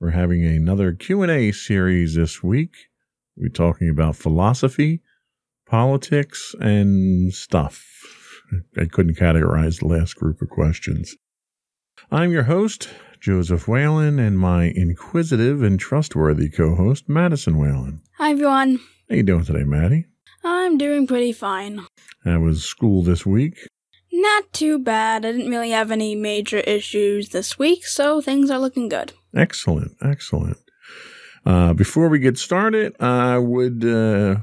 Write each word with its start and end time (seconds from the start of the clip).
We're 0.00 0.10
having 0.10 0.44
another 0.44 0.92
Q&A 0.92 1.50
series 1.50 2.14
this 2.14 2.40
week. 2.40 2.70
We're 3.36 3.48
talking 3.48 3.90
about 3.90 4.14
philosophy, 4.14 5.00
politics, 5.66 6.54
and 6.60 7.34
stuff. 7.34 7.84
I 8.76 8.84
couldn't 8.84 9.16
categorize 9.16 9.80
the 9.80 9.88
last 9.88 10.14
group 10.14 10.40
of 10.40 10.50
questions. 10.50 11.16
I'm 12.12 12.30
your 12.30 12.44
host, 12.44 12.88
Joseph 13.18 13.66
Whalen, 13.66 14.20
and 14.20 14.38
my 14.38 14.72
inquisitive 14.76 15.64
and 15.64 15.80
trustworthy 15.80 16.48
co-host, 16.48 17.08
Madison 17.08 17.58
Whalen. 17.58 18.00
Hi, 18.18 18.30
everyone. 18.30 18.78
How 19.10 19.16
you 19.16 19.24
doing 19.24 19.44
today, 19.44 19.64
Maddie? 19.64 20.06
I'm 20.44 20.78
doing 20.78 21.08
pretty 21.08 21.32
fine. 21.32 21.84
How 22.24 22.38
was 22.38 22.62
school 22.62 23.02
this 23.02 23.26
week? 23.26 23.66
Not 24.12 24.52
too 24.52 24.78
bad. 24.78 25.26
I 25.26 25.32
didn't 25.32 25.50
really 25.50 25.70
have 25.70 25.90
any 25.90 26.14
major 26.14 26.58
issues 26.58 27.30
this 27.30 27.58
week, 27.58 27.84
so 27.84 28.20
things 28.20 28.48
are 28.48 28.60
looking 28.60 28.88
good. 28.88 29.12
Excellent, 29.34 29.92
excellent. 30.02 30.58
Uh, 31.44 31.72
before 31.72 32.08
we 32.08 32.18
get 32.18 32.38
started, 32.38 32.94
I 33.00 33.38
would 33.38 33.84
uh, 33.84 34.36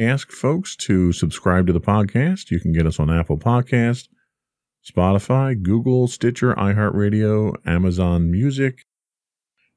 ask 0.00 0.30
folks 0.30 0.76
to 0.76 1.12
subscribe 1.12 1.66
to 1.66 1.72
the 1.72 1.80
podcast. 1.80 2.50
You 2.50 2.60
can 2.60 2.72
get 2.72 2.86
us 2.86 2.98
on 2.98 3.10
Apple 3.10 3.38
Podcast, 3.38 4.08
Spotify, 4.84 5.60
Google, 5.60 6.08
Stitcher, 6.08 6.54
iHeartRadio, 6.54 7.54
Amazon 7.66 8.30
Music, 8.30 8.84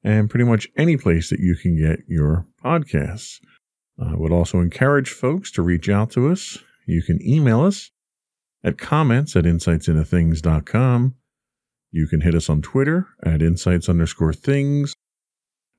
and 0.03 0.29
pretty 0.29 0.45
much 0.45 0.67
any 0.77 0.97
place 0.97 1.29
that 1.29 1.39
you 1.39 1.55
can 1.55 1.77
get 1.77 1.99
your 2.07 2.45
podcasts. 2.63 3.39
I 3.99 4.15
would 4.15 4.31
also 4.31 4.59
encourage 4.59 5.09
folks 5.09 5.51
to 5.51 5.61
reach 5.61 5.89
out 5.89 6.11
to 6.11 6.29
us. 6.31 6.57
You 6.85 7.01
can 7.01 7.19
email 7.25 7.61
us 7.61 7.91
at 8.63 8.77
comments 8.77 9.35
at 9.35 9.45
insightsintothings.com. 9.45 11.15
You 11.91 12.07
can 12.07 12.21
hit 12.21 12.35
us 12.35 12.49
on 12.49 12.61
Twitter 12.61 13.07
at 13.23 13.41
insights 13.41 13.89
underscore 13.89 14.33
things. 14.33 14.93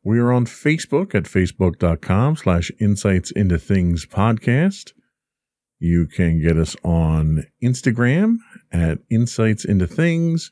We 0.02 0.18
are 0.18 0.32
on 0.32 0.46
Facebook 0.46 1.14
at 1.14 1.24
facebook.com 1.24 2.36
slash 2.36 2.70
insights 2.80 3.30
into 3.32 3.58
things 3.58 4.06
podcast. 4.06 4.92
You 5.78 6.06
can 6.06 6.40
get 6.40 6.56
us 6.56 6.74
on 6.82 7.44
Instagram 7.62 8.36
at 8.72 8.98
insights 9.10 9.64
into 9.64 9.86
things, 9.86 10.50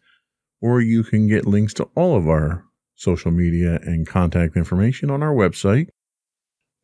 or 0.61 0.81
you 0.81 1.03
can 1.03 1.27
get 1.29 1.47
links 1.47 1.75
to 1.75 1.85
all 1.95 2.17
of 2.17 2.29
our 2.29 2.65
social 2.95 3.31
media 3.31 3.79
and 3.83 4.07
contact 4.07 4.57
information 4.57 5.11
on 5.11 5.23
our 5.23 5.35
website 5.35 5.89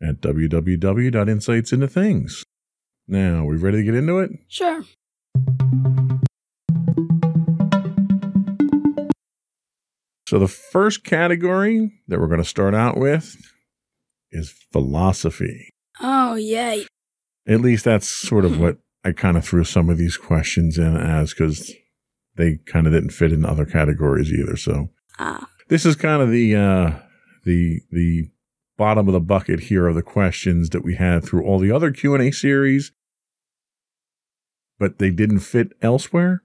at 0.03 0.21
www.insightsintothings. 0.21 2.43
Now, 3.09 3.45
we 3.45 3.57
ready 3.57 3.79
to 3.79 3.85
get 3.85 3.95
into 3.95 4.19
it? 4.21 4.31
Sure. 4.49 4.85
So, 10.31 10.39
the 10.39 10.47
first 10.47 11.03
category 11.03 11.91
that 12.07 12.21
we're 12.21 12.29
going 12.29 12.39
to 12.41 12.49
start 12.49 12.73
out 12.73 12.97
with 12.97 13.35
is 14.31 14.55
philosophy. 14.71 15.71
Oh, 16.01 16.37
yay. 16.37 16.87
At 17.49 17.61
least 17.63 17.85
that's 17.85 18.07
sort 18.07 18.45
of 18.45 18.61
what 18.61 18.79
I 19.05 19.11
kind 19.11 19.37
of 19.37 19.45
threw 19.45 19.65
some 19.65 19.91
of 19.91 19.99
these 19.99 20.17
questions 20.17 20.79
in 20.79 20.97
as 20.97 21.35
because 21.35 21.73
they 22.37 22.59
kind 22.65 22.87
of 22.87 22.93
didn't 22.93 23.11
fit 23.11 23.33
in 23.33 23.45
other 23.45 23.67
categories 23.67 24.33
either. 24.33 24.57
So, 24.57 24.91
Ah. 25.19 25.49
this 25.69 25.85
is 25.85 25.97
kind 25.97 26.23
of 26.23 26.31
the 26.31 26.55
uh, 26.55 26.93
the 27.45 27.81
the 27.91 28.31
bottom 28.79 29.09
of 29.09 29.15
the 29.15 29.19
bucket 29.19 29.59
here 29.59 29.89
are 29.89 29.93
the 29.93 30.01
questions 30.01 30.69
that 30.71 30.85
we 30.85 30.95
had 30.95 31.25
through 31.25 31.43
all 31.43 31.59
the 31.59 31.73
other 31.73 31.91
Q 31.91 32.15
and 32.15 32.23
A 32.23 32.31
series, 32.31 32.93
but 34.79 35.01
they 35.01 35.11
didn't 35.11 35.41
fit 35.41 35.73
elsewhere. 35.83 36.45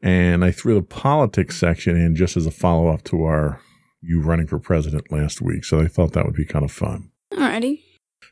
And 0.00 0.44
I 0.44 0.50
threw 0.50 0.74
the 0.74 0.82
politics 0.82 1.58
section 1.58 1.96
in 1.96 2.14
just 2.14 2.36
as 2.36 2.46
a 2.46 2.50
follow 2.50 2.88
up 2.88 3.02
to 3.04 3.24
our 3.24 3.60
you 4.00 4.20
running 4.20 4.46
for 4.46 4.58
president 4.58 5.10
last 5.10 5.40
week. 5.40 5.64
So 5.64 5.80
I 5.80 5.88
thought 5.88 6.12
that 6.12 6.24
would 6.24 6.36
be 6.36 6.44
kind 6.44 6.64
of 6.64 6.70
fun. 6.70 7.10
Alrighty. 7.32 7.80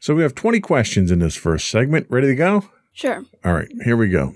So 0.01 0.15
we 0.15 0.23
have 0.23 0.35
20 0.35 0.61
questions 0.61 1.11
in 1.11 1.19
this 1.19 1.37
first 1.37 1.69
segment. 1.69 2.07
Ready 2.09 2.29
to 2.29 2.35
go? 2.35 2.65
Sure. 2.93 3.25
All 3.45 3.53
right, 3.53 3.69
here 3.85 3.97
we 3.97 4.09
go. 4.09 4.33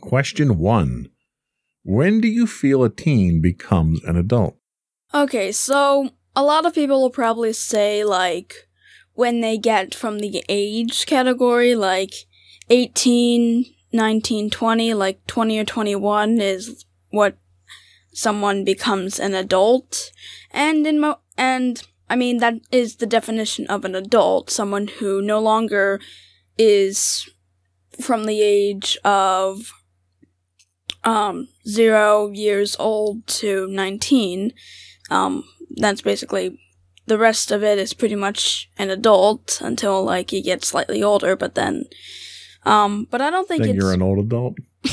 Question 0.00 0.58
one 0.58 1.08
When 1.82 2.20
do 2.20 2.28
you 2.28 2.46
feel 2.46 2.84
a 2.84 2.90
teen 2.90 3.40
becomes 3.40 4.02
an 4.04 4.16
adult? 4.16 4.56
Okay, 5.12 5.52
so 5.52 6.10
a 6.36 6.42
lot 6.42 6.64
of 6.64 6.74
people 6.74 7.00
will 7.02 7.10
probably 7.10 7.52
say, 7.52 8.04
like, 8.04 8.68
when 9.14 9.40
they 9.40 9.58
get 9.58 9.94
from 9.94 10.20
the 10.20 10.44
age 10.48 11.04
category, 11.06 11.74
like 11.74 12.14
18, 12.70 13.66
19, 13.92 14.50
20, 14.50 14.94
like 14.94 15.26
20 15.26 15.58
or 15.58 15.64
21 15.64 16.40
is 16.40 16.84
what 17.10 17.36
someone 18.12 18.64
becomes 18.64 19.18
an 19.18 19.34
adult. 19.34 20.12
And 20.50 20.86
in 20.86 21.00
mo- 21.00 21.20
and 21.36 21.82
I 22.08 22.16
mean 22.16 22.38
that 22.38 22.54
is 22.70 22.96
the 22.96 23.06
definition 23.06 23.66
of 23.66 23.84
an 23.84 23.94
adult, 23.94 24.50
someone 24.50 24.88
who 24.88 25.22
no 25.22 25.40
longer 25.40 26.00
is 26.58 27.28
from 28.00 28.24
the 28.24 28.42
age 28.42 28.98
of 29.04 29.72
um 31.04 31.48
0 31.66 32.30
years 32.32 32.76
old 32.78 33.26
to 33.26 33.66
19. 33.68 34.52
Um 35.10 35.44
that's 35.76 36.02
basically 36.02 36.58
the 37.06 37.18
rest 37.18 37.50
of 37.50 37.64
it 37.64 37.78
is 37.78 37.94
pretty 37.94 38.14
much 38.14 38.70
an 38.78 38.90
adult 38.90 39.60
until 39.60 40.04
like 40.04 40.32
you 40.32 40.42
get 40.42 40.64
slightly 40.64 41.02
older, 41.02 41.36
but 41.36 41.54
then 41.54 41.84
um 42.64 43.06
but 43.10 43.20
I 43.20 43.30
don't 43.30 43.48
think 43.48 43.64
it's 43.64 43.74
you're 43.74 43.92
an 43.92 44.02
old 44.02 44.18
adult? 44.18 44.58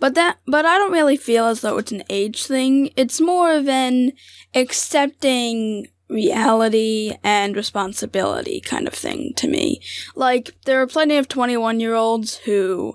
but 0.00 0.14
that 0.14 0.38
but 0.46 0.64
I 0.64 0.78
don't 0.78 0.92
really 0.92 1.16
feel 1.16 1.46
as 1.46 1.60
though 1.60 1.78
it's 1.78 1.92
an 1.92 2.04
age 2.08 2.46
thing. 2.46 2.90
It's 2.96 3.20
more 3.20 3.52
of 3.52 3.68
an 3.68 4.12
accepting 4.54 5.88
reality 6.08 7.16
and 7.24 7.56
responsibility 7.56 8.60
kind 8.60 8.86
of 8.86 8.94
thing 8.94 9.32
to 9.36 9.48
me. 9.48 9.80
Like 10.14 10.54
there 10.64 10.80
are 10.80 10.86
plenty 10.86 11.16
of 11.16 11.28
21-year-olds 11.28 12.36
who 12.38 12.94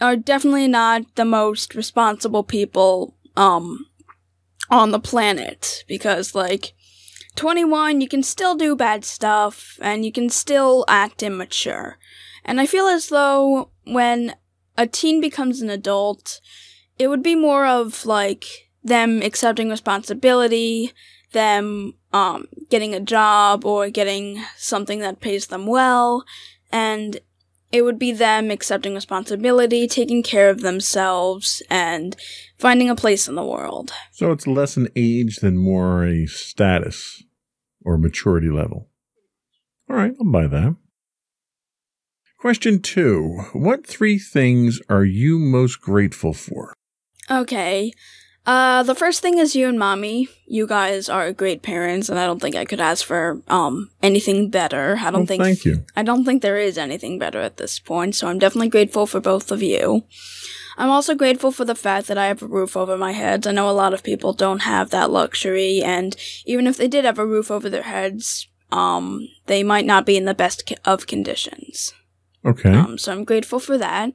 are 0.00 0.16
definitely 0.16 0.68
not 0.68 1.02
the 1.14 1.24
most 1.24 1.74
responsible 1.74 2.42
people 2.42 3.16
um 3.36 3.86
on 4.70 4.90
the 4.90 4.98
planet 4.98 5.84
because 5.86 6.34
like 6.34 6.74
21 7.36 8.00
you 8.00 8.08
can 8.08 8.22
still 8.22 8.54
do 8.54 8.76
bad 8.76 9.04
stuff 9.04 9.78
and 9.80 10.04
you 10.04 10.12
can 10.12 10.28
still 10.28 10.84
act 10.88 11.22
immature. 11.22 11.98
And 12.44 12.60
I 12.60 12.66
feel 12.66 12.86
as 12.86 13.08
though 13.08 13.70
when 13.84 14.34
a 14.76 14.86
teen 14.86 15.20
becomes 15.20 15.62
an 15.62 15.70
adult, 15.70 16.40
it 16.98 17.08
would 17.08 17.22
be 17.22 17.34
more 17.34 17.66
of 17.66 18.06
like 18.06 18.44
them 18.82 19.22
accepting 19.22 19.70
responsibility, 19.70 20.92
them 21.32 21.94
um, 22.12 22.46
getting 22.70 22.94
a 22.94 23.00
job 23.00 23.64
or 23.64 23.90
getting 23.90 24.44
something 24.56 25.00
that 25.00 25.20
pays 25.20 25.48
them 25.48 25.66
well, 25.66 26.24
and 26.70 27.18
it 27.72 27.82
would 27.82 27.98
be 27.98 28.12
them 28.12 28.52
accepting 28.52 28.94
responsibility, 28.94 29.88
taking 29.88 30.22
care 30.22 30.48
of 30.48 30.60
themselves, 30.60 31.60
and 31.68 32.14
finding 32.56 32.88
a 32.88 32.94
place 32.94 33.26
in 33.26 33.34
the 33.34 33.42
world. 33.42 33.92
So 34.12 34.30
it's 34.30 34.46
less 34.46 34.76
an 34.76 34.88
age 34.94 35.38
than 35.38 35.56
more 35.56 36.06
a 36.06 36.26
status 36.26 37.23
or 37.84 37.98
maturity 37.98 38.48
level. 38.50 38.88
All 39.88 39.96
right, 39.96 40.12
I'll 40.18 40.30
buy 40.30 40.46
that. 40.46 40.76
Question 42.40 42.80
two 42.80 43.40
What 43.52 43.86
three 43.86 44.18
things 44.18 44.80
are 44.88 45.04
you 45.04 45.38
most 45.38 45.80
grateful 45.80 46.32
for? 46.34 46.74
Okay. 47.30 47.92
Uh, 48.46 48.82
the 48.82 48.94
first 48.94 49.22
thing 49.22 49.38
is 49.38 49.56
you 49.56 49.66
and 49.68 49.78
mommy. 49.78 50.28
You 50.46 50.66
guys 50.66 51.08
are 51.08 51.32
great 51.32 51.62
parents, 51.62 52.10
and 52.10 52.18
I 52.18 52.26
don't 52.26 52.40
think 52.42 52.54
I 52.54 52.66
could 52.66 52.80
ask 52.80 53.04
for 53.04 53.40
um 53.48 53.88
anything 54.02 54.50
better. 54.50 54.98
I 55.00 55.04
don't 55.10 55.20
Well, 55.20 55.26
think 55.26 55.42
thank 55.42 55.64
you. 55.64 55.84
I 55.96 56.02
don't 56.02 56.26
think 56.26 56.42
there 56.42 56.58
is 56.58 56.76
anything 56.76 57.18
better 57.18 57.40
at 57.40 57.56
this 57.56 57.78
point, 57.78 58.14
so 58.14 58.28
I'm 58.28 58.38
definitely 58.38 58.68
grateful 58.68 59.06
for 59.06 59.20
both 59.20 59.50
of 59.50 59.62
you. 59.62 60.04
I'm 60.76 60.90
also 60.90 61.14
grateful 61.14 61.52
for 61.52 61.64
the 61.64 61.74
fact 61.74 62.08
that 62.08 62.18
I 62.18 62.26
have 62.26 62.42
a 62.42 62.46
roof 62.46 62.76
over 62.76 62.96
my 62.96 63.12
head. 63.12 63.46
I 63.46 63.52
know 63.52 63.68
a 63.68 63.72
lot 63.72 63.94
of 63.94 64.02
people 64.02 64.32
don't 64.32 64.62
have 64.62 64.90
that 64.90 65.10
luxury, 65.10 65.82
and 65.82 66.16
even 66.44 66.66
if 66.66 66.76
they 66.76 66.88
did 66.88 67.04
have 67.04 67.18
a 67.18 67.26
roof 67.26 67.50
over 67.50 67.70
their 67.70 67.82
heads, 67.82 68.48
um, 68.72 69.28
they 69.46 69.62
might 69.62 69.86
not 69.86 70.06
be 70.06 70.16
in 70.16 70.24
the 70.24 70.34
best 70.34 70.72
of 70.84 71.06
conditions. 71.06 71.94
Okay. 72.44 72.70
Um, 72.70 72.98
so 72.98 73.12
I'm 73.12 73.24
grateful 73.24 73.60
for 73.60 73.78
that. 73.78 74.12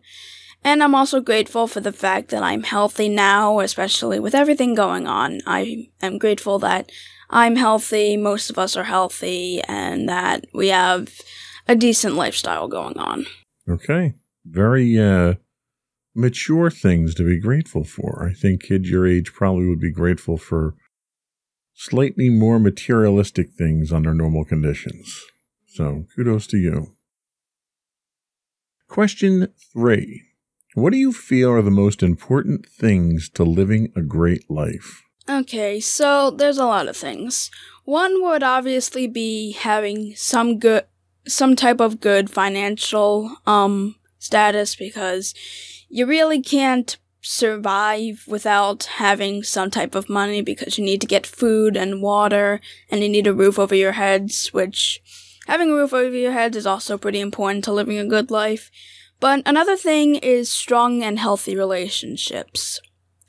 And 0.64 0.84
I'm 0.84 0.94
also 0.94 1.22
grateful 1.22 1.68
for 1.68 1.80
the 1.80 1.94
fact 1.94 2.30
that 2.30 2.44
I'm 2.44 2.64
healthy 2.64 3.08
now, 3.08 3.60
especially 3.60 4.20
with 4.20 4.36
everything 4.36 4.76
going 4.76 5.08
on. 5.08 5.40
I 5.48 5.88
am 6.02 6.18
grateful 6.18 6.60
that 6.60 6.92
I'm 7.30 7.56
healthy, 7.56 8.18
most 8.18 8.50
of 8.50 8.60
us 8.60 8.76
are 8.76 8.84
healthy, 8.84 9.62
and 9.68 10.10
that 10.10 10.46
we 10.54 10.68
have 10.68 11.10
a 11.68 11.76
decent 11.76 12.16
lifestyle 12.16 12.68
going 12.68 12.98
on. 12.98 13.26
Okay. 13.70 14.16
Very 14.46 15.00
uh, 15.00 15.36
mature 16.20 16.70
things 16.70 17.16
to 17.16 17.24
be 17.24 17.40
grateful 17.40 17.84
for. 17.86 18.28
I 18.30 18.34
think 18.34 18.64
kids 18.64 18.90
your 18.90 19.08
age 19.08 19.34
probably 19.34 19.68
would 19.68 19.80
be 19.80 19.92
grateful 19.92 20.38
for 20.38 20.76
slightly 21.74 22.30
more 22.30 22.60
materialistic 22.60 23.54
things 23.58 23.94
under 23.94 24.14
normal 24.14 24.44
conditions. 24.44 25.24
So 25.66 26.06
kudos 26.14 26.46
to 26.48 26.58
you. 26.58 26.96
Question 28.90 29.48
three 29.72 30.24
What 30.74 30.92
do 30.92 30.98
you 30.98 31.14
feel 31.14 31.52
are 31.52 31.62
the 31.62 31.72
most 31.72 32.04
important 32.04 32.66
things 32.68 33.30
to 33.30 33.44
living 33.44 33.94
a 33.96 34.02
great 34.02 34.50
life? 34.50 35.02
Okay, 35.30 35.80
so 35.80 36.32
there's 36.32 36.58
a 36.58 36.66
lot 36.66 36.90
of 36.90 36.98
things. 36.98 37.50
One 37.86 38.22
would 38.24 38.44
obviously 38.44 39.08
be 39.08 39.54
having 39.54 40.16
some 40.16 40.60
good 40.60 40.86
some 41.28 41.56
type 41.56 41.80
of 41.80 42.02
good 42.02 42.30
financial 42.30 43.38
um 43.46 43.96
status 44.18 44.76
because 44.76 45.34
you 45.90 46.06
really 46.06 46.42
can't 46.42 46.98
survive 47.22 48.24
without 48.28 48.86
having 48.86 49.44
some 49.44 49.70
type 49.70 49.94
of 49.94 50.08
money 50.08 50.42
because 50.42 50.78
you 50.78 50.86
need 50.86 51.02
to 51.02 51.08
get 51.08 51.28
food 51.28 51.76
and 51.76 52.02
water 52.02 52.62
and 52.90 53.02
you 53.02 53.10
need 53.10 53.28
a 53.28 53.34
roof 53.34 53.60
over 53.60 53.76
your 53.76 53.92
heads 53.92 54.54
which 54.54 55.02
having 55.48 55.72
a 55.72 55.74
roof 55.74 55.94
over 55.94 56.16
your 56.16 56.32
heads 56.32 56.56
is 56.56 56.66
also 56.66 56.98
pretty 56.98 57.20
important 57.20 57.64
to 57.64 57.74
living 57.74 57.98
a 57.98 58.06
good 58.06 58.32
life. 58.32 58.72
But 59.20 59.42
another 59.46 59.76
thing 59.76 60.16
is 60.16 60.50
strong 60.50 61.04
and 61.04 61.20
healthy 61.20 61.56
relationships. 61.56 62.80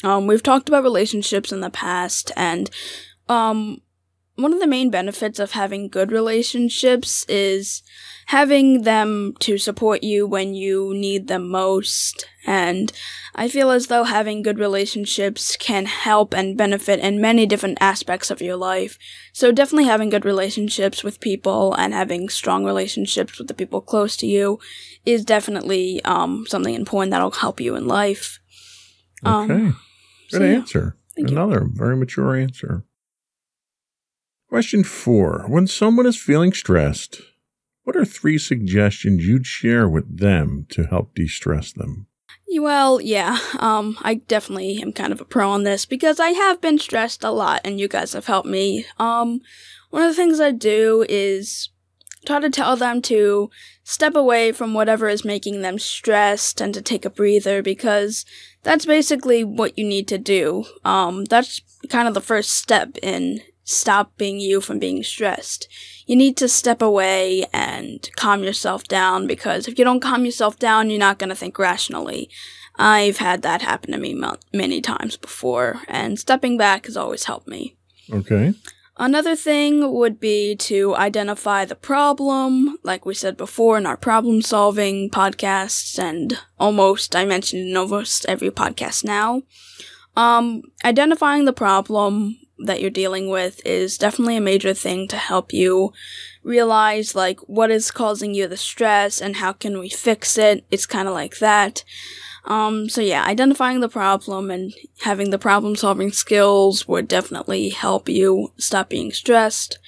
Um, 0.05 0.27
we've 0.27 0.43
talked 0.43 0.69
about 0.69 0.85
relationships 0.85 1.51
in 1.51 1.61
the 1.61 1.71
past, 1.71 2.31
and 2.37 2.71
um, 3.29 3.83
one 4.37 4.53
of 4.53 4.61
the 4.61 4.67
main 4.67 4.91
benefits 4.91 5.39
of 5.39 5.53
having 5.53 5.89
good 5.89 6.13
relationships 6.13 7.25
is 7.29 7.83
having 8.31 8.83
them 8.83 9.35
to 9.41 9.59
support 9.59 10.05
you 10.05 10.25
when 10.25 10.55
you 10.55 10.95
need 10.95 11.27
them 11.27 11.49
most. 11.49 12.25
And 12.47 12.93
I 13.35 13.49
feel 13.49 13.73
as 13.73 13.89
though 13.89 14.05
having 14.05 14.43
good 14.43 14.57
relationships 14.61 15.57
can 15.57 15.87
help 15.87 16.33
and 16.33 16.57
benefit 16.57 17.01
in 17.01 17.21
many 17.21 17.45
different 17.45 17.79
aspects 17.81 18.31
of 18.31 18.41
your 18.41 18.55
life. 18.55 18.97
So 19.33 19.51
definitely 19.51 19.87
having 19.87 20.11
good 20.11 20.25
relationships 20.25 21.03
with 21.03 21.19
people 21.19 21.75
and 21.75 21.93
having 21.93 22.29
strong 22.29 22.65
relationships 22.65 23.37
with 23.37 23.49
the 23.49 23.55
people 23.55 23.81
close 23.81 24.17
to 24.19 24.29
you 24.29 24.61
is 25.05 25.25
definitely 25.25 26.01
um, 26.05 26.47
something 26.47 26.75
important 26.75 27.11
that'll 27.11 27.33
help 27.33 27.61
you 27.61 27.75
in 27.75 27.89
life. 27.89 28.39
Um, 29.25 29.51
Okay. 29.51 29.65
Good 30.31 30.39
so, 30.39 30.45
yeah. 30.45 30.53
answer. 30.53 30.97
You. 31.17 31.27
Another 31.27 31.67
very 31.69 31.97
mature 31.97 32.37
answer. 32.37 32.85
Question 34.49 34.85
four. 34.85 35.47
When 35.49 35.67
someone 35.67 36.07
is 36.07 36.17
feeling 36.17 36.53
stressed, 36.53 37.21
what 37.91 37.97
are 37.97 38.05
three 38.05 38.39
suggestions 38.39 39.27
you'd 39.27 39.45
share 39.45 39.89
with 39.89 40.19
them 40.19 40.65
to 40.71 40.85
help 40.85 41.13
de 41.13 41.27
stress 41.27 41.73
them? 41.73 42.07
Well, 42.49 43.01
yeah, 43.01 43.37
um, 43.59 43.99
I 44.03 44.15
definitely 44.15 44.81
am 44.81 44.93
kind 44.93 45.13
of 45.13 45.21
a 45.21 45.25
pro 45.25 45.51
on 45.51 45.65
this 45.65 45.87
because 45.87 46.21
I 46.21 46.29
have 46.29 46.61
been 46.61 46.79
stressed 46.79 47.25
a 47.25 47.33
lot 47.33 47.63
and 47.65 47.81
you 47.81 47.89
guys 47.89 48.13
have 48.13 48.27
helped 48.27 48.49
me. 48.49 48.87
Um, 48.99 49.41
one 49.91 50.03
of 50.03 50.09
the 50.09 50.15
things 50.15 50.39
I 50.39 50.53
do 50.53 51.05
is 51.09 51.71
try 52.27 52.39
to 52.39 52.49
tell 52.49 52.77
them 52.77 53.03
to 53.03 53.51
step 53.83 54.15
away 54.15 54.53
from 54.53 54.73
whatever 54.73 55.09
is 55.09 55.25
making 55.25 55.63
them 55.63 55.77
stressed 55.77 56.61
and 56.61 56.73
to 56.75 56.81
take 56.81 57.05
a 57.05 57.11
breather 57.11 57.61
because 57.61 58.25
that's 58.63 58.87
basically 58.87 59.43
what 59.43 59.77
you 59.77 59.85
need 59.85 60.07
to 60.07 60.19
do. 60.19 60.65
Um, 60.85 61.25
that's 61.25 61.61
kind 61.89 62.07
of 62.07 62.15
the 62.15 62.21
first 62.21 62.51
step 62.51 62.97
in 63.03 63.41
stopping 63.65 64.41
you 64.41 64.61
from 64.61 64.79
being 64.79 65.03
stressed. 65.03 65.69
You 66.07 66.17
need 66.17 66.37
to 66.39 66.49
step 66.49 66.83
away 66.83 67.47
and 67.53 68.09
calm 68.17 68.43
yourself 68.43 68.85
down 68.85 69.27
because 69.27 69.69
if 69.69 69.79
you 69.79 69.85
don't 69.85 70.01
calm 70.01 70.25
yourself 70.25 70.59
down, 70.59 70.91
you're 70.91 70.99
not 70.99 71.19
going 71.19 71.31
to 71.31 71.37
think 71.37 71.59
rationally. 71.59 72.31
I've 72.77 73.19
had 73.19 73.43
that 73.43 73.63
happen 73.63 73.93
to 73.93 73.99
me 73.99 74.15
mo- 74.15 74.39
many 74.53 74.81
times 74.81 75.17
before, 75.17 75.81
and 75.87 76.19
stepping 76.19 76.57
back 76.57 76.87
has 76.87 76.97
always 76.97 77.25
helped 77.25 77.47
me. 77.47 77.77
Okay. 78.11 78.55
Another 78.97 79.35
thing 79.35 79.93
would 79.93 80.21
be 80.21 80.57
to 80.57 80.95
identify 80.95 81.65
the 81.65 81.75
problem, 81.75 82.79
like 82.83 83.07
we 83.07 83.15
said 83.15 83.37
before 83.37 83.79
in 83.79 83.87
our 83.87 83.97
problem 83.97 84.43
solving 84.43 85.09
podcasts, 85.11 85.99
and 85.99 86.39
almost 86.59 87.17
I 87.17 87.25
mentioned 87.25 87.69
in 87.71 87.77
almost 87.77 88.27
every 88.27 88.51
podcast 88.51 89.05
now. 89.05 89.43
Um, 90.17 90.63
identifying 90.85 91.45
the 91.45 91.53
problem 91.53 92.37
that 92.65 92.81
you're 92.81 92.91
dealing 92.91 93.29
with 93.29 93.65
is 93.67 93.99
definitely 93.99 94.37
a 94.37 94.41
major 94.41 94.75
thing 94.75 95.09
to 95.09 95.17
help 95.17 95.53
you 95.53 95.93
realize 96.43 97.15
like 97.15 97.41
what 97.41 97.71
is 97.71 97.91
causing 97.91 98.35
you 98.35 98.47
the 98.47 98.57
stress 98.57 99.21
and 99.21 99.37
how 99.37 99.53
can 99.53 99.79
we 99.79 99.89
fix 99.89 100.39
it. 100.39 100.65
It's 100.71 100.87
kind 100.87 101.09
of 101.09 101.15
like 101.15 101.39
that. 101.39 101.85
Um, 102.45 102.89
so 102.89 103.01
yeah, 103.01 103.25
identifying 103.25 103.81
the 103.81 103.89
problem 103.89 104.51
and 104.51 104.73
having 105.03 105.31
the 105.31 105.39
problem 105.39 105.77
solving 105.77 106.13
skills 106.13 106.89
would 106.89 107.07
definitely 107.07 107.69
help 107.69 108.09
you 108.09 108.53
stop 108.57 108.89
being 108.89 109.13
stressed. 109.13 109.79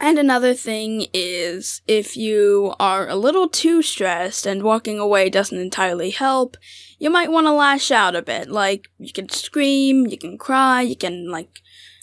And 0.00 0.18
another 0.18 0.52
thing 0.52 1.06
is 1.14 1.80
if 1.86 2.16
you 2.16 2.74
are 2.80 3.08
a 3.08 3.14
little 3.14 3.48
too 3.48 3.82
stressed 3.82 4.46
and 4.46 4.64
walking 4.64 4.98
away 4.98 5.30
doesn't 5.30 5.56
entirely 5.56 6.10
help, 6.10 6.56
you 7.02 7.10
might 7.10 7.30
want 7.32 7.46
to 7.46 7.52
lash 7.52 7.90
out 7.90 8.14
a 8.16 8.22
bit. 8.22 8.48
Like 8.48 8.82
you 8.98 9.12
can 9.12 9.28
scream, 9.28 10.06
you 10.06 10.16
can 10.16 10.38
cry, 10.38 10.82
you 10.82 10.96
can 11.04 11.16
like 11.36 11.50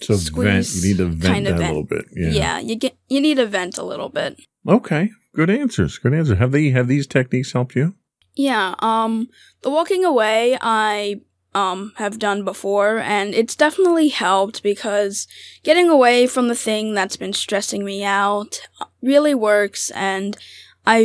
So 0.01 0.13
vent. 0.15 0.21
Squeeze, 0.25 0.85
You 0.85 0.89
need 0.89 0.97
to 0.97 1.05
vent 1.07 1.33
kind 1.33 1.47
of 1.47 1.55
a 1.55 1.59
little 1.59 1.83
bit. 1.93 2.05
yeah. 2.15 2.29
Yeah. 2.41 2.59
you 2.59 2.75
get 2.75 2.95
you 3.07 3.19
need 3.21 3.37
to 3.37 3.47
vent 3.47 3.77
a 3.77 3.83
little 3.91 4.09
bit. 4.09 4.31
Okay. 4.67 5.09
Good 5.33 5.49
answers. 5.49 5.97
Good 5.97 6.13
answer. 6.13 6.35
Have 6.35 6.51
they 6.51 6.69
have 6.71 6.87
these 6.87 7.07
techniques 7.07 7.53
helped 7.53 7.75
you? 7.75 7.95
Yeah, 8.35 8.75
um 8.79 9.27
the 9.63 9.69
walking 9.69 10.03
away 10.05 10.57
I 10.61 11.21
um 11.55 11.93
have 11.95 12.19
done 12.19 12.43
before 12.45 12.99
and 12.99 13.33
it's 13.33 13.55
definitely 13.55 14.09
helped 14.09 14.61
because 14.63 15.27
getting 15.63 15.89
away 15.89 16.27
from 16.27 16.47
the 16.47 16.55
thing 16.67 16.93
that's 16.93 17.17
been 17.17 17.33
stressing 17.33 17.83
me 17.85 18.03
out 18.03 18.61
really 19.01 19.33
works 19.33 19.91
and 19.91 20.37
I 20.85 20.97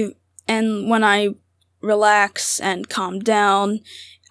and 0.46 0.90
when 0.90 1.02
I 1.04 1.18
relax 1.84 2.60
and 2.60 2.88
calm 2.88 3.18
down 3.20 3.80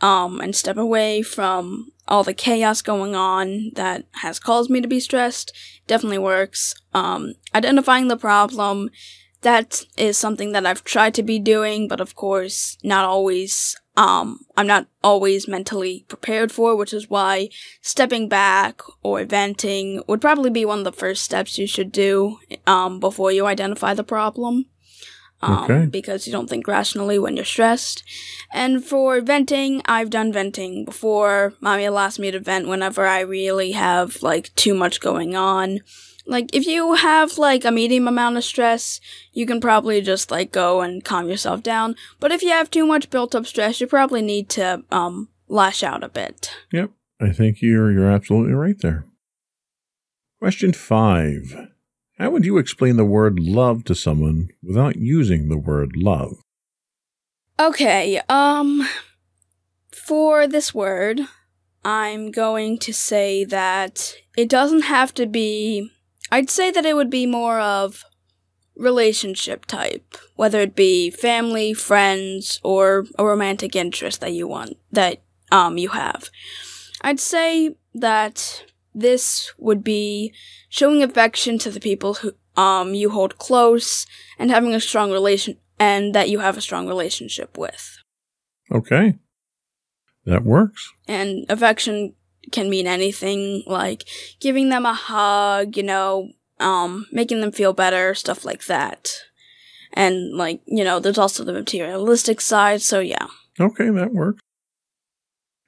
um 0.02 0.42
and 0.42 0.56
step 0.56 0.78
away 0.78 1.22
from 1.22 1.88
all 2.08 2.24
the 2.24 2.34
chaos 2.34 2.82
going 2.82 3.16
on 3.16 3.72
that 3.76 4.06
has 4.22 4.40
caused 4.40 4.70
me 4.70 4.82
to 4.82 4.88
be 4.88 5.00
stressed 5.00 5.54
definitely 5.88 6.18
works 6.18 6.74
um 6.94 7.34
identifying 7.56 8.08
the 8.08 8.18
problem 8.18 8.90
that 9.44 9.84
is 9.98 10.18
something 10.18 10.54
that 10.54 10.66
I've 10.66 10.84
tried 10.84 11.14
to 11.16 11.24
be 11.24 11.38
doing, 11.38 11.88
but 11.88 12.02
of 12.02 12.16
course, 12.16 12.78
not 12.84 13.06
always, 13.06 13.76
um, 13.96 14.40
I'm 14.58 14.68
not 14.68 14.88
always 15.04 15.48
mentally 15.48 16.06
prepared 16.08 16.52
for, 16.52 16.76
which 16.76 16.94
is 16.94 17.10
why 17.10 17.50
stepping 17.82 18.28
back 18.28 18.82
or 19.04 19.24
venting 19.26 20.02
would 20.08 20.22
probably 20.22 20.50
be 20.50 20.66
one 20.66 20.80
of 20.80 20.86
the 20.86 20.92
first 20.92 21.24
steps 21.24 21.58
you 21.58 21.68
should 21.68 21.92
do, 21.92 22.40
um, 22.66 23.00
before 23.00 23.32
you 23.32 23.46
identify 23.46 23.94
the 23.94 24.04
problem. 24.04 24.66
Um, 25.44 25.64
Okay. 25.64 25.86
because 25.86 26.26
you 26.26 26.32
don't 26.32 26.50
think 26.50 26.68
rationally 26.68 27.20
when 27.20 27.36
you're 27.36 27.46
stressed. 27.46 28.04
And 28.54 28.84
for 28.84 29.20
venting, 29.22 29.82
I've 29.86 30.10
done 30.10 30.32
venting 30.32 30.86
before. 30.86 31.54
Mommy 31.60 31.86
allows 31.86 32.18
me 32.20 32.32
to 32.32 32.40
vent 32.40 32.68
whenever 32.68 33.06
I 33.06 33.20
really 33.22 33.74
have, 33.74 34.22
like, 34.24 34.54
too 34.56 34.74
much 34.74 35.00
going 35.02 35.36
on. 35.36 35.80
Like, 36.26 36.56
if 36.56 36.66
you 36.66 36.94
have, 36.94 37.38
like, 37.38 37.66
a 37.66 37.72
medium 37.72 38.08
amount 38.08 38.38
of 38.38 38.44
stress, 38.46 39.02
you 39.34 39.46
can 39.46 39.60
probably 39.60 40.02
just, 40.02 40.32
like, 40.32 40.52
go 40.52 40.80
and 40.82 41.04
calm 41.04 41.28
yourself 41.28 41.62
down. 41.62 41.96
But 42.22 42.32
if 42.32 42.42
you 42.42 42.50
have 42.52 42.72
too 42.72 42.86
much 42.86 43.10
built 43.10 43.36
up 43.36 43.46
stress, 43.46 43.82
you 43.82 43.88
probably 43.88 44.22
need 44.22 44.48
to, 44.50 44.84
um, 44.92 45.28
lash 45.50 45.84
out 45.84 46.04
a 46.04 46.10
bit. 46.10 46.50
Yep. 46.72 46.92
I 47.22 47.32
think 47.32 47.62
you're 47.62 47.92
you're 47.92 48.10
absolutely 48.10 48.54
right 48.54 48.80
there. 48.80 49.06
Question 50.40 50.74
five. 50.74 51.70
How 52.24 52.30
would 52.30 52.46
you 52.46 52.58
explain 52.58 52.96
the 52.96 53.04
word 53.04 53.38
love 53.38 53.84
to 53.84 53.94
someone 53.94 54.48
without 54.64 54.96
using 54.96 55.50
the 55.50 55.58
word 55.58 55.98
love? 55.98 56.40
Okay, 57.60 58.22
um, 58.30 58.88
for 59.92 60.48
this 60.48 60.74
word, 60.74 61.20
I'm 61.84 62.32
going 62.32 62.78
to 62.78 62.94
say 62.94 63.44
that 63.44 64.16
it 64.38 64.48
doesn't 64.48 64.84
have 64.84 65.14
to 65.16 65.26
be. 65.26 65.92
I'd 66.32 66.50
say 66.50 66.72
that 66.72 66.86
it 66.86 66.96
would 66.96 67.10
be 67.10 67.26
more 67.26 67.60
of 67.60 68.06
relationship 68.78 69.66
type, 69.66 70.16
whether 70.38 70.62
it 70.62 70.78
be 70.78 71.12
family, 71.12 71.74
friends, 71.74 72.62
or 72.64 73.04
a 73.20 73.26
romantic 73.26 73.76
interest 73.76 74.22
that 74.22 74.32
you 74.32 74.48
want 74.48 74.78
that 74.94 75.24
um 75.52 75.78
you 75.78 75.90
have. 75.90 76.30
I'd 77.02 77.20
say 77.20 77.76
that 77.94 78.64
this 78.94 79.54
would 79.58 79.84
be 79.84 80.34
showing 80.70 81.02
affection 81.04 81.58
to 81.60 81.72
the 81.72 81.80
people 81.80 82.16
who 82.16 82.34
um 82.56 82.94
you 82.94 83.10
hold 83.10 83.38
close 83.38 84.06
and 84.38 84.52
having 84.52 84.74
a 84.74 84.80
strong 84.80 85.12
relation 85.12 85.58
and 85.80 86.14
that 86.14 86.30
you 86.30 86.40
have 86.40 86.58
a 86.58 86.62
strong 86.62 86.88
relationship 86.88 87.58
with. 87.58 87.98
Okay. 88.72 89.16
That 90.26 90.44
works. 90.44 90.92
And 91.08 91.46
affection 91.50 92.14
can 92.52 92.70
mean 92.70 92.88
anything 92.88 93.64
like 93.66 94.06
giving 94.40 94.70
them 94.70 94.86
a 94.86 94.94
hug, 94.94 95.76
you 95.76 95.84
know, 95.84 96.30
um, 96.60 97.08
making 97.12 97.42
them 97.42 97.52
feel 97.52 97.74
better, 97.74 98.14
stuff 98.14 98.46
like 98.46 98.66
that. 98.66 99.14
And 99.94 100.34
like, 100.34 100.62
you 100.66 100.84
know, 100.84 101.00
there's 101.00 101.18
also 101.18 101.44
the 101.44 101.54
materialistic 101.54 102.42
side, 102.42 102.82
so 102.82 103.00
yeah. 103.00 103.28
Okay, 103.60 103.90
that 103.90 104.14
works. 104.14 104.42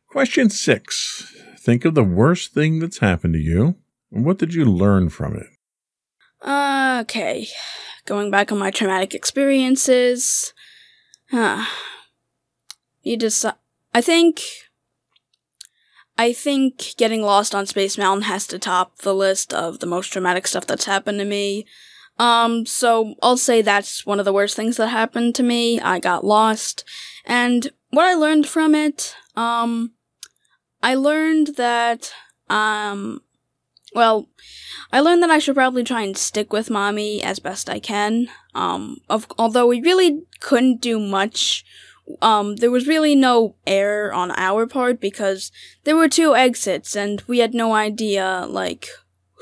Question 0.10 0.50
six. 0.50 1.35
Think 1.66 1.84
of 1.84 1.96
the 1.96 2.04
worst 2.04 2.54
thing 2.54 2.78
that's 2.78 3.00
happened 3.00 3.34
to 3.34 3.40
you, 3.40 3.74
what 4.12 4.38
did 4.38 4.54
you 4.54 4.66
learn 4.66 5.10
from 5.10 5.36
it? 5.36 5.48
Okay. 6.48 7.48
Going 8.06 8.30
back 8.30 8.52
on 8.52 8.60
my 8.60 8.70
traumatic 8.70 9.16
experiences. 9.16 10.54
Huh. 11.32 11.66
You 13.02 13.18
just 13.18 13.44
I 13.96 14.02
think 14.02 14.44
I 16.20 16.34
think 16.34 16.94
getting 16.98 17.24
lost 17.24 17.56
on 17.56 17.66
Space 17.66 17.98
Mountain 17.98 18.26
has 18.26 18.46
to 18.46 18.60
top 18.60 19.00
the 19.00 19.16
list 19.16 19.52
of 19.52 19.80
the 19.80 19.88
most 19.88 20.14
traumatic 20.14 20.46
stuff 20.46 20.68
that's 20.68 20.86
happened 20.86 21.18
to 21.18 21.26
me. 21.26 21.66
Um, 22.20 22.68
so 22.68 23.16
I'll 23.24 23.38
say 23.38 23.64
that's 23.64 24.06
one 24.06 24.20
of 24.20 24.26
the 24.26 24.34
worst 24.34 24.56
things 24.56 24.78
that 24.78 24.90
happened 24.90 25.34
to 25.34 25.44
me. 25.44 25.82
I 25.82 25.98
got 25.98 26.24
lost. 26.24 26.84
And 27.26 27.72
what 27.90 28.06
I 28.06 28.14
learned 28.14 28.48
from 28.48 28.76
it, 28.76 29.16
um, 29.36 29.95
I 30.86 30.94
learned 30.94 31.56
that, 31.58 32.14
um, 32.50 33.22
well, 33.94 34.30
I 34.94 35.00
learned 35.00 35.24
that 35.24 35.32
I 35.32 35.40
should 35.40 35.56
probably 35.56 35.84
try 35.84 36.04
and 36.04 36.16
stick 36.16 36.54
with 36.54 36.70
mommy 36.70 37.24
as 37.24 37.40
best 37.40 37.70
I 37.70 37.80
can. 37.80 38.28
Um, 38.54 38.98
of, 39.10 39.28
although 39.38 39.68
we 39.68 39.82
really 39.82 40.24
couldn't 40.40 40.82
do 40.82 41.00
much 41.00 41.66
um, 42.22 42.58
there 42.58 42.72
was 42.72 42.88
really 42.88 43.16
no 43.16 43.56
error 43.66 44.14
on 44.14 44.32
our 44.32 44.68
part 44.68 45.00
because 45.00 45.52
there 45.84 45.96
were 45.96 46.08
two 46.08 46.36
exits 46.36 46.96
and 46.96 47.24
we 47.28 47.40
had 47.40 47.54
no 47.54 47.74
idea, 47.74 48.46
like, 48.48 48.90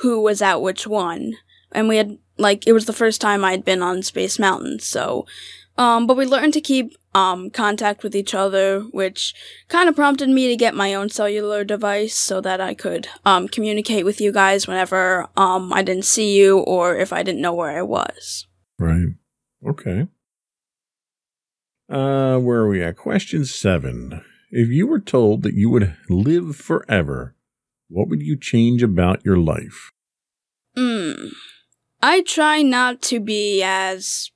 who 0.02 0.22
was 0.22 0.42
at 0.42 0.62
which 0.62 0.88
one. 0.88 1.34
And 1.72 1.88
we 1.88 1.98
had, 1.98 2.18
like, 2.38 2.66
it 2.66 2.74
was 2.74 2.86
the 2.86 2.94
first 2.94 3.20
time 3.20 3.44
I'd 3.44 3.66
been 3.66 3.82
on 3.82 4.04
Space 4.04 4.40
Mountain, 4.40 4.80
so, 4.80 5.26
um, 5.78 6.08
but 6.08 6.18
we 6.18 6.26
learned 6.26 6.54
to 6.54 6.62
keep, 6.62 6.96
um, 7.16 7.50
contact 7.50 8.04
with 8.04 8.16
each 8.16 8.34
other, 8.34 8.82
which 8.92 9.34
kind 9.68 9.88
of 9.88 9.96
prompted 9.96 10.30
me 10.30 10.48
to 10.48 10.56
get 10.56 10.76
my 10.76 10.94
own 10.94 11.10
cellular 11.10 11.64
device 11.64 12.16
so 12.16 12.42
that 12.42 12.60
I 12.60 12.74
could, 12.74 13.08
um, 13.26 13.48
communicate 13.48 14.06
with 14.06 14.20
you 14.20 14.32
guys 14.32 14.68
whenever, 14.68 15.28
um, 15.38 15.72
I 15.74 15.84
didn't 15.84 16.06
see 16.06 16.38
you 16.38 16.60
or 16.60 16.96
if 16.98 17.14
I 17.14 17.24
didn't 17.24 17.42
know 17.42 17.54
where 17.54 17.78
I 17.78 17.82
was. 17.82 18.48
Right. 18.80 19.14
Okay. 19.68 20.08
Uh, 21.90 22.40
where 22.40 22.60
are 22.60 22.70
we 22.70 22.82
at? 22.82 22.98
Question 22.98 23.46
seven. 23.46 24.24
If 24.50 24.70
you 24.70 24.88
were 24.88 25.00
told 25.00 25.44
that 25.44 25.54
you 25.54 25.70
would 25.70 25.96
live 26.10 26.56
forever, 26.56 27.36
what 27.90 28.08
would 28.08 28.22
you 28.22 28.38
change 28.38 28.82
about 28.82 29.26
your 29.26 29.38
life? 29.38 29.92
Hmm. 30.76 31.28
I 32.02 32.22
try 32.22 32.62
not 32.62 33.02
to 33.04 33.20
be 33.20 33.62
as 33.64 34.32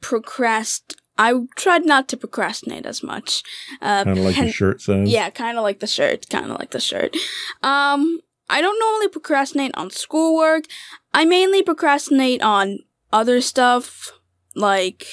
procrast. 0.00 0.96
I 1.18 1.34
tried 1.56 1.84
not 1.84 2.08
to 2.08 2.16
procrastinate 2.16 2.86
as 2.86 3.02
much. 3.02 3.42
Uh, 3.80 4.04
kind 4.04 4.18
of 4.18 4.24
like 4.24 4.36
the 4.36 4.52
shirt 4.52 4.82
says. 4.82 5.08
Yeah, 5.08 5.30
kind 5.30 5.56
of 5.58 5.62
like 5.62 5.80
the 5.80 5.86
shirt. 5.86 6.28
Kind 6.28 6.50
of 6.50 6.58
like 6.58 6.70
the 6.70 6.80
shirt. 6.80 7.14
Um, 7.62 8.20
I 8.48 8.60
don't 8.60 8.78
normally 8.78 9.08
procrastinate 9.08 9.74
on 9.74 9.90
schoolwork. 9.90 10.64
I 11.12 11.24
mainly 11.24 11.62
procrastinate 11.62 12.42
on 12.42 12.80
other 13.12 13.40
stuff, 13.40 14.12
like 14.54 15.06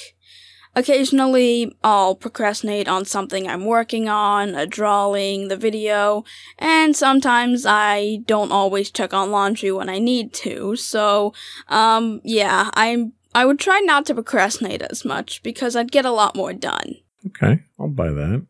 Occasionally, 0.76 1.76
I'll 1.84 2.16
procrastinate 2.16 2.88
on 2.88 3.04
something 3.04 3.46
I'm 3.46 3.64
working 3.64 4.08
on, 4.08 4.56
a 4.56 4.66
drawing, 4.66 5.46
the 5.46 5.56
video, 5.56 6.24
and 6.58 6.96
sometimes 6.96 7.64
I 7.64 8.22
don't 8.26 8.50
always 8.50 8.90
check 8.90 9.14
on 9.14 9.30
laundry 9.30 9.70
when 9.70 9.88
I 9.88 10.00
need 10.00 10.32
to. 10.34 10.74
So, 10.74 11.32
um, 11.68 12.20
yeah, 12.24 12.70
I'm 12.74 13.12
I 13.34 13.44
would 13.44 13.58
try 13.58 13.80
not 13.80 14.06
to 14.06 14.14
procrastinate 14.14 14.82
as 14.82 15.04
much 15.04 15.42
because 15.42 15.74
I'd 15.74 15.92
get 15.92 16.04
a 16.04 16.10
lot 16.10 16.36
more 16.36 16.52
done. 16.52 16.94
Okay, 17.26 17.62
I'll 17.78 17.88
buy 17.88 18.10
that. 18.10 18.46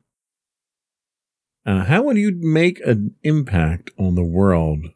Uh, 1.67 1.85
how 1.85 2.03
would 2.03 2.19
you 2.19 2.33
make 2.35 2.81
an 2.81 3.14
impact 3.23 3.91
on 3.99 4.14
the 4.14 4.25
world 4.25 4.87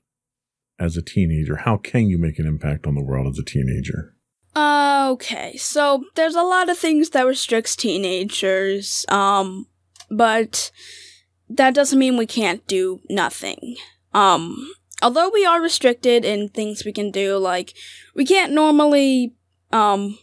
as 0.78 0.96
a 0.96 1.02
teenager? 1.02 1.56
How 1.56 1.76
can 1.78 2.08
you 2.08 2.18
make 2.18 2.38
an 2.38 2.46
impact 2.46 2.86
on 2.86 2.94
the 2.94 3.02
world 3.02 3.26
as 3.28 3.38
a 3.38 3.44
teenager? 3.44 4.14
Okay, 4.56 5.56
so 5.56 6.04
there's 6.16 6.34
a 6.34 6.42
lot 6.42 6.68
of 6.68 6.76
things 6.76 7.10
that 7.10 7.26
restricts 7.26 7.74
teenagers, 7.74 9.06
um, 9.08 9.66
but 10.10 10.70
that 11.48 11.74
doesn't 11.74 11.98
mean 11.98 12.18
we 12.18 12.26
can't 12.26 12.66
do 12.66 13.00
nothing. 13.08 13.76
Um, 14.12 14.70
although 15.00 15.30
we 15.30 15.46
are 15.46 15.62
restricted 15.62 16.24
in 16.24 16.50
things 16.50 16.84
we 16.84 16.92
can 16.92 17.10
do, 17.10 17.38
like, 17.38 17.72
we 18.14 18.26
can't 18.26 18.52
normally, 18.52 19.34
um, 19.72 20.18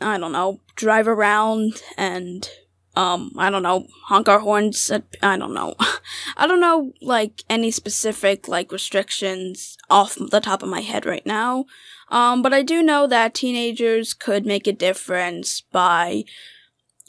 I 0.00 0.18
don't 0.18 0.32
know, 0.32 0.60
drive 0.76 1.08
around 1.08 1.82
and, 1.96 2.48
um, 2.96 3.32
I 3.36 3.50
don't 3.50 3.62
know, 3.62 3.86
honk 4.06 4.28
our 4.28 4.40
horns 4.40 4.90
at, 4.90 5.04
I 5.22 5.36
don't 5.36 5.54
know. 5.54 5.74
I 6.36 6.46
don't 6.46 6.60
know, 6.60 6.92
like, 7.02 7.42
any 7.48 7.70
specific, 7.70 8.48
like, 8.48 8.72
restrictions 8.72 9.76
off 9.90 10.16
the 10.16 10.40
top 10.40 10.62
of 10.62 10.68
my 10.68 10.80
head 10.80 11.04
right 11.06 11.26
now. 11.26 11.66
Um, 12.10 12.42
but 12.42 12.54
I 12.54 12.62
do 12.62 12.82
know 12.82 13.06
that 13.06 13.34
teenagers 13.34 14.14
could 14.14 14.46
make 14.46 14.66
a 14.66 14.72
difference 14.72 15.60
by 15.60 16.24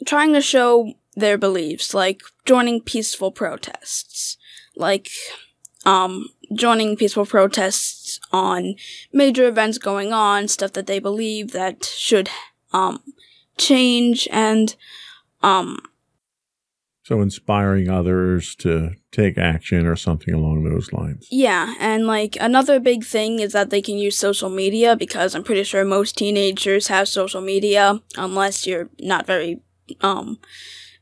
trying 0.05 0.34
to 0.34 0.41
show 0.41 0.93
their 1.15 1.38
beliefs, 1.38 1.93
like 1.93 2.22
joining 2.46 2.81
peaceful 2.81 3.31
protests, 3.31 4.38
like 4.75 5.10
um, 5.86 6.29
joining 6.53 6.96
peaceful 6.96 7.25
protests 7.25 8.20
on 8.32 8.75
major 9.13 9.48
events 9.48 9.77
going 9.77 10.13
on, 10.13 10.48
stuff 10.48 10.74
that 10.74 10.88
they 10.88 11.00
believe 11.00 11.51
that 11.51 11.86
should 11.86 12.29
um, 12.74 13.01
change, 13.58 14.27
and 14.32 14.75
um, 15.41 15.79
so 17.10 17.22
inspiring 17.22 17.89
others 17.89 18.53
to 18.58 18.91
take 19.12 19.36
action 19.36 19.88
or 19.88 19.96
something 19.96 20.32
along 20.32 20.63
those 20.63 20.94
lines. 20.94 21.27
Yeah, 21.32 21.74
and 21.79 22.06
like 22.06 22.38
another 22.39 22.79
big 22.79 23.03
thing 23.03 23.39
is 23.39 23.51
that 23.53 23.72
they 23.72 23.82
can 23.82 23.98
use 23.98 24.15
social 24.15 24.48
media 24.48 24.96
because 24.96 25.34
I'm 25.34 25.44
pretty 25.44 25.63
sure 25.63 25.84
most 25.84 26.18
teenagers 26.20 26.86
have 26.88 27.08
social 27.08 27.41
media 27.41 28.00
unless 28.15 28.68
you're 28.68 28.89
not 29.00 29.25
very 29.25 29.60
um 30.01 30.38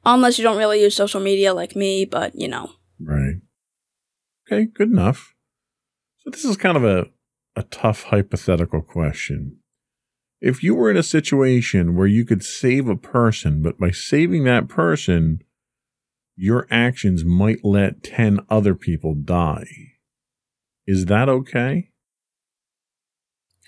unless 0.05 0.37
you 0.37 0.45
don't 0.45 0.57
really 0.57 0.81
use 0.81 0.95
social 0.95 1.19
media 1.19 1.53
like 1.53 1.75
me, 1.75 2.05
but 2.05 2.33
you 2.35 2.47
know. 2.47 2.71
Right. 3.01 3.41
Okay, 4.49 4.63
good 4.63 4.89
enough. 4.89 5.35
So 6.27 6.31
this 6.31 6.43
is 6.43 6.57
kind 6.57 6.75
of 6.75 6.83
a 6.83 7.07
a 7.55 7.63
tough 7.63 8.03
hypothetical 8.03 8.81
question. 8.81 9.59
If 10.41 10.61
you 10.61 10.75
were 10.75 10.91
in 10.91 10.97
a 10.97 11.03
situation 11.03 11.95
where 11.95 12.05
you 12.05 12.25
could 12.25 12.43
save 12.43 12.89
a 12.89 12.97
person, 12.97 13.61
but 13.61 13.79
by 13.79 13.91
saving 13.91 14.43
that 14.43 14.67
person, 14.67 15.41
your 16.35 16.67
actions 16.69 17.23
might 17.23 17.63
let 17.63 18.03
10 18.03 18.41
other 18.49 18.75
people 18.75 19.15
die. 19.15 19.67
Is 20.85 21.05
that 21.05 21.29
okay? 21.29 21.91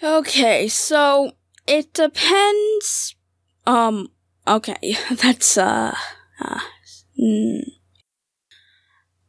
Okay, 0.03 0.67
so 0.67 1.31
it 1.65 1.93
depends. 1.93 3.15
Um, 3.65 4.09
okay, 4.45 4.97
that's, 5.11 5.57
uh, 5.57 5.95
uh 6.41 6.59
mm. 7.17 7.61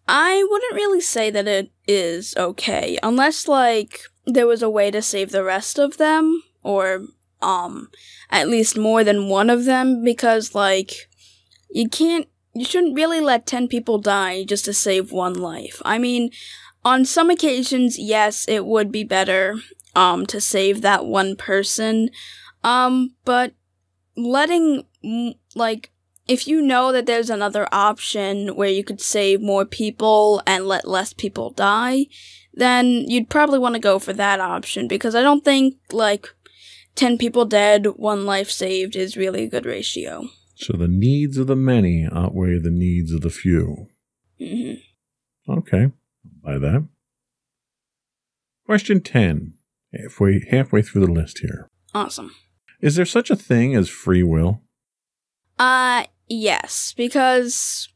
I 0.07 0.45
wouldn't 0.51 0.75
really 0.75 1.01
say 1.01 1.31
that 1.31 1.47
it 1.47 1.71
is 1.91 2.35
okay, 2.37 2.99
unless, 3.03 3.49
like, 3.49 4.01
there 4.27 4.47
was 4.47 4.63
a 4.63 4.71
way 4.71 4.91
to 4.91 5.03
save 5.03 5.31
the 5.33 5.45
rest 5.45 5.79
of 5.79 5.97
them, 5.97 6.43
or, 6.63 7.07
um, 7.43 7.91
at 8.31 8.49
least 8.49 8.79
more 8.79 9.03
than 9.05 9.29
one 9.29 9.51
of 9.51 9.65
them, 9.65 10.05
because, 10.05 10.55
like, 10.55 11.09
you 11.71 11.89
can't 11.89 12.27
you 12.53 12.65
shouldn't 12.65 12.97
really 12.97 13.21
let 13.21 13.47
10 13.47 13.69
people 13.69 13.99
die 13.99 14.43
just 14.45 14.65
to 14.65 14.73
save 14.73 15.13
one 15.13 15.35
life. 15.35 15.81
I 15.85 15.99
mean, 15.99 16.31
on 16.85 17.05
some 17.05 17.31
occasions, 17.31 17.99
yes, 17.99 18.45
it 18.49 18.67
would 18.67 18.91
be 18.91 19.05
better 19.05 19.57
um 19.95 20.27
to 20.27 20.41
save 20.41 20.83
that 20.83 21.05
one 21.05 21.37
person. 21.37 22.11
Um 22.65 23.15
but 23.25 23.55
letting 24.17 24.85
like 25.55 25.91
if 26.31 26.47
you 26.47 26.63
know 26.63 26.93
that 26.93 27.07
there's 27.07 27.29
another 27.29 27.67
option 27.73 28.55
where 28.55 28.69
you 28.69 28.85
could 28.85 29.01
save 29.01 29.43
more 29.43 29.65
people 29.65 30.41
and 30.47 30.65
let 30.65 30.87
less 30.87 31.13
people 31.13 31.51
die, 31.51 32.07
then 32.55 32.87
you'd 32.87 33.29
probably 33.29 33.59
want 33.59 33.75
to 33.75 33.81
go 33.81 33.99
for 33.99 34.13
that 34.13 34.39
option 34.39 34.87
because 34.87 35.17
I 35.17 35.23
don't 35.23 35.45
think 35.45 35.75
like 35.91 36.29
10 36.95 37.19
people 37.19 37.45
dead, 37.47 37.85
one 37.97 38.25
life 38.27 38.49
saved 38.49 38.95
is 38.95 39.17
really 39.17 39.43
a 39.43 39.49
good 39.49 39.67
ratio. 39.67 40.29
So 40.55 40.75
the 40.75 40.87
needs 40.87 41.37
of 41.37 41.49
the 41.49 41.57
many 41.57 42.07
outweigh 42.13 42.61
the 42.61 42.71
needs 42.71 43.13
of 43.13 43.23
the 43.23 43.31
few. 43.31 43.89
hmm 44.39 44.75
Okay, 45.49 45.91
by 46.45 46.59
that. 46.59 46.87
Question 48.67 49.01
10. 49.01 49.55
Halfway, 49.93 50.47
halfway 50.49 50.83
through 50.83 51.07
the 51.07 51.13
list 51.13 51.41
here. 51.41 51.69
Awesome. 51.93 52.37
Is 52.81 52.95
there 52.95 53.05
such 53.05 53.31
a 53.31 53.37
thing 53.37 53.75
as 53.75 53.89
free 53.89 54.23
will? 54.23 54.63
Uh, 55.59 56.05
yes, 56.31 56.95
because 56.97 57.89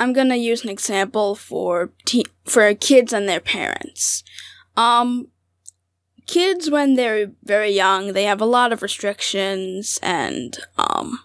I'm 0.00 0.12
gonna 0.12 0.36
use 0.36 0.64
an 0.64 0.70
example 0.70 1.36
for 1.36 1.92
te- 2.04 2.26
for 2.44 2.74
kids 2.74 3.12
and 3.12 3.28
their 3.28 3.40
parents. 3.40 4.24
Um, 4.76 5.28
kids 6.26 6.70
when 6.70 6.94
they're 6.94 7.32
very 7.42 7.70
young, 7.70 8.12
they 8.12 8.24
have 8.24 8.40
a 8.40 8.46
lot 8.46 8.72
of 8.72 8.82
restrictions 8.82 9.98
and 10.02 10.58
um, 10.76 11.20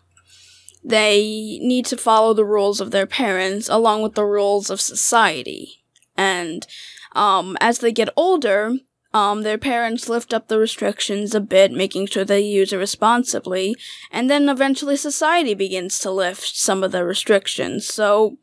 they 0.83 1.59
need 1.61 1.85
to 1.87 1.97
follow 1.97 2.33
the 2.33 2.45
rules 2.45 2.81
of 2.81 2.91
their 2.91 3.05
parents 3.05 3.69
along 3.69 4.01
with 4.01 4.15
the 4.15 4.25
rules 4.25 4.69
of 4.69 4.81
society. 4.81 5.83
And 6.17 6.65
um, 7.13 7.57
as 7.61 7.79
they 7.79 7.91
get 7.91 8.09
older, 8.15 8.73
um, 9.13 9.43
their 9.43 9.57
parents 9.57 10.09
lift 10.09 10.33
up 10.33 10.47
the 10.47 10.57
restrictions 10.57 11.35
a 11.35 11.39
bit, 11.39 11.71
making 11.71 12.07
sure 12.07 12.25
they 12.25 12.41
use 12.41 12.73
it 12.73 12.77
responsibly, 12.77 13.75
and 14.11 14.29
then 14.29 14.49
eventually 14.49 14.95
society 14.95 15.53
begins 15.53 15.99
to 15.99 16.11
lift 16.11 16.55
some 16.55 16.83
of 16.83 16.91
the 16.91 17.05
restrictions. 17.05 17.87
So, 17.87 18.37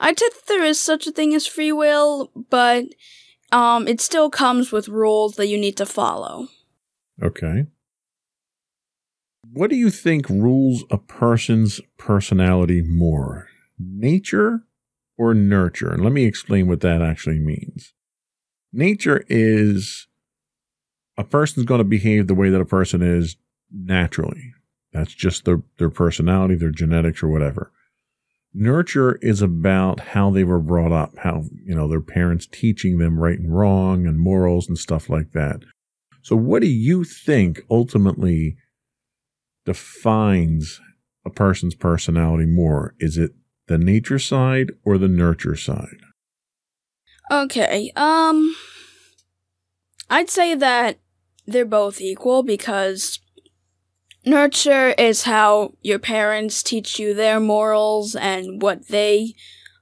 I'd 0.00 0.18
say 0.18 0.28
that 0.28 0.46
there 0.48 0.64
is 0.64 0.80
such 0.80 1.06
a 1.06 1.12
thing 1.12 1.34
as 1.34 1.46
free 1.46 1.72
will, 1.72 2.32
but 2.50 2.86
um, 3.52 3.86
it 3.86 4.00
still 4.00 4.28
comes 4.28 4.72
with 4.72 4.88
rules 4.88 5.36
that 5.36 5.46
you 5.46 5.58
need 5.58 5.76
to 5.76 5.86
follow. 5.86 6.48
Okay. 7.22 7.66
What 9.52 9.70
do 9.70 9.76
you 9.76 9.90
think 9.90 10.28
rules 10.28 10.84
a 10.90 10.98
person's 10.98 11.80
personality 11.96 12.82
more? 12.82 13.48
Nature 13.78 14.64
or 15.16 15.32
nurture? 15.32 15.90
And 15.90 16.02
let 16.02 16.12
me 16.12 16.24
explain 16.24 16.68
what 16.68 16.80
that 16.80 17.00
actually 17.00 17.38
means. 17.38 17.94
Nature 18.72 19.24
is 19.28 20.07
a 21.18 21.24
person's 21.24 21.66
going 21.66 21.78
to 21.78 21.84
behave 21.84 22.28
the 22.28 22.34
way 22.34 22.48
that 22.48 22.60
a 22.60 22.64
person 22.64 23.02
is 23.02 23.36
naturally. 23.72 24.52
That's 24.92 25.12
just 25.12 25.44
their, 25.44 25.62
their 25.78 25.90
personality, 25.90 26.54
their 26.54 26.70
genetics, 26.70 27.22
or 27.22 27.28
whatever. 27.28 27.72
Nurture 28.54 29.16
is 29.16 29.42
about 29.42 30.00
how 30.00 30.30
they 30.30 30.44
were 30.44 30.60
brought 30.60 30.92
up, 30.92 31.18
how, 31.18 31.44
you 31.66 31.74
know, 31.74 31.88
their 31.88 32.00
parents 32.00 32.46
teaching 32.46 32.98
them 32.98 33.18
right 33.18 33.38
and 33.38 33.54
wrong 33.54 34.06
and 34.06 34.18
morals 34.18 34.68
and 34.68 34.78
stuff 34.78 35.10
like 35.10 35.32
that. 35.32 35.60
So, 36.22 36.36
what 36.36 36.62
do 36.62 36.68
you 36.68 37.04
think 37.04 37.62
ultimately 37.68 38.56
defines 39.66 40.80
a 41.26 41.30
person's 41.30 41.74
personality 41.74 42.46
more? 42.46 42.94
Is 42.98 43.18
it 43.18 43.32
the 43.66 43.76
nature 43.76 44.18
side 44.18 44.72
or 44.84 44.96
the 44.96 45.08
nurture 45.08 45.56
side? 45.56 46.00
Okay, 47.30 47.92
um, 47.96 48.56
I'd 50.08 50.30
say 50.30 50.54
that 50.54 50.98
they're 51.48 51.64
both 51.64 52.00
equal 52.00 52.42
because 52.42 53.20
nurture 54.24 54.90
is 54.90 55.22
how 55.24 55.72
your 55.80 55.98
parents 55.98 56.62
teach 56.62 56.98
you 56.98 57.14
their 57.14 57.40
morals 57.40 58.14
and 58.14 58.60
what 58.60 58.88
they 58.88 59.34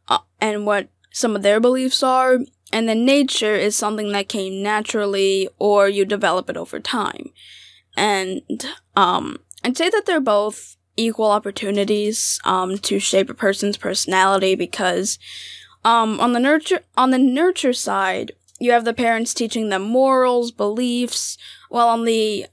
uh, 0.09 0.19
and 0.41 0.65
what 0.65 0.89
some 1.13 1.35
of 1.35 1.43
their 1.43 1.59
beliefs 1.59 2.03
are, 2.03 2.39
and 2.73 2.89
then 2.89 3.05
nature 3.05 3.55
is 3.55 3.77
something 3.77 4.13
that 4.13 4.29
came 4.29 4.63
naturally 4.63 5.49
or 5.59 5.89
you 5.89 6.05
develop 6.05 6.49
it 6.49 6.57
over 6.57 6.79
time. 6.79 7.31
And 7.97 8.43
um, 8.95 9.39
I'd 9.65 9.77
say 9.77 9.91
that 9.91 10.05
they're 10.07 10.21
both 10.21 10.77
equal 10.97 11.31
opportunities 11.31 12.39
um, 12.45 12.79
to 12.79 12.99
shape 12.99 13.29
a 13.29 13.35
person's 13.35 13.77
personality 13.77 14.55
because 14.55 15.19
um, 15.85 16.21
on 16.21 16.33
the 16.33 16.41
nurture 16.41 16.81
on 16.97 17.11
the 17.11 17.19
nurture 17.19 17.73
side, 17.73 18.33
you 18.59 18.73
have 18.73 18.85
the 18.85 18.95
parents 18.95 19.35
teaching 19.35 19.69
them 19.69 19.83
morals, 19.83 20.51
beliefs, 20.51 21.37
while 21.69 21.89
on 21.89 22.05
the 22.05 22.47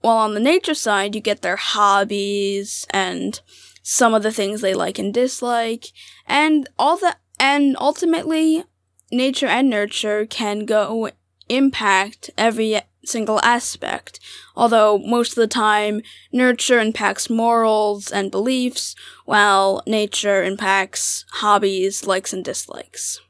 while 0.00 0.18
on 0.18 0.34
the 0.34 0.40
nature 0.40 0.74
side, 0.74 1.14
you 1.14 1.20
get 1.20 1.42
their 1.42 1.56
hobbies 1.56 2.86
and 2.90 3.40
some 3.82 4.14
of 4.14 4.22
the 4.22 4.32
things 4.32 4.60
they 4.60 4.74
like 4.74 4.98
and 4.98 5.12
dislike, 5.12 5.86
and 6.26 6.68
all 6.78 6.96
that. 6.98 7.18
And 7.38 7.76
ultimately, 7.80 8.64
nature 9.10 9.46
and 9.46 9.68
nurture 9.68 10.26
can 10.26 10.64
go 10.64 11.10
impact 11.48 12.30
every 12.36 12.80
single 13.04 13.40
aspect. 13.42 14.18
Although 14.56 14.98
most 14.98 15.30
of 15.30 15.36
the 15.36 15.46
time, 15.46 16.02
nurture 16.32 16.80
impacts 16.80 17.30
morals 17.30 18.10
and 18.10 18.30
beliefs, 18.30 18.96
while 19.24 19.82
nature 19.86 20.42
impacts 20.42 21.24
hobbies, 21.34 22.06
likes, 22.06 22.32
and 22.32 22.44
dislikes. 22.44 23.20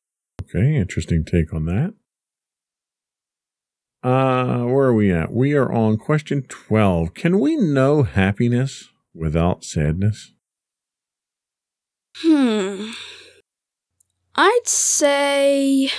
Okay, 0.42 0.76
interesting 0.76 1.24
take 1.24 1.52
on 1.52 1.66
that. 1.66 1.94
Uh, 4.06 4.62
where 4.66 4.86
are 4.86 4.94
we 4.94 5.10
at? 5.10 5.32
We 5.32 5.54
are 5.54 5.72
on 5.72 5.96
question 5.96 6.42
12. 6.42 7.12
Can 7.12 7.40
we 7.40 7.56
know 7.56 8.04
happiness 8.04 8.88
without 9.12 9.64
sadness? 9.64 10.32
Hmm. 12.18 12.90
I'd 14.36 14.60
say. 14.68 15.90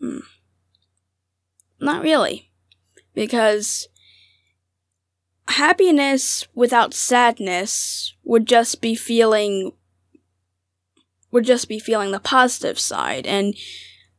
Hmm. 0.00 0.18
Not 1.80 2.04
really. 2.04 2.52
Because 3.12 3.88
happiness 5.48 6.46
without 6.54 6.94
sadness 6.94 8.14
would 8.22 8.46
just 8.46 8.80
be 8.80 8.94
feeling. 8.94 9.72
would 11.32 11.44
just 11.44 11.68
be 11.68 11.80
feeling 11.80 12.12
the 12.12 12.20
positive 12.20 12.78
side. 12.78 13.26
And 13.26 13.56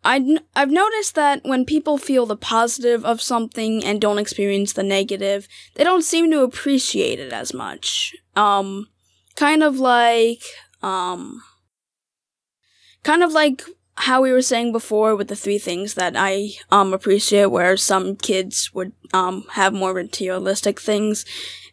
i 0.04 0.38
I've 0.56 0.72
noticed 0.72 1.16
that 1.16 1.44
when 1.44 1.66
people 1.66 1.98
feel 1.98 2.26
the 2.26 2.38
positive 2.38 3.06
of 3.06 3.22
something 3.22 3.84
and 3.84 4.00
don't 4.00 4.20
experience 4.20 4.74
the 4.74 4.84
negative, 4.84 5.48
they 5.76 5.84
don't 5.84 6.04
seem 6.04 6.32
to 6.32 6.42
appreciate 6.42 7.20
it 7.20 7.34
as 7.34 7.54
much. 7.54 8.16
Um, 8.36 8.88
kind 9.36 9.64
of 9.64 9.78
like, 9.80 10.42
um, 10.82 11.42
kind 13.04 13.24
of 13.24 13.32
like 13.32 13.64
how 13.96 14.22
we 14.22 14.32
were 14.32 14.42
saying 14.42 14.72
before 14.72 15.16
with 15.16 15.28
the 15.28 15.36
three 15.36 15.58
things 15.58 15.96
that 15.96 16.14
I 16.16 16.52
um 16.72 16.94
appreciate 16.94 17.48
where 17.48 17.76
some 17.76 18.16
kids 18.16 18.74
would 18.74 18.94
um 19.14 19.46
have 19.52 19.74
more 19.74 19.94
materialistic 19.94 20.80
things. 20.80 21.26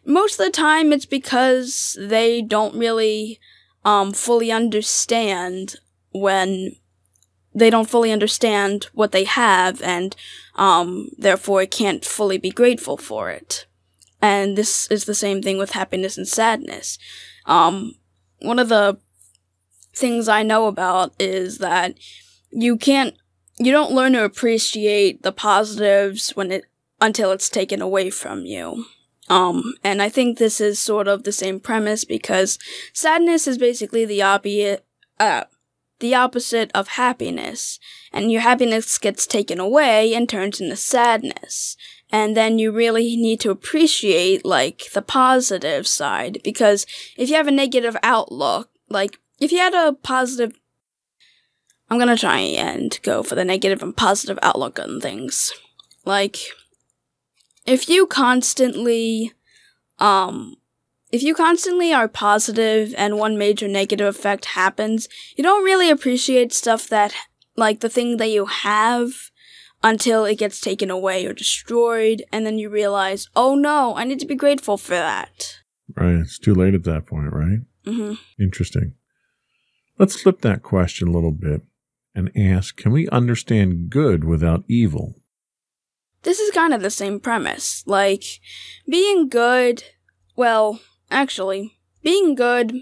Most 0.05 0.39
of 0.39 0.45
the 0.45 0.51
time 0.51 0.91
it's 0.91 1.05
because 1.05 1.97
they 1.99 2.41
don't 2.41 2.75
really 2.75 3.39
um 3.85 4.11
fully 4.11 4.51
understand 4.51 5.75
when 6.11 6.75
they 7.57 7.69
don't 7.69 7.89
fully 7.89 8.11
understand 8.11 8.85
what 8.93 9.11
they 9.11 9.23
have 9.23 9.81
and 9.81 10.15
um 10.55 11.09
therefore 11.17 11.65
can't 11.65 12.05
fully 12.05 12.37
be 12.37 12.49
grateful 12.49 12.97
for 12.97 13.29
it. 13.29 13.65
And 14.21 14.57
this 14.57 14.87
is 14.89 15.05
the 15.05 15.15
same 15.15 15.41
thing 15.41 15.57
with 15.57 15.71
happiness 15.71 16.17
and 16.17 16.27
sadness. 16.27 16.97
Um 17.45 17.95
one 18.39 18.59
of 18.59 18.69
the 18.69 18.99
things 19.93 20.27
I 20.27 20.43
know 20.43 20.67
about 20.67 21.13
is 21.19 21.57
that 21.57 21.95
you 22.51 22.77
can't 22.77 23.15
you 23.59 23.71
don't 23.71 23.91
learn 23.91 24.13
to 24.13 24.23
appreciate 24.23 25.23
the 25.23 25.31
positives 25.31 26.35
when 26.35 26.51
it 26.51 26.65
until 27.01 27.31
it's 27.31 27.49
taken 27.49 27.81
away 27.81 28.09
from 28.09 28.45
you. 28.45 28.85
Um, 29.29 29.73
and 29.83 30.01
I 30.01 30.09
think 30.09 30.37
this 30.37 30.61
is 30.61 30.79
sort 30.79 31.07
of 31.07 31.23
the 31.23 31.31
same 31.31 31.59
premise 31.59 32.05
because 32.05 32.57
sadness 32.93 33.47
is 33.47 33.57
basically 33.57 34.05
the 34.05 34.21
opposite, 34.21 34.85
uh, 35.19 35.43
the 35.99 36.15
opposite 36.15 36.71
of 36.73 36.89
happiness. 36.89 37.79
And 38.11 38.31
your 38.31 38.41
happiness 38.41 38.97
gets 38.97 39.27
taken 39.27 39.59
away 39.59 40.13
and 40.13 40.27
turns 40.27 40.61
into 40.61 40.75
sadness. 40.75 41.75
And 42.09 42.37
then 42.37 42.57
you 42.59 42.71
really 42.71 43.15
need 43.15 43.39
to 43.41 43.51
appreciate, 43.51 44.45
like, 44.45 44.91
the 44.93 45.01
positive 45.01 45.87
side. 45.87 46.39
Because 46.43 46.85
if 47.17 47.29
you 47.29 47.35
have 47.35 47.47
a 47.47 47.51
negative 47.51 47.97
outlook, 48.03 48.69
like, 48.89 49.19
if 49.39 49.51
you 49.51 49.59
had 49.59 49.73
a 49.73 49.93
positive 49.93 50.53
I'm 51.89 51.99
gonna 51.99 52.17
try 52.17 52.39
and 52.39 52.99
go 53.01 53.23
for 53.23 53.35
the 53.35 53.45
negative 53.45 53.81
and 53.81 53.95
positive 53.95 54.37
outlook 54.41 54.77
on 54.77 54.99
things. 54.99 55.53
Like, 56.03 56.37
if 57.65 57.87
you 57.87 58.07
constantly, 58.07 59.33
um, 59.99 60.57
if 61.11 61.23
you 61.23 61.33
constantly 61.33 61.93
are 61.93 62.07
positive 62.07 62.93
and 62.97 63.17
one 63.17 63.37
major 63.37 63.67
negative 63.67 64.07
effect 64.07 64.45
happens, 64.45 65.07
you 65.35 65.43
don't 65.43 65.63
really 65.63 65.89
appreciate 65.89 66.53
stuff 66.53 66.87
that, 66.89 67.13
like 67.55 67.79
the 67.79 67.89
thing 67.89 68.17
that 68.17 68.29
you 68.29 68.45
have 68.45 69.11
until 69.83 70.25
it 70.25 70.37
gets 70.37 70.59
taken 70.59 70.89
away 70.89 71.25
or 71.25 71.33
destroyed, 71.33 72.23
and 72.31 72.45
then 72.45 72.57
you 72.57 72.69
realize, 72.69 73.29
oh 73.35 73.55
no, 73.55 73.95
I 73.95 74.03
need 74.03 74.19
to 74.19 74.25
be 74.25 74.35
grateful 74.35 74.77
for 74.77 74.95
that. 74.95 75.57
Right. 75.95 76.15
It's 76.15 76.39
too 76.39 76.53
late 76.53 76.73
at 76.73 76.83
that 76.83 77.05
point, 77.05 77.31
right? 77.31 77.59
hmm 77.85 78.13
Interesting. 78.39 78.93
Let's 79.97 80.21
flip 80.21 80.41
that 80.41 80.61
question 80.61 81.07
a 81.07 81.11
little 81.11 81.31
bit 81.31 81.61
and 82.13 82.31
ask 82.35 82.75
can 82.75 82.91
we 82.91 83.07
understand 83.09 83.89
good 83.89 84.23
without 84.23 84.63
evil? 84.67 85.15
This 86.23 86.39
is 86.39 86.51
kind 86.51 86.73
of 86.73 86.81
the 86.81 86.89
same 86.89 87.19
premise. 87.19 87.83
Like, 87.85 88.23
being 88.89 89.29
good, 89.29 89.83
well, 90.35 90.81
actually, 91.09 91.79
being 92.03 92.35
good, 92.35 92.73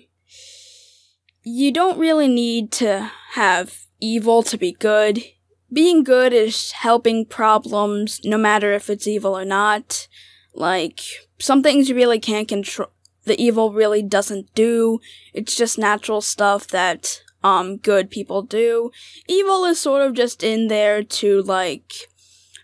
you 1.44 1.72
don't 1.72 2.00
really 2.00 2.28
need 2.28 2.72
to 2.74 3.12
have 3.32 3.86
evil 4.00 4.44
to 4.44 4.58
be 4.58 4.72
good. 4.72 5.24
Being 5.72 6.04
good 6.04 6.34
is 6.34 6.72
helping 6.72 7.26
problems, 7.26 8.22
no 8.24 8.38
matter 8.38 8.74
if 8.74 8.90
it's 8.90 9.08
evil 9.08 9.38
or 9.38 9.46
not. 9.46 10.08
Like, 10.54 11.02
some 11.40 11.62
things 11.62 11.90
you 11.90 11.96
really 11.96 12.20
can't 12.20 12.48
control, 12.48 12.90
the 13.26 13.40
evil 13.42 13.74
really 13.74 14.02
doesn't 14.02 14.54
do. 14.56 15.00
It's 15.34 15.56
just 15.56 15.78
natural 15.78 16.22
stuff 16.22 16.68
that, 16.68 17.22
um, 17.44 17.78
good 17.78 18.10
people 18.10 18.42
do. 18.42 18.92
Evil 19.28 19.66
is 19.66 19.80
sort 19.80 20.02
of 20.02 20.14
just 20.14 20.44
in 20.44 20.68
there 20.68 21.04
to, 21.04 21.42
like, 21.42 21.94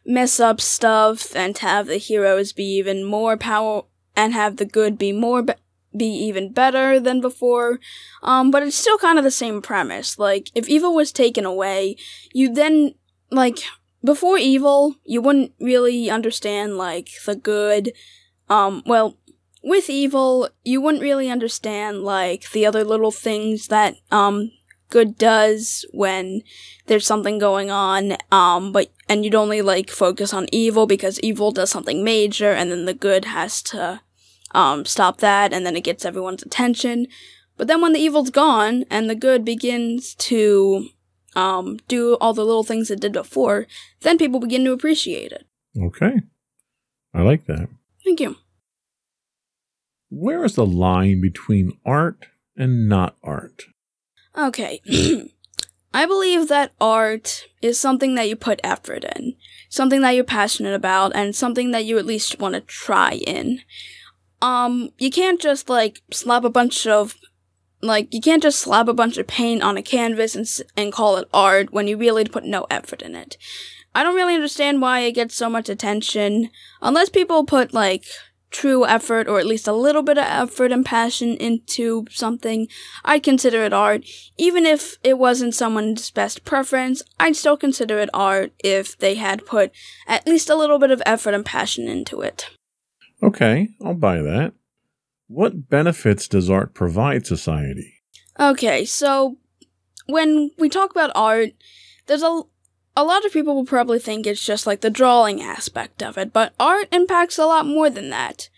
mess 0.06 0.40
up 0.40 0.60
stuff 0.60 1.36
and 1.36 1.58
have 1.60 1.88
the 1.88 1.98
heroes 1.98 2.54
be 2.54 2.64
even 2.64 3.04
more 3.04 3.38
power 3.38 3.84
and 4.16 4.34
have 4.34 4.58
the 4.58 4.66
good 4.66 4.98
be 4.98 5.12
more 5.12 5.42
be, 5.42 5.54
be 5.96 6.06
even 6.06 6.52
better 6.52 7.00
than 7.00 7.22
before. 7.22 7.80
Um, 8.24 8.52
but 8.52 8.64
it's 8.64 8.76
still 8.76 8.98
kind 8.98 9.18
of 9.18 9.24
the 9.24 9.32
same 9.32 9.62
premise. 9.62 10.18
Like 10.18 10.50
if 10.56 10.70
evil 10.70 10.96
was 10.96 11.12
taken 11.12 11.46
away, 11.46 11.98
you 12.34 12.54
then 12.54 12.96
like 13.30 13.60
before 14.04 14.38
evil, 14.38 14.96
you 15.04 15.22
wouldn't 15.22 15.54
really 15.60 16.10
understand 16.10 16.78
like 16.78 17.10
the 17.10 17.36
good. 17.36 17.94
Um, 18.50 18.84
well, 18.86 19.18
with 19.64 19.90
evil, 19.90 20.50
you 20.64 20.82
wouldn't 20.82 21.04
really 21.04 21.30
understand 21.30 22.04
like 22.04 22.50
the 22.52 22.66
other 22.66 22.84
little 22.84 23.12
things 23.12 23.68
that 23.68 23.96
um 24.12 24.52
good 24.92 25.18
does 25.18 25.86
when 25.92 26.44
there's 26.86 27.08
something 27.08 27.40
going 27.40 27.72
on 27.72 28.16
um 28.32 28.72
but 28.72 28.92
and 29.10 29.24
you'd 29.26 29.34
only 29.36 29.62
like 29.62 29.90
focus 29.90 30.34
on 30.34 30.48
evil 30.52 30.86
because 30.86 31.20
evil 31.22 31.52
does 31.52 31.72
something 31.72 32.04
major 32.04 32.52
and 32.52 32.70
then 32.72 32.86
the 32.86 32.94
good 32.94 33.26
has 33.26 33.62
to 33.64 34.00
um 34.54 34.86
stop 34.86 35.18
that 35.18 35.52
and 35.54 35.66
then 35.66 35.76
it 35.76 35.84
gets 35.84 36.06
everyone's 36.06 36.44
attention 36.44 37.08
but 37.58 37.68
then 37.68 37.82
when 37.82 37.94
the 37.94 38.00
evil's 38.00 38.30
gone 38.30 38.84
and 38.90 39.10
the 39.10 39.16
good 39.16 39.44
begins 39.46 40.14
to 40.16 40.90
um 41.36 41.78
do 41.88 42.16
all 42.22 42.34
the 42.34 42.46
little 42.46 42.64
things 42.64 42.92
it 42.92 43.00
did 43.00 43.14
before 43.14 43.66
then 44.02 44.18
people 44.18 44.40
begin 44.40 44.64
to 44.66 44.72
appreciate 44.74 45.32
it 45.32 45.46
Okay. 45.82 46.20
I 47.14 47.22
like 47.22 47.46
that. 47.46 47.70
thank 48.04 48.20
you 48.20 48.36
Where 50.10 50.44
is 50.44 50.56
the 50.56 50.66
line 50.66 51.22
between 51.22 51.78
art 51.86 52.26
and 52.58 52.90
not 52.90 53.16
art? 53.24 53.64
Okay. 54.38 54.82
I 55.94 56.06
believe 56.06 56.48
that 56.48 56.72
art 56.80 57.48
is 57.62 57.80
something 57.80 58.16
that 58.16 58.30
you 58.30 58.36
put 58.36 58.62
effort 58.64 59.04
in, 59.04 59.36
something 59.70 60.02
that 60.02 60.12
you're 60.12 60.24
passionate 60.24 60.74
about, 60.74 61.12
and 61.14 61.36
something 61.36 61.72
that 61.72 61.84
you 61.84 61.98
at 61.98 62.06
least 62.06 62.40
want 62.40 62.56
to 62.56 62.62
try 62.62 63.14
in. 63.14 63.62
Um, 64.42 64.92
you 64.98 65.12
can't 65.12 65.40
just 65.42 65.70
like 65.70 66.02
slap 66.12 66.44
a 66.46 66.50
bunch 66.50 66.88
of 66.88 67.16
like 67.82 68.14
you 68.14 68.22
can't 68.22 68.44
just 68.44 68.60
slap 68.60 68.88
a 68.88 68.94
bunch 68.94 69.18
of 69.18 69.28
paint 69.28 69.64
on 69.64 69.76
a 69.76 69.82
canvas 69.82 70.36
and 70.36 70.48
and 70.78 70.94
call 70.94 71.18
it 71.18 71.28
art 71.34 71.74
when 71.74 71.88
you 71.88 71.98
really 71.98 72.24
put 72.26 72.46
no 72.46 72.66
effort 72.70 73.02
in 73.02 73.16
it. 73.16 73.38
I 73.94 74.04
don't 74.04 74.16
really 74.16 74.36
understand 74.36 74.82
why 74.82 75.02
it 75.02 75.12
gets 75.12 75.36
so 75.36 75.50
much 75.50 75.68
attention 75.68 76.50
unless 76.82 77.10
people 77.10 77.44
put 77.46 77.74
like 77.74 78.06
true 78.52 78.86
effort 78.86 79.28
or 79.28 79.40
at 79.40 79.46
least 79.46 79.68
a 79.68 79.74
little 79.74 80.04
bit 80.04 80.18
of 80.18 80.26
effort 80.26 80.72
and 80.72 80.86
passion 80.86 81.36
into 81.38 82.06
something. 82.12 82.68
I'd 83.04 83.24
consider 83.24 83.64
it 83.64 83.74
art. 83.74 84.06
Even 84.38 84.66
if 84.66 84.98
it 85.04 85.18
wasn't 85.18 85.56
someone's 85.56 86.12
best 86.12 86.44
preference, 86.46 87.02
I'd 87.20 87.36
still 87.36 87.58
consider 87.58 87.98
it 88.00 88.10
art 88.14 88.52
if 88.64 88.98
they 88.98 89.16
had 89.16 89.46
put 89.46 89.72
at 90.08 90.28
least 90.28 90.50
a 90.50 90.56
little 90.56 90.78
bit 90.78 90.92
of 90.92 91.02
effort 91.06 91.34
and 91.34 91.46
passion 91.46 91.88
into 91.88 92.22
it. 92.22 92.50
Okay, 93.24 93.70
I'll 93.84 93.94
buy 93.94 94.22
that. 94.22 94.54
What 95.28 95.70
benefits 95.70 96.28
does 96.28 96.50
art 96.50 96.74
provide 96.74 97.26
society? 97.26 98.02
Okay, 98.40 98.84
so 98.84 99.38
when 100.08 100.52
we 100.58 100.68
talk 100.68 100.92
about 100.92 101.12
art, 101.16 101.52
there's 102.08 102.24
a 102.24 102.42
a 102.96 103.04
lot 103.04 103.26
of 103.26 103.32
people 103.32 103.56
will 103.56 103.66
probably 103.66 104.00
think 104.00 104.28
it's 104.28 104.46
just 104.46 104.68
like 104.68 104.82
the 104.82 104.90
drawing 104.90 105.42
aspect 105.42 106.04
of 106.04 106.18
it, 106.18 106.34
but 106.34 106.54
art 106.60 106.88
impacts 106.92 107.38
a 107.38 107.46
lot 107.46 107.66
more 107.66 107.90
than 107.90 108.10
that. 108.10 108.50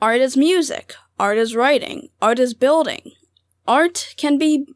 Art 0.00 0.20
is 0.20 0.36
music, 0.36 0.94
art 1.18 1.38
is 1.38 1.54
writing, 1.54 2.08
art 2.20 2.38
is 2.38 2.54
building. 2.54 3.12
Art 3.66 4.14
can 4.16 4.38
be 4.38 4.66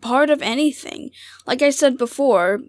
part 0.00 0.30
of 0.30 0.42
anything. 0.42 1.10
Like 1.46 1.62
I 1.62 1.70
said 1.70 1.96
before, 1.96 2.60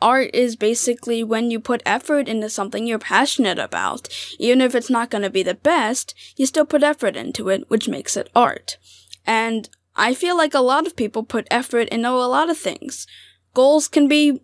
art 0.00 0.30
is 0.32 0.56
basically 0.56 1.22
when 1.22 1.50
you 1.50 1.60
put 1.60 1.82
effort 1.84 2.28
into 2.28 2.48
something 2.48 2.86
you're 2.86 2.98
passionate 2.98 3.58
about. 3.58 4.08
Even 4.38 4.60
if 4.60 4.74
it's 4.74 4.88
not 4.88 5.10
going 5.10 5.22
to 5.22 5.30
be 5.30 5.42
the 5.42 5.54
best, 5.54 6.14
you 6.36 6.46
still 6.46 6.64
put 6.64 6.82
effort 6.82 7.16
into 7.16 7.48
it, 7.48 7.68
which 7.68 7.88
makes 7.88 8.16
it 8.16 8.30
art. 8.34 8.78
And 9.26 9.68
I 9.96 10.14
feel 10.14 10.36
like 10.36 10.54
a 10.54 10.60
lot 10.60 10.86
of 10.86 10.96
people 10.96 11.24
put 11.24 11.46
effort 11.50 11.88
into 11.88 12.08
a 12.08 12.30
lot 12.30 12.48
of 12.48 12.56
things. 12.56 13.06
Goals 13.52 13.88
can 13.88 14.08
be 14.08 14.40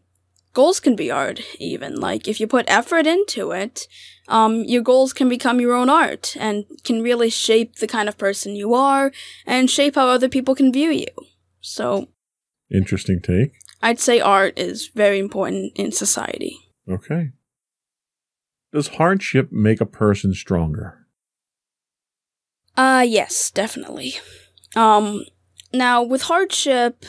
goals 0.54 0.80
can 0.80 0.96
be 0.96 1.10
art 1.10 1.40
even 1.58 1.94
like 2.00 2.26
if 2.28 2.40
you 2.40 2.46
put 2.46 2.64
effort 2.68 3.06
into 3.06 3.50
it 3.50 3.86
um, 4.28 4.64
your 4.64 4.80
goals 4.82 5.12
can 5.12 5.28
become 5.28 5.60
your 5.60 5.74
own 5.74 5.90
art 5.90 6.34
and 6.40 6.64
can 6.84 7.02
really 7.02 7.28
shape 7.28 7.76
the 7.76 7.86
kind 7.86 8.08
of 8.08 8.16
person 8.16 8.56
you 8.56 8.72
are 8.72 9.12
and 9.44 9.68
shape 9.68 9.96
how 9.96 10.08
other 10.08 10.28
people 10.28 10.54
can 10.54 10.72
view 10.72 10.90
you 10.90 11.06
so 11.60 12.08
Interesting 12.72 13.20
take. 13.20 13.52
i'd 13.82 14.00
say 14.00 14.20
art 14.20 14.58
is 14.58 14.88
very 14.94 15.18
important 15.18 15.72
in 15.76 15.92
society 15.92 16.56
Okay. 16.88 17.30
Does 18.72 18.88
hardship 18.88 19.50
make 19.52 19.80
a 19.80 19.86
person 19.86 20.34
stronger? 20.34 21.06
Uh 22.76 23.04
yes, 23.06 23.50
definitely. 23.50 24.14
Um 24.76 25.24
now 25.72 26.02
with 26.02 26.22
hardship, 26.22 27.04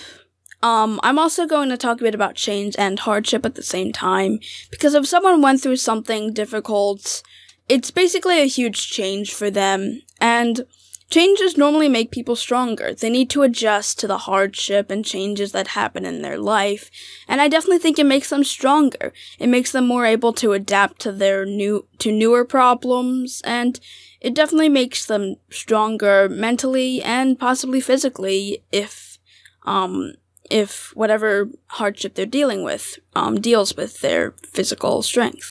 um 0.65 0.99
I'm 1.03 1.19
also 1.19 1.45
going 1.45 1.69
to 1.69 1.77
talk 1.77 1.99
a 1.99 2.07
bit 2.07 2.15
about 2.15 2.43
change 2.47 2.75
and 2.77 2.99
hardship 2.99 3.45
at 3.45 3.55
the 3.55 3.69
same 3.75 3.91
time 3.93 4.39
because 4.71 4.93
if 4.95 5.05
someone 5.05 5.41
went 5.41 5.61
through 5.61 5.77
something 5.77 6.33
difficult, 6.33 7.21
it's 7.69 7.91
basically 7.91 8.41
a 8.41 8.53
huge 8.57 8.89
change 8.89 9.33
for 9.33 9.49
them 9.51 10.01
and 10.19 10.65
changes 11.11 11.55
normally 11.55 11.87
make 11.87 12.09
people 12.09 12.35
stronger. 12.35 12.95
They 12.95 13.11
need 13.11 13.29
to 13.29 13.43
adjust 13.43 13.99
to 13.99 14.07
the 14.07 14.23
hardship 14.27 14.89
and 14.89 15.05
changes 15.05 15.51
that 15.51 15.77
happen 15.79 16.03
in 16.03 16.23
their 16.23 16.39
life, 16.39 16.89
and 17.27 17.39
I 17.41 17.47
definitely 17.47 17.77
think 17.77 17.99
it 17.99 18.13
makes 18.15 18.29
them 18.31 18.43
stronger. 18.43 19.13
It 19.37 19.49
makes 19.55 19.71
them 19.71 19.85
more 19.85 20.05
able 20.05 20.33
to 20.33 20.53
adapt 20.53 20.99
to 21.01 21.11
their 21.11 21.45
new 21.45 21.87
to 21.99 22.11
newer 22.11 22.43
problems 22.43 23.41
and 23.45 23.79
it 24.19 24.33
definitely 24.33 24.69
makes 24.69 25.05
them 25.05 25.35
stronger 25.51 26.27
mentally 26.27 27.03
and 27.03 27.37
possibly 27.37 27.79
physically 27.79 28.63
if 28.71 29.19
um 29.65 30.13
if 30.49 30.95
whatever 30.95 31.49
hardship 31.67 32.15
they're 32.15 32.25
dealing 32.25 32.63
with 32.63 32.99
um 33.15 33.39
deals 33.41 33.75
with 33.75 33.99
their 34.01 34.33
physical 34.43 35.01
strength. 35.01 35.49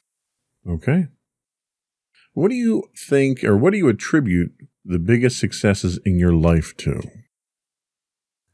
Okay. 0.68 1.08
What 2.32 2.48
do 2.48 2.56
you 2.56 2.84
think, 3.08 3.44
or 3.44 3.56
what 3.56 3.70
do 3.72 3.78
you 3.78 3.88
attribute 3.88 4.52
the 4.84 4.98
biggest 4.98 5.38
successes 5.38 5.98
in 6.04 6.18
your 6.18 6.32
life 6.32 6.76
to? 6.78 7.02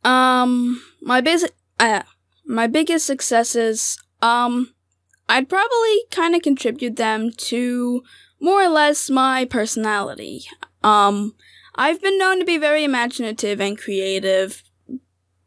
Um 0.05 0.83
my 1.01 1.21
basic 1.21 1.53
uh, 1.79 2.03
my 2.47 2.67
biggest 2.67 3.07
successes 3.07 3.99
um 4.23 4.75
I'd 5.29 5.49
probably 5.49 6.05
kind 6.11 6.35
of 6.35 6.43
contribute 6.43 6.97
them 6.97 7.31
to 7.33 8.03
more 8.41 8.63
or 8.63 8.69
less 8.69 9.11
my 9.11 9.45
personality. 9.45 10.45
Um 10.83 11.35
I've 11.75 12.03
been 12.03 12.19
known 12.19 12.39
to 12.41 12.45
be 12.45 12.59
very 12.59 12.85
imaginative 12.85 13.61
and 13.61 13.79
creative 13.79 14.63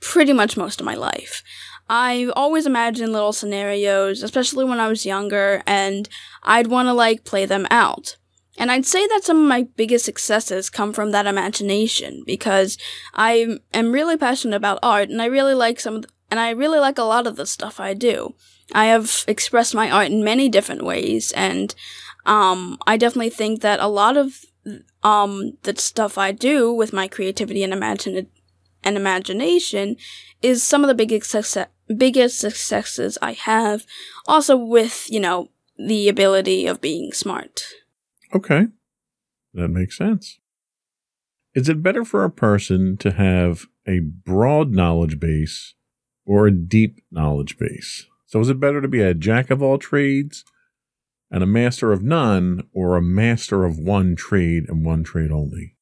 pretty 0.04 0.34
much 0.34 0.58
most 0.58 0.80
of 0.80 0.86
my 0.86 0.96
life. 0.96 1.42
I 1.90 2.30
always 2.36 2.66
imagined 2.66 3.14
little 3.14 3.34
scenarios, 3.34 4.22
especially 4.22 4.66
when 4.66 4.80
I 4.80 4.88
was 4.88 5.06
younger, 5.06 5.64
and 5.66 6.08
I'd 6.44 6.68
want 6.68 6.88
to 6.88 6.94
like 6.94 7.24
play 7.24 7.46
them 7.46 7.68
out. 7.72 8.18
And 8.58 8.72
I'd 8.72 8.86
say 8.86 9.08
that 9.08 9.24
some 9.24 9.42
of 9.42 9.48
my 9.48 9.64
biggest 9.76 10.06
successes 10.06 10.70
come 10.70 10.94
from 10.94 11.12
that 11.12 11.26
imagination 11.26 12.24
because 12.26 12.78
I 13.14 13.58
am 13.74 13.92
really 13.92 14.16
passionate 14.16 14.56
about 14.56 14.80
art 14.84 15.10
and 15.10 15.22
I 15.22 15.26
really 15.26 15.56
like 15.56 15.80
some 15.80 15.96
of 15.96 16.02
the, 16.04 16.10
and 16.30 16.40
I 16.40 16.52
really 16.52 16.80
like 16.80 17.00
a 17.00 17.04
lot 17.04 17.26
of 17.26 17.36
the 17.36 17.48
stuff 17.48 17.80
I 17.80 17.94
do. 17.96 18.36
I 18.74 18.86
have 18.86 19.26
expressed 19.28 19.74
my 19.74 19.90
art 19.90 20.08
in 20.08 20.24
many 20.24 20.50
different 20.50 20.84
ways 20.84 21.32
and 21.32 21.74
um 22.26 22.78
I 22.86 22.96
definitely 22.96 23.32
think 23.32 23.62
that 23.62 23.80
a 23.80 23.88
lot 23.88 24.18
of 24.18 24.46
um 25.02 25.54
the 25.64 25.76
stuff 25.76 26.18
I 26.18 26.32
do 26.32 26.72
with 26.72 26.94
my 26.94 27.08
creativity 27.08 27.64
and 27.64 27.74
imagine 27.74 28.28
and 28.84 28.98
imagination 28.98 29.96
is 30.42 30.64
some 30.64 30.84
of 30.84 30.88
the 30.88 30.96
biggest 30.96 31.30
success 31.30 31.68
biggest 31.98 32.40
successes 32.40 33.18
I 33.22 33.34
have 33.34 33.86
also 34.26 34.56
with, 34.56 35.06
you 35.10 35.20
know, 35.20 35.50
the 35.78 36.08
ability 36.08 36.66
of 36.66 36.82
being 36.82 37.12
smart. 37.12 37.64
Okay. 38.34 38.68
That 39.54 39.70
makes 39.70 39.98
sense. 39.98 40.40
Is 41.54 41.70
it 41.70 41.84
better 41.84 42.04
for 42.04 42.24
a 42.24 42.32
person 42.32 42.98
to 42.98 43.12
have 43.12 43.66
a 43.88 44.00
broad 44.00 44.72
knowledge 44.72 45.20
base 45.20 45.76
or 46.26 46.48
a 46.48 46.52
deep 46.52 47.00
knowledge 47.12 47.58
base? 47.58 48.08
So 48.26 48.40
is 48.40 48.50
it 48.50 48.60
better 48.60 48.82
to 48.82 48.88
be 48.88 49.02
a 49.02 49.14
jack 49.14 49.52
of 49.52 49.62
all 49.62 49.78
trades 49.78 50.44
and 51.30 51.44
a 51.44 51.48
master 51.48 51.92
of 51.92 52.02
none 52.02 52.68
or 52.74 52.96
a 52.96 53.02
master 53.02 53.66
of 53.66 53.78
one 53.78 54.16
trade 54.16 54.66
and 54.68 54.84
one 54.84 55.04
trade 55.04 55.32
only? 55.32 55.76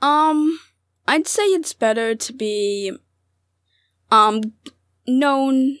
Um, 0.00 0.58
I'd 1.08 1.26
say 1.26 1.42
it's 1.46 1.72
better 1.72 2.14
to 2.14 2.32
be 2.32 2.92
um 4.10 4.40
known 5.06 5.78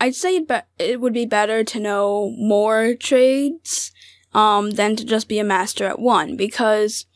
I'd 0.00 0.14
say 0.14 0.36
it, 0.36 0.48
be- 0.48 0.84
it 0.84 1.00
would 1.00 1.12
be 1.12 1.26
better 1.26 1.64
to 1.64 1.80
know 1.80 2.34
more 2.36 2.94
trades 2.94 3.90
um 4.34 4.70
than 4.72 4.94
to 4.96 5.04
just 5.04 5.28
be 5.28 5.38
a 5.38 5.44
master 5.44 5.86
at 5.86 5.98
one 5.98 6.36
because 6.36 7.06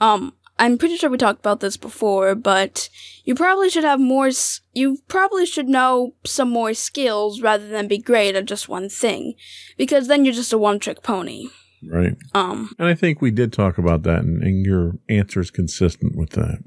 um 0.00 0.32
I'm 0.58 0.78
pretty 0.78 0.96
sure 0.96 1.10
we 1.10 1.18
talked 1.18 1.40
about 1.40 1.60
this 1.60 1.76
before, 1.76 2.34
but 2.34 2.88
you 3.24 3.34
probably 3.34 3.68
should 3.68 3.84
have 3.84 4.00
more. 4.00 4.28
S- 4.28 4.62
you 4.72 4.98
probably 5.06 5.44
should 5.44 5.68
know 5.68 6.14
some 6.24 6.48
more 6.48 6.72
skills 6.72 7.42
rather 7.42 7.68
than 7.68 7.88
be 7.88 7.98
great 7.98 8.34
at 8.34 8.46
just 8.46 8.66
one 8.66 8.88
thing, 8.88 9.34
because 9.76 10.08
then 10.08 10.24
you're 10.24 10.32
just 10.32 10.54
a 10.54 10.58
one-trick 10.58 11.02
pony. 11.02 11.48
Right. 11.86 12.16
Um. 12.32 12.70
And 12.78 12.88
I 12.88 12.94
think 12.94 13.20
we 13.20 13.30
did 13.30 13.52
talk 13.52 13.76
about 13.76 14.02
that, 14.04 14.20
and, 14.20 14.42
and 14.42 14.64
your 14.64 14.92
answer 15.10 15.40
is 15.40 15.50
consistent 15.50 16.16
with 16.16 16.30
that. 16.30 16.64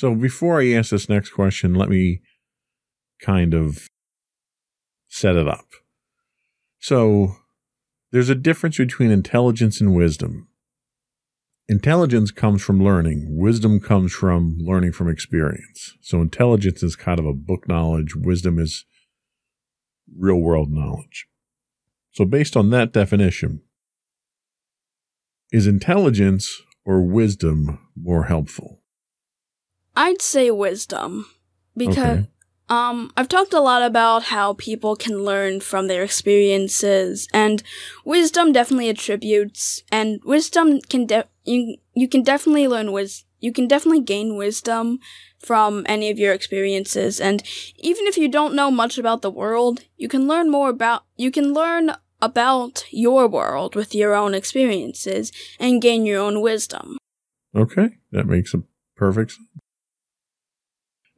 So 0.00 0.14
before 0.14 0.62
I 0.62 0.72
ask 0.72 0.92
this 0.92 1.10
next 1.10 1.28
question, 1.28 1.74
let 1.74 1.90
me 1.90 2.22
kind 3.20 3.52
of 3.52 3.86
set 5.08 5.36
it 5.36 5.46
up. 5.46 5.66
So 6.78 7.36
there's 8.10 8.30
a 8.30 8.34
difference 8.34 8.78
between 8.78 9.10
intelligence 9.10 9.78
and 9.78 9.94
wisdom. 9.94 10.48
Intelligence 11.68 12.30
comes 12.30 12.62
from 12.62 12.82
learning. 12.82 13.26
Wisdom 13.28 13.78
comes 13.78 14.14
from 14.14 14.56
learning 14.58 14.92
from 14.92 15.10
experience. 15.10 15.92
So 16.00 16.22
intelligence 16.22 16.82
is 16.82 16.96
kind 16.96 17.18
of 17.18 17.26
a 17.26 17.34
book 17.34 17.68
knowledge. 17.68 18.16
Wisdom 18.16 18.58
is 18.58 18.86
real 20.16 20.40
world 20.40 20.70
knowledge. 20.70 21.26
So 22.12 22.24
based 22.24 22.56
on 22.56 22.70
that 22.70 22.94
definition, 22.94 23.60
is 25.52 25.66
intelligence 25.66 26.62
or 26.86 27.02
wisdom 27.02 27.78
more 27.94 28.24
helpful? 28.24 28.79
I'd 29.96 30.22
say 30.22 30.50
wisdom 30.50 31.26
because 31.76 32.18
Okay. 32.18 32.28
um 32.68 33.12
I've 33.16 33.28
talked 33.28 33.52
a 33.52 33.60
lot 33.60 33.82
about 33.82 34.24
how 34.24 34.54
people 34.54 34.96
can 34.96 35.24
learn 35.24 35.60
from 35.60 35.86
their 35.86 36.02
experiences 36.02 37.28
and 37.32 37.62
wisdom 38.04 38.52
definitely 38.52 38.88
attributes 38.88 39.82
and 39.90 40.20
wisdom 40.24 40.80
can 40.80 41.06
de- 41.06 41.28
you 41.44 41.76
you 41.94 42.08
can 42.08 42.22
definitely 42.22 42.68
learn 42.68 42.92
wis 42.92 43.24
you 43.40 43.52
can 43.52 43.66
definitely 43.66 44.02
gain 44.02 44.36
wisdom 44.36 44.98
from 45.38 45.84
any 45.86 46.10
of 46.10 46.18
your 46.18 46.32
experiences 46.34 47.20
and 47.20 47.42
even 47.76 48.06
if 48.06 48.16
you 48.18 48.28
don't 48.28 48.54
know 48.54 48.70
much 48.70 48.98
about 48.98 49.22
the 49.22 49.30
world 49.30 49.84
you 49.96 50.08
can 50.08 50.28
learn 50.28 50.50
more 50.50 50.68
about 50.68 51.04
you 51.16 51.30
can 51.30 51.52
learn 51.52 51.92
about 52.22 52.84
your 52.90 53.26
world 53.26 53.74
with 53.74 53.94
your 53.94 54.14
own 54.14 54.34
experiences 54.34 55.32
and 55.58 55.80
gain 55.82 56.04
your 56.04 56.20
own 56.20 56.40
wisdom 56.40 56.98
Okay, 57.54 57.98
that 58.12 58.26
makes 58.26 58.54
a 58.54 58.62
perfect 58.96 59.32
sense. 59.32 59.48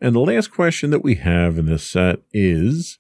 And 0.03 0.17
the 0.17 0.21
last 0.21 0.51
question 0.51 0.91
that 0.91 1.05
we 1.05 1.15
have 1.15 1.59
in 1.59 1.67
this 1.67 1.89
set 1.89 2.19
is 2.33 2.99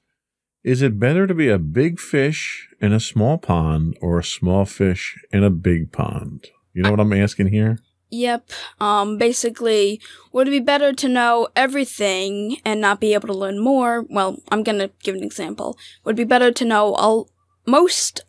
Is 0.63 0.83
it 0.83 1.01
better 1.01 1.27
to 1.27 1.35
be 1.35 1.49
a 1.49 1.59
big 1.59 1.99
fish 1.99 2.69
in 2.81 2.93
a 2.93 3.01
small 3.01 3.39
pond 3.39 3.99
or 4.01 4.21
a 4.21 4.25
small 4.25 4.65
fish 4.65 5.19
in 5.33 5.43
a 5.43 5.51
big 5.51 5.91
pond? 5.91 6.47
You 6.73 6.85
know 6.85 6.93
what 6.93 7.01
I'm 7.01 7.13
asking 7.13 7.49
here? 7.49 7.81
Yep. 8.11 8.49
Um, 8.79 9.19
basically, 9.19 10.01
would 10.33 10.47
it 10.47 10.53
be 10.53 10.61
better 10.61 10.93
to 10.93 11.09
know 11.09 11.49
everything 11.57 12.59
and 12.65 12.81
not 12.81 13.01
be 13.01 13.15
able 13.15 13.27
to 13.27 13.35
learn 13.35 13.59
more? 13.59 14.07
Well, 14.09 14.41
I'm 14.53 14.63
gonna 14.63 14.91
give 15.03 15.17
an 15.17 15.25
example. 15.25 15.77
Would 16.05 16.15
it 16.15 16.23
be 16.23 16.25
better 16.25 16.53
to 16.53 16.65
know 16.65 16.95
all, 16.95 17.31
most, 17.67 18.21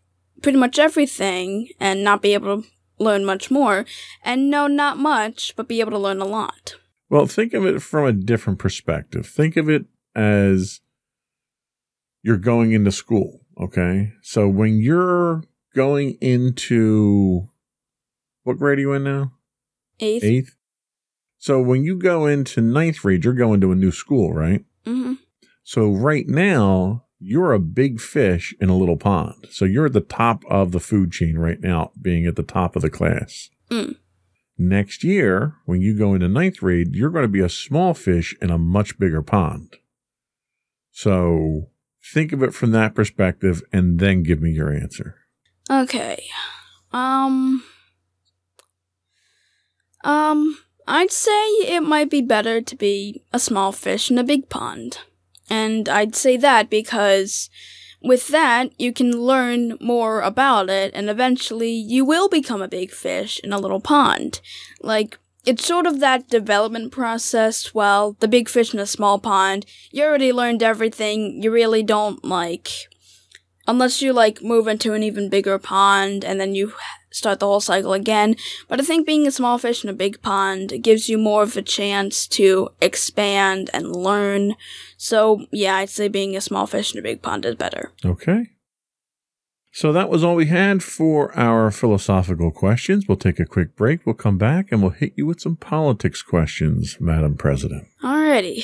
pretty 0.41 0.57
much 0.57 0.79
everything 0.79 1.69
and 1.79 2.03
not 2.03 2.23
be 2.23 2.33
able 2.33 2.63
to 2.63 2.67
learn 2.97 3.23
much 3.23 3.51
more, 3.51 3.85
and 4.23 4.49
know 4.49 4.65
not 4.65 4.97
much, 4.97 5.53
but 5.55 5.67
be 5.67 5.79
able 5.79 5.91
to 5.91 5.99
learn 5.99 6.21
a 6.21 6.25
lot? 6.25 6.77
Well, 7.13 7.27
think 7.27 7.53
of 7.53 7.63
it 7.63 7.79
from 7.79 8.07
a 8.07 8.11
different 8.11 8.57
perspective. 8.57 9.27
Think 9.27 9.55
of 9.55 9.69
it 9.69 9.85
as 10.15 10.81
you're 12.23 12.37
going 12.37 12.71
into 12.71 12.91
school, 12.91 13.41
okay? 13.61 14.13
So 14.23 14.47
when 14.47 14.79
you're 14.79 15.43
going 15.75 16.17
into 16.21 17.49
what 18.41 18.57
grade 18.57 18.79
are 18.79 18.81
you 18.81 18.93
in 18.93 19.03
now? 19.03 19.33
Eighth? 19.99 20.23
Eighth. 20.23 20.55
So 21.37 21.61
when 21.61 21.83
you 21.83 21.99
go 21.99 22.25
into 22.25 22.61
ninth 22.61 23.01
grade, 23.01 23.23
you're 23.23 23.35
going 23.35 23.61
to 23.61 23.71
a 23.71 23.75
new 23.75 23.91
school, 23.91 24.33
right? 24.33 24.65
Mm-hmm. 24.83 25.13
So 25.61 25.91
right 25.91 26.27
now, 26.27 27.05
you're 27.19 27.53
a 27.53 27.59
big 27.59 28.01
fish 28.01 28.55
in 28.59 28.69
a 28.69 28.75
little 28.75 28.97
pond. 28.97 29.49
So 29.51 29.65
you're 29.65 29.85
at 29.85 29.93
the 29.93 30.01
top 30.01 30.43
of 30.49 30.71
the 30.71 30.79
food 30.79 31.11
chain 31.11 31.37
right 31.37 31.61
now, 31.61 31.91
being 32.01 32.25
at 32.25 32.37
the 32.37 32.41
top 32.41 32.75
of 32.75 32.81
the 32.81 32.89
class. 32.89 33.51
Mm. 33.69 33.97
Next 34.57 35.03
year, 35.03 35.55
when 35.65 35.81
you 35.81 35.97
go 35.97 36.13
into 36.13 36.27
ninth 36.27 36.59
grade, 36.59 36.95
you're 36.95 37.09
going 37.09 37.23
to 37.23 37.29
be 37.29 37.39
a 37.39 37.49
small 37.49 37.93
fish 37.93 38.35
in 38.41 38.51
a 38.51 38.57
much 38.57 38.99
bigger 38.99 39.21
pond. 39.21 39.77
So 40.91 41.69
think 42.13 42.31
of 42.31 42.43
it 42.43 42.53
from 42.53 42.71
that 42.71 42.93
perspective 42.93 43.63
and 43.71 43.99
then 43.99 44.23
give 44.23 44.41
me 44.41 44.51
your 44.51 44.71
answer. 44.71 45.15
Okay. 45.69 46.23
Um. 46.91 47.63
Um, 50.03 50.57
I'd 50.85 51.11
say 51.11 51.31
it 51.31 51.81
might 51.81 52.09
be 52.09 52.21
better 52.21 52.61
to 52.61 52.75
be 52.75 53.23
a 53.31 53.39
small 53.39 53.71
fish 53.71 54.11
in 54.11 54.17
a 54.17 54.23
big 54.23 54.49
pond. 54.49 54.99
And 55.49 55.87
I'd 55.87 56.15
say 56.15 56.37
that 56.37 56.69
because 56.69 57.49
with 58.03 58.27
that, 58.29 58.71
you 58.79 58.91
can 58.91 59.11
learn 59.11 59.77
more 59.79 60.21
about 60.21 60.69
it, 60.69 60.91
and 60.93 61.09
eventually 61.09 61.71
you 61.71 62.03
will 62.05 62.29
become 62.29 62.61
a 62.61 62.67
big 62.67 62.91
fish 62.91 63.39
in 63.43 63.53
a 63.53 63.59
little 63.59 63.79
pond. 63.79 64.41
Like, 64.81 65.17
it's 65.45 65.65
sort 65.65 65.85
of 65.85 65.99
that 65.99 66.29
development 66.29 66.91
process. 66.91 67.73
Well, 67.73 68.15
the 68.19 68.27
big 68.27 68.49
fish 68.49 68.73
in 68.73 68.79
a 68.79 68.85
small 68.85 69.19
pond, 69.19 69.65
you 69.91 70.03
already 70.03 70.31
learned 70.31 70.63
everything. 70.63 71.41
You 71.41 71.51
really 71.51 71.83
don't, 71.83 72.23
like, 72.23 72.69
unless 73.67 74.01
you 74.01 74.13
like 74.13 74.41
move 74.41 74.67
into 74.67 74.93
an 74.93 75.03
even 75.03 75.29
bigger 75.29 75.57
pond 75.57 76.23
and 76.25 76.39
then 76.39 76.53
you 76.55 76.73
start 77.11 77.39
the 77.39 77.45
whole 77.45 77.61
cycle 77.61 77.93
again. 77.93 78.35
But 78.67 78.79
I 78.79 78.83
think 78.83 79.05
being 79.05 79.27
a 79.27 79.31
small 79.31 79.57
fish 79.57 79.83
in 79.83 79.89
a 79.89 79.93
big 79.93 80.21
pond 80.21 80.73
gives 80.81 81.07
you 81.09 81.17
more 81.17 81.43
of 81.43 81.55
a 81.55 81.61
chance 81.61 82.27
to 82.29 82.69
expand 82.81 83.69
and 83.73 83.95
learn. 83.95 84.55
So 85.03 85.47
yeah, 85.51 85.75
I'd 85.75 85.89
say 85.89 86.07
being 86.07 86.33
a 86.37 86.39
small 86.39 86.65
fish 86.65 86.93
in 86.93 86.99
a 86.99 87.01
big 87.01 87.21
pond 87.21 87.43
is 87.43 87.55
better. 87.55 87.91
Okay. 88.05 88.51
So 89.73 89.91
that 89.91 90.09
was 90.09 90.23
all 90.23 90.35
we 90.35 90.45
had 90.45 90.81
for 90.81 91.37
our 91.37 91.71
philosophical 91.71 92.51
questions. 92.51 93.05
We'll 93.05 93.17
take 93.17 93.37
a 93.37 93.45
quick 93.45 93.75
break. 93.75 94.05
We'll 94.05 94.15
come 94.15 94.37
back 94.37 94.71
and 94.71 94.81
we'll 94.81 94.91
hit 94.91 95.11
you 95.17 95.25
with 95.25 95.41
some 95.41 95.57
politics 95.57 96.21
questions, 96.21 96.95
Madam 97.01 97.35
President. 97.35 97.85
Alrighty. 98.01 98.63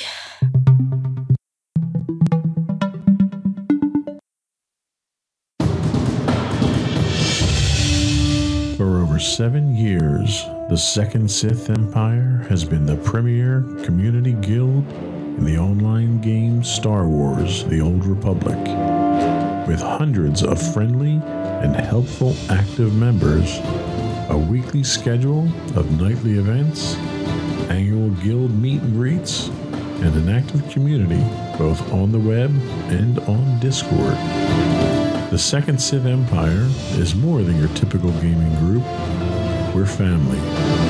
For 8.78 9.02
over 9.02 9.18
seven 9.18 9.76
years, 9.76 10.42
the 10.70 10.78
Second 10.78 11.30
Sith 11.30 11.68
Empire 11.68 12.46
has 12.48 12.64
been 12.64 12.86
the 12.86 12.96
premier 12.96 13.60
community 13.84 14.32
guild 14.32 14.86
in 15.40 15.46
the 15.46 15.58
online 15.58 16.20
game 16.20 16.62
Star 16.62 17.06
Wars 17.06 17.64
The 17.64 17.80
Old 17.80 18.04
Republic. 18.04 18.58
With 19.66 19.80
hundreds 19.80 20.42
of 20.42 20.60
friendly 20.74 21.12
and 21.12 21.74
helpful 21.74 22.36
active 22.50 22.94
members, 22.94 23.58
a 24.28 24.36
weekly 24.36 24.84
schedule 24.84 25.48
of 25.76 25.98
nightly 25.98 26.38
events, 26.38 26.94
annual 27.70 28.10
guild 28.22 28.50
meet 28.50 28.82
and 28.82 28.92
greets, 28.92 29.48
and 29.48 30.14
an 30.14 30.28
active 30.28 30.68
community 30.68 31.24
both 31.56 31.90
on 31.90 32.12
the 32.12 32.18
web 32.18 32.50
and 32.90 33.18
on 33.20 33.58
Discord. 33.60 34.16
The 35.30 35.38
Second 35.38 35.80
Sith 35.80 36.04
Empire 36.04 36.68
is 36.98 37.14
more 37.14 37.42
than 37.42 37.58
your 37.58 37.68
typical 37.68 38.10
gaming 38.20 38.54
group. 38.56 38.84
We're 39.74 39.86
family. 39.86 40.89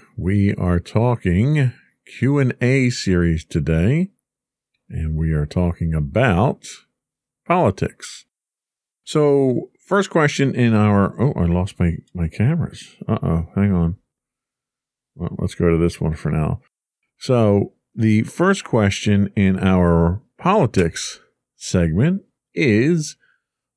We 0.23 0.53
are 0.53 0.79
talking 0.79 1.73
Q&A 2.05 2.91
series 2.91 3.43
today, 3.43 4.11
and 4.87 5.17
we 5.17 5.31
are 5.31 5.47
talking 5.47 5.95
about 5.95 6.67
politics. 7.47 8.25
So, 9.03 9.71
first 9.83 10.11
question 10.11 10.53
in 10.53 10.75
our 10.75 11.19
oh, 11.19 11.33
I 11.35 11.47
lost 11.47 11.79
my 11.79 11.93
my 12.13 12.27
cameras. 12.27 12.97
Uh 13.07 13.17
oh, 13.23 13.47
hang 13.55 13.73
on. 13.73 13.97
Well, 15.15 15.35
let's 15.39 15.55
go 15.55 15.71
to 15.71 15.77
this 15.79 15.99
one 15.99 16.13
for 16.13 16.29
now. 16.29 16.61
So, 17.17 17.73
the 17.95 18.21
first 18.21 18.63
question 18.63 19.33
in 19.35 19.57
our 19.57 20.21
politics 20.37 21.19
segment 21.55 22.21
is 22.53 23.15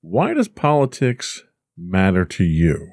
why 0.03 0.35
does 0.35 0.49
politics 0.49 1.43
matter 1.75 2.27
to 2.27 2.45
you? 2.45 2.91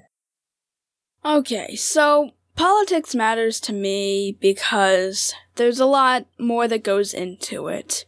Okay, 1.26 1.76
so 1.76 2.32
politics 2.56 3.16
matters 3.16 3.60
to 3.62 3.74
me 3.74 4.38
because 4.40 5.34
there's 5.56 5.80
a 5.80 5.86
lot 5.86 6.26
more 6.40 6.68
that 6.68 6.84
goes 6.84 7.14
into 7.14 7.68
it. 7.68 8.06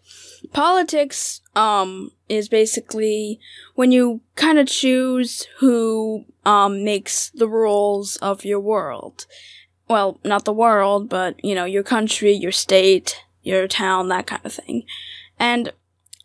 Politics 0.51 1.41
um 1.55 2.11
is 2.27 2.49
basically 2.49 3.39
when 3.75 3.91
you 3.91 4.21
kind 4.35 4.59
of 4.59 4.67
choose 4.67 5.47
who 5.59 6.25
um 6.45 6.83
makes 6.83 7.29
the 7.29 7.47
rules 7.47 8.17
of 8.17 8.45
your 8.45 8.59
world. 8.59 9.25
Well, 9.87 10.19
not 10.23 10.45
the 10.45 10.53
world, 10.53 11.09
but 11.09 11.43
you 11.43 11.55
know, 11.55 11.65
your 11.65 11.83
country, 11.83 12.31
your 12.33 12.51
state, 12.51 13.21
your 13.41 13.67
town, 13.67 14.07
that 14.09 14.27
kind 14.27 14.45
of 14.45 14.53
thing. 14.53 14.83
And 15.39 15.71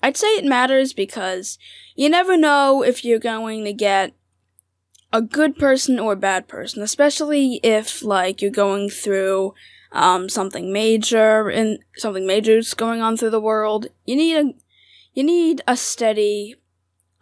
I'd 0.03 0.17
say 0.17 0.29
it 0.29 0.45
matters 0.45 0.93
because 0.93 1.59
you 1.97 2.09
never 2.09 2.37
know 2.37 2.83
if 2.83 3.05
you're 3.05 3.19
going 3.19 3.65
to 3.65 3.73
get 3.73 4.13
a 5.13 5.23
good 5.23 5.57
person 5.57 5.99
or 5.99 6.13
a 6.13 6.17
bad 6.17 6.49
person, 6.49 6.83
especially 6.83 7.61
if 7.63 8.03
like 8.03 8.43
you're 8.43 8.51
going 8.51 8.91
through 8.91 9.55
um, 9.93 10.29
something 10.29 10.73
major 10.73 11.49
and 11.49 11.79
something 11.97 12.27
major 12.27 12.59
is 12.59 12.75
going 12.75 13.01
on 13.01 13.17
through 13.17 13.31
the 13.31 13.41
world. 13.41 13.87
You 14.05 14.17
need 14.17 14.37
a 14.37 14.53
you 15.15 15.25
need 15.25 15.63
a 15.67 15.77
steady 15.77 16.55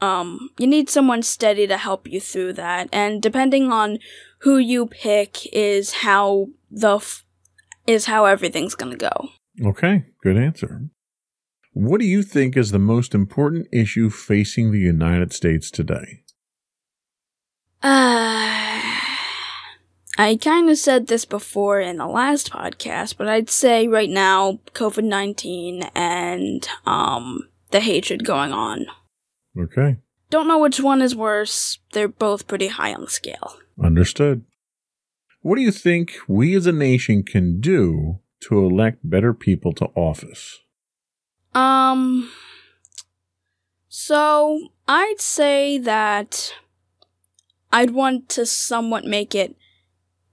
um 0.02 0.50
you 0.58 0.66
need 0.66 0.90
someone 0.90 1.22
steady 1.22 1.66
to 1.66 1.78
help 1.78 2.06
you 2.06 2.20
through 2.20 2.52
that 2.52 2.86
and 2.92 3.22
depending 3.22 3.72
on 3.72 3.98
who 4.40 4.58
you 4.58 4.86
pick 4.86 5.46
is 5.54 5.94
how 5.94 6.48
the 6.70 6.96
f- 6.96 7.24
is 7.86 8.06
how 8.06 8.26
everything's 8.26 8.74
to 8.74 8.96
go. 8.96 9.28
Okay, 9.64 10.04
good 10.22 10.36
answer. 10.36 10.90
What 11.72 12.00
do 12.00 12.06
you 12.06 12.22
think 12.22 12.56
is 12.56 12.70
the 12.70 12.78
most 12.78 13.14
important 13.14 13.68
issue 13.72 14.10
facing 14.10 14.72
the 14.72 14.78
United 14.78 15.32
States 15.32 15.70
today? 15.70 16.24
Uh, 17.82 18.80
I 20.18 20.38
kind 20.40 20.70
of 20.70 20.78
said 20.78 21.06
this 21.06 21.24
before 21.24 21.80
in 21.80 21.98
the 21.98 22.06
last 22.06 22.50
podcast, 22.50 23.16
but 23.16 23.28
I'd 23.28 23.50
say 23.50 23.86
right 23.86 24.08
now 24.08 24.60
COVID 24.72 25.04
19 25.04 25.82
and 25.94 26.66
um, 26.86 27.48
the 27.70 27.80
hatred 27.80 28.24
going 28.24 28.52
on. 28.52 28.86
Okay. 29.58 29.98
Don't 30.30 30.48
know 30.48 30.58
which 30.58 30.80
one 30.80 31.02
is 31.02 31.14
worse. 31.14 31.78
They're 31.92 32.08
both 32.08 32.48
pretty 32.48 32.68
high 32.68 32.94
on 32.94 33.02
the 33.02 33.10
scale. 33.10 33.56
Understood. 33.82 34.44
What 35.42 35.56
do 35.56 35.62
you 35.62 35.70
think 35.70 36.16
we 36.26 36.56
as 36.56 36.66
a 36.66 36.72
nation 36.72 37.22
can 37.22 37.60
do 37.60 38.20
to 38.40 38.58
elect 38.58 39.08
better 39.08 39.32
people 39.32 39.72
to 39.74 39.86
office? 39.94 40.58
Um, 41.54 42.30
so 43.88 44.68
I'd 44.88 45.20
say 45.20 45.78
that 45.78 46.52
I'd 47.76 47.90
want 47.90 48.30
to 48.30 48.46
somewhat 48.46 49.04
make 49.04 49.34
it 49.34 49.54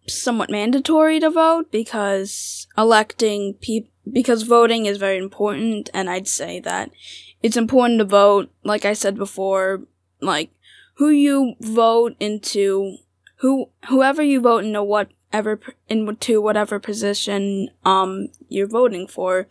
somewhat 0.08 0.50
mandatory 0.50 1.20
to 1.20 1.30
vote 1.30 1.74
because 1.74 2.68
electing 2.78 3.56
people 3.56 3.90
because 4.10 4.44
voting 4.44 4.86
is 4.86 4.98
very 4.98 5.18
important 5.18 5.90
and 5.94 6.10
I'd 6.10 6.30
say 6.30 6.62
that 6.62 6.92
it's 7.42 7.58
important 7.58 8.00
to 8.00 8.06
vote 8.06 8.50
like 8.64 8.86
I 8.86 8.94
said 8.94 9.18
before 9.18 9.82
like 10.22 10.52
who 10.96 11.10
you 11.10 11.56
vote 11.60 12.16
into 12.18 12.96
who 13.40 13.70
whoever 13.90 14.24
you 14.24 14.40
vote 14.40 14.64
into 14.64 14.82
whatever 14.82 15.60
into 15.90 16.42
whatever 16.42 16.80
position 16.80 17.68
um 17.84 18.30
you're 18.48 18.68
voting 18.68 19.06
for 19.06 19.50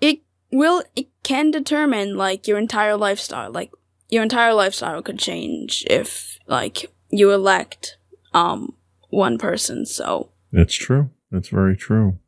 it 0.00 0.20
will 0.50 0.82
it 0.96 1.08
can 1.22 1.50
determine 1.50 2.16
like 2.16 2.48
your 2.48 2.56
entire 2.56 2.96
lifestyle 2.96 3.50
like 3.50 3.70
your 4.08 4.22
entire 4.22 4.54
lifestyle 4.54 5.02
could 5.02 5.18
change 5.18 5.84
if 5.90 6.38
like 6.46 6.90
you 7.10 7.30
elect 7.32 7.96
um 8.34 8.74
one 9.10 9.38
person 9.38 9.86
so 9.86 10.30
That's 10.52 10.74
true. 10.74 11.10
That's 11.30 11.48
very 11.48 11.76
true. 11.76 12.18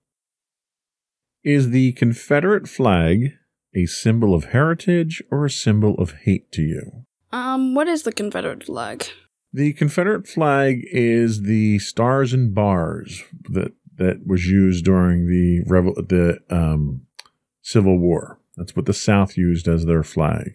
Is 1.43 1.71
the 1.71 1.93
Confederate 1.93 2.69
flag 2.69 3.33
a 3.75 3.87
symbol 3.87 4.35
of 4.35 4.47
heritage 4.47 5.23
or 5.31 5.47
a 5.47 5.51
symbol 5.51 5.95
of 5.97 6.13
hate 6.25 6.51
to 6.53 6.63
you? 6.63 7.05
um 7.33 7.75
what 7.75 7.87
is 7.89 8.03
the 8.03 8.13
confederate 8.13 8.65
flag 8.65 9.05
The 9.53 9.73
Confederate 9.73 10.27
flag 10.29 10.85
is 10.93 11.43
the 11.43 11.79
stars 11.81 12.33
and 12.33 12.55
bars 12.55 13.23
that 13.51 13.73
that 13.97 14.27
was 14.27 14.47
used 14.47 14.85
during 14.85 15.27
the 15.27 15.63
revel- 15.67 15.95
the 16.09 16.39
um, 16.51 17.03
Civil 17.63 17.99
War. 17.99 18.39
That's 18.57 18.75
what 18.77 18.87
the 18.87 18.95
South 18.95 19.37
used 19.37 19.69
as 19.69 19.85
their 19.85 20.03
flag, 20.03 20.53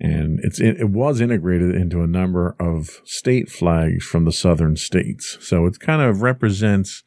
and 0.00 0.40
it's 0.42 0.60
it 0.60 0.88
was 0.88 1.20
integrated 1.20 1.74
into 1.74 2.02
a 2.02 2.06
number 2.06 2.56
of 2.58 3.00
state 3.04 3.50
flags 3.50 4.04
from 4.04 4.24
the 4.24 4.32
southern 4.32 4.76
states. 4.76 5.36
So 5.40 5.66
it 5.66 5.78
kind 5.78 6.00
of 6.00 6.22
represents 6.22 7.04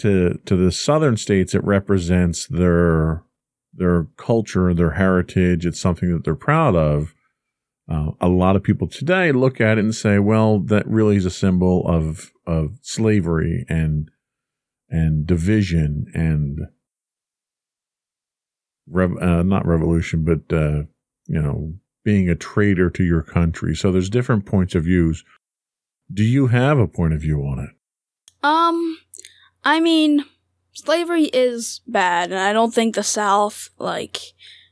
to 0.00 0.38
to 0.46 0.56
the 0.56 0.72
southern 0.72 1.16
states. 1.16 1.54
It 1.54 1.62
represents 1.62 2.46
their 2.48 3.24
their 3.72 4.08
culture, 4.16 4.74
their 4.74 4.92
heritage. 4.92 5.64
It's 5.64 5.80
something 5.80 6.12
that 6.12 6.24
they're 6.24 6.34
proud 6.34 6.74
of. 6.74 7.14
Uh, 7.88 8.10
a 8.20 8.28
lot 8.28 8.56
of 8.56 8.62
people 8.62 8.88
today 8.88 9.30
look 9.30 9.60
at 9.60 9.78
it 9.78 9.84
and 9.84 9.94
say, 9.94 10.18
"Well, 10.18 10.58
that 10.58 10.86
really 10.88 11.16
is 11.16 11.24
a 11.24 11.30
symbol 11.30 11.86
of 11.86 12.32
of 12.46 12.78
slavery 12.82 13.64
and 13.68 14.10
and 14.88 15.24
division 15.24 16.06
and 16.14 16.58
rev- 18.88 19.22
uh, 19.22 19.42
not 19.44 19.66
revolution, 19.66 20.24
but 20.24 20.54
uh, 20.54 20.82
you 21.26 21.40
know, 21.40 21.74
being 22.04 22.28
a 22.28 22.34
traitor 22.34 22.90
to 22.90 23.04
your 23.04 23.22
country." 23.22 23.74
So 23.74 23.92
there's 23.92 24.10
different 24.10 24.46
points 24.46 24.74
of 24.74 24.84
views. 24.84 25.24
Do 26.12 26.24
you 26.24 26.48
have 26.48 26.78
a 26.78 26.88
point 26.88 27.14
of 27.14 27.20
view 27.20 27.40
on 27.40 27.58
it? 27.58 27.70
Um, 28.42 28.98
I 29.64 29.80
mean, 29.80 30.24
slavery 30.72 31.24
is 31.26 31.80
bad, 31.86 32.30
and 32.30 32.40
I 32.40 32.52
don't 32.52 32.74
think 32.74 32.94
the 32.94 33.02
South, 33.02 33.70
like, 33.78 34.18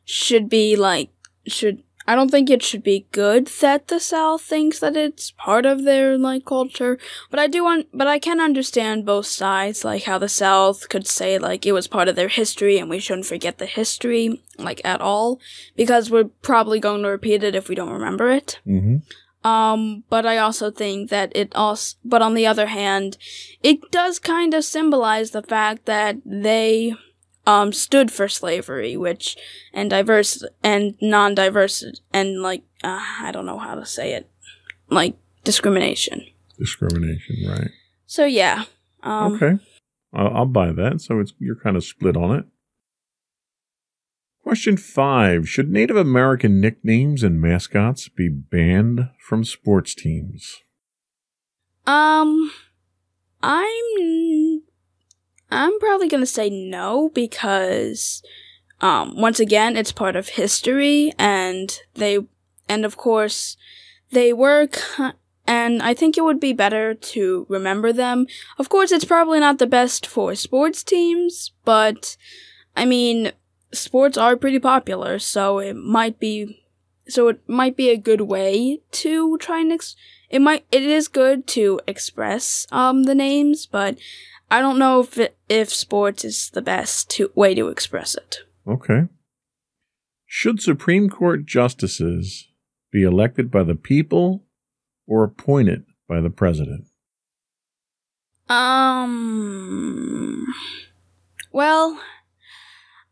should 0.05 0.49
be, 0.49 0.77
like, 0.77 1.11
should. 1.47 1.83
I 2.11 2.16
don't 2.16 2.29
think 2.29 2.51
it 2.51 2.61
should 2.61 2.83
be 2.83 3.07
good 3.12 3.46
that 3.61 3.87
the 3.87 4.01
South 4.01 4.42
thinks 4.42 4.81
that 4.81 4.96
it's 4.96 5.31
part 5.31 5.64
of 5.64 5.85
their, 5.85 6.18
like, 6.18 6.44
culture. 6.44 6.99
But 7.31 7.38
I 7.38 7.46
do 7.46 7.62
want, 7.62 7.87
but 7.94 8.09
I 8.09 8.18
can 8.18 8.40
understand 8.40 9.07
both 9.07 9.27
sides, 9.27 9.85
like, 9.85 10.03
how 10.03 10.18
the 10.18 10.29
South 10.29 10.88
could 10.88 11.07
say, 11.07 11.38
like, 11.38 11.64
it 11.64 11.70
was 11.70 11.87
part 11.87 12.09
of 12.09 12.16
their 12.16 12.27
history 12.27 12.79
and 12.79 12.90
we 12.90 12.99
shouldn't 12.99 13.27
forget 13.27 13.59
the 13.59 13.66
history, 13.66 14.42
like, 14.59 14.81
at 14.85 15.01
all. 15.01 15.38
Because 15.77 16.11
we're 16.11 16.25
probably 16.25 16.81
going 16.81 17.03
to 17.05 17.09
repeat 17.11 17.44
it 17.44 17.55
if 17.55 17.68
we 17.68 17.77
don't 17.77 17.92
remember 17.92 18.29
it. 18.29 18.59
Mm-hmm. 18.66 19.49
Um, 19.49 20.03
but 20.11 20.27
I 20.27 20.38
also 20.38 20.73
think 20.73 21.11
that 21.11 21.31
it 21.37 21.55
also, 21.55 21.96
but 22.05 22.23
on 22.23 22.35
the 22.35 22.44
other 22.44 22.66
hand, 22.66 23.18
it 23.62 23.79
does 23.92 24.18
kind 24.18 24.53
of 24.53 24.64
symbolize 24.64 25.31
the 25.31 25.42
fact 25.42 25.87
that 25.87 26.16
they, 26.27 26.96
um, 27.51 27.73
stood 27.73 28.13
for 28.13 28.29
slavery, 28.29 28.97
which, 28.97 29.37
and 29.73 29.91
diverse, 29.91 30.45
and 30.63 30.95
non-diverse, 31.01 31.85
and 32.13 32.41
like, 32.43 32.63
uh, 32.85 33.03
I 33.21 33.31
don't 33.33 33.47
know 33.47 33.59
how 33.59 33.75
to 33.75 33.85
say 33.85 34.13
it, 34.13 34.31
like, 34.89 35.17
discrimination. 35.43 36.25
Discrimination, 36.59 37.37
right? 37.49 37.71
So 38.07 38.25
yeah, 38.25 38.65
um, 39.03 39.35
okay, 39.35 39.59
I'll, 40.13 40.37
I'll 40.37 40.47
buy 40.47 40.73
that. 40.73 41.01
So 41.01 41.19
it's 41.19 41.33
you're 41.39 41.57
kind 41.57 41.77
of 41.77 41.85
split 41.85 42.17
on 42.17 42.37
it. 42.39 42.45
Question 44.43 44.77
five: 44.77 45.49
Should 45.49 45.70
Native 45.70 45.97
American 45.97 46.61
nicknames 46.61 47.22
and 47.22 47.41
mascots 47.41 48.09
be 48.09 48.29
banned 48.29 49.09
from 49.18 49.45
sports 49.45 49.95
teams? 49.95 50.59
Um, 51.87 52.53
I'm 53.43 54.62
I'm 55.51 55.78
probably 55.80 56.09
gonna 56.09 56.26
say 56.26 56.51
no 56.51 57.11
because, 57.14 58.22
um, 58.80 59.16
once 59.16 59.40
again, 59.40 59.76
it's 59.76 59.92
part 59.92 60.16
of 60.16 60.30
history, 60.30 61.12
and 61.18 61.76
they, 61.94 62.18
and 62.68 62.84
of 62.84 62.96
course, 62.96 63.57
they 64.12 64.32
were, 64.32 64.68
and 65.46 65.82
I 65.82 65.94
think 65.94 66.16
it 66.16 66.24
would 66.24 66.40
be 66.40 66.53
better 66.53 66.94
to 66.94 67.46
remember 67.48 67.92
them. 67.92 68.26
Of 68.59 68.68
course, 68.68 68.92
it's 68.92 69.05
probably 69.05 69.40
not 69.40 69.59
the 69.59 69.66
best 69.66 70.07
for 70.07 70.34
sports 70.34 70.82
teams, 70.82 71.53
but 71.64 72.16
I 72.76 72.84
mean, 72.84 73.32
sports 73.72 74.16
are 74.16 74.36
pretty 74.36 74.59
popular, 74.59 75.18
so 75.18 75.59
it 75.59 75.74
might 75.76 76.18
be 76.18 76.57
so 77.09 77.26
it 77.28 77.40
might 77.48 77.76
be 77.76 77.90
a 77.90 77.96
good 77.96 78.20
way 78.20 78.80
to 78.92 79.36
try 79.38 79.61
and 79.61 79.72
ex- 79.72 79.96
it 80.28 80.40
might 80.40 80.64
it 80.70 80.82
is 80.82 81.09
good 81.09 81.46
to 81.48 81.80
express 81.86 82.66
um 82.70 83.05
the 83.05 83.14
names, 83.14 83.66
but 83.66 83.98
I 84.51 84.61
don't 84.61 84.78
know 84.78 85.01
if 85.01 85.16
it, 85.16 85.36
if 85.48 85.70
sports 85.70 86.24
is 86.24 86.51
the 86.51 86.62
best 86.62 87.09
to, 87.11 87.30
way 87.34 87.55
to 87.55 87.68
express 87.68 88.14
it. 88.14 88.38
Okay. 88.66 89.03
Should 90.26 90.61
Supreme 90.61 91.09
Court 91.09 91.46
justices 91.46 92.48
be 92.90 93.03
elected 93.03 93.51
by 93.51 93.62
the 93.62 93.74
people 93.76 94.44
or 95.07 95.22
appointed 95.24 95.84
by 96.09 96.20
the 96.20 96.30
president? 96.30 96.86
Um. 98.48 100.46
Well, 101.53 102.01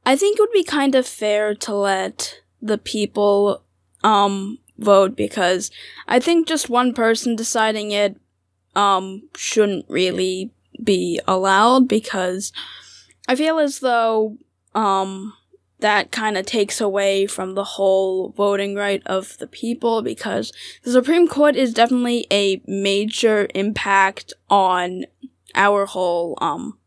I 0.05 0.17
think 0.17 0.39
it 0.39 0.43
would 0.43 0.53
be 0.53 0.65
kind 0.65 0.95
of 0.97 1.07
fair 1.07 1.55
to 1.55 1.75
let 1.75 2.41
the 2.61 2.79
people 2.79 3.63
um 4.03 4.59
vote 4.79 5.17
because 5.17 5.71
I 6.07 6.19
think 6.19 6.49
just 6.49 6.69
one 6.69 6.93
person 6.93 7.37
deciding 7.37 7.93
it 7.93 8.17
um 8.75 9.29
shouldn't 9.37 9.87
really 9.89 10.53
be 10.83 11.21
allowed 11.27 11.89
because 11.89 12.53
I 13.27 13.35
feel 13.35 13.59
as 13.59 13.81
though 13.81 14.37
um 14.75 15.35
that 15.81 16.11
kind 16.11 16.37
of 16.37 16.45
takes 16.45 16.81
away 16.81 17.27
from 17.27 17.55
the 17.55 17.65
whole 17.65 18.31
voting 18.31 18.75
right 18.75 19.03
of 19.07 19.39
the 19.39 19.47
people 19.47 20.03
because 20.03 20.53
the 20.83 20.91
Supreme 20.91 21.29
Court 21.29 21.55
is 21.55 21.73
definitely 21.73 22.27
a 22.33 22.61
major 22.67 23.47
impact 23.55 24.33
on 24.51 25.05
our 25.55 25.87
whole 25.87 26.37
um 26.41 26.79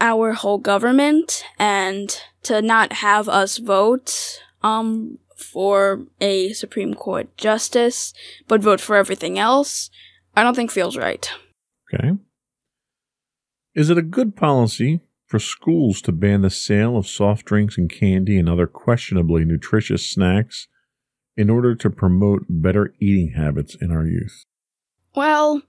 our 0.00 0.32
whole 0.32 0.58
government 0.58 1.42
and 1.58 2.22
to 2.44 2.62
not 2.62 2.94
have 2.94 3.28
us 3.28 3.58
vote 3.58 4.40
um 4.62 5.18
for 5.36 6.02
a 6.20 6.52
Supreme 6.52 6.94
Court 6.94 7.36
justice 7.36 8.12
but 8.46 8.62
vote 8.62 8.80
for 8.80 8.96
everything 8.96 9.38
else 9.38 9.90
I 10.38 10.44
don't 10.44 10.54
think 10.54 10.70
feels 10.70 10.96
right. 10.96 11.28
Okay. 11.92 12.12
Is 13.78 13.90
it 13.90 13.96
a 13.96 14.02
good 14.02 14.34
policy 14.34 15.02
for 15.24 15.38
schools 15.38 16.02
to 16.02 16.10
ban 16.10 16.42
the 16.42 16.50
sale 16.50 16.96
of 16.96 17.06
soft 17.06 17.46
drinks 17.46 17.78
and 17.78 17.88
candy 17.88 18.36
and 18.36 18.48
other 18.48 18.66
questionably 18.66 19.44
nutritious 19.44 20.04
snacks 20.04 20.66
in 21.36 21.48
order 21.48 21.76
to 21.76 21.88
promote 21.88 22.44
better 22.48 22.92
eating 22.98 23.34
habits 23.36 23.76
in 23.80 23.92
our 23.92 24.04
youth? 24.04 24.42
Well, 25.14 25.62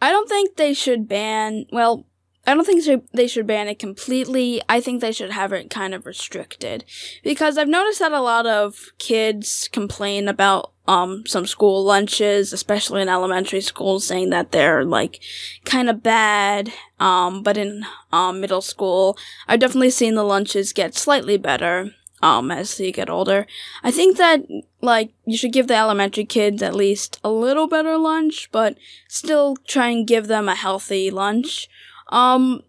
I 0.00 0.10
don't 0.10 0.26
think 0.26 0.56
they 0.56 0.72
should 0.72 1.06
ban, 1.06 1.66
well, 1.70 2.06
I 2.46 2.54
don't 2.54 2.64
think 2.64 2.82
they 3.12 3.26
should 3.26 3.46
ban 3.46 3.68
it 3.68 3.78
completely. 3.78 4.62
I 4.66 4.80
think 4.80 5.02
they 5.02 5.12
should 5.12 5.30
have 5.30 5.52
it 5.52 5.68
kind 5.68 5.92
of 5.92 6.06
restricted. 6.06 6.86
Because 7.22 7.58
I've 7.58 7.68
noticed 7.68 7.98
that 7.98 8.12
a 8.12 8.22
lot 8.22 8.46
of 8.46 8.92
kids 8.96 9.68
complain 9.70 10.28
about 10.28 10.72
um 10.86 11.26
some 11.26 11.46
school 11.46 11.84
lunches, 11.84 12.52
especially 12.52 13.02
in 13.02 13.08
elementary 13.08 13.60
schools, 13.60 14.06
saying 14.06 14.30
that 14.30 14.52
they're 14.52 14.84
like 14.84 15.20
kind 15.64 15.88
of 15.88 16.02
bad. 16.02 16.72
Um, 17.00 17.42
but 17.42 17.56
in 17.56 17.84
um 18.12 18.40
middle 18.40 18.62
school, 18.62 19.16
I've 19.48 19.60
definitely 19.60 19.90
seen 19.90 20.14
the 20.14 20.24
lunches 20.24 20.72
get 20.72 20.94
slightly 20.94 21.36
better. 21.36 21.92
Um, 22.22 22.50
as 22.50 22.80
you 22.80 22.90
get 22.90 23.10
older, 23.10 23.46
I 23.82 23.90
think 23.90 24.16
that 24.16 24.46
like 24.80 25.12
you 25.26 25.36
should 25.36 25.52
give 25.52 25.66
the 25.66 25.76
elementary 25.76 26.24
kids 26.24 26.62
at 26.62 26.74
least 26.74 27.20
a 27.22 27.30
little 27.30 27.66
better 27.66 27.98
lunch, 27.98 28.48
but 28.50 28.78
still 29.08 29.56
try 29.66 29.88
and 29.88 30.06
give 30.06 30.26
them 30.26 30.48
a 30.48 30.54
healthy 30.54 31.10
lunch. 31.10 31.68
Um, 32.08 32.62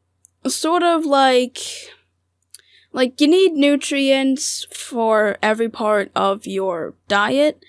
sort 0.45 0.83
of 0.83 1.05
like 1.05 1.59
like 2.91 3.19
you 3.19 3.27
need 3.27 3.53
nutrients 3.53 4.65
for 4.71 5.37
every 5.43 5.69
part 5.69 6.11
of 6.15 6.47
your 6.47 6.95
diet. 7.07 7.63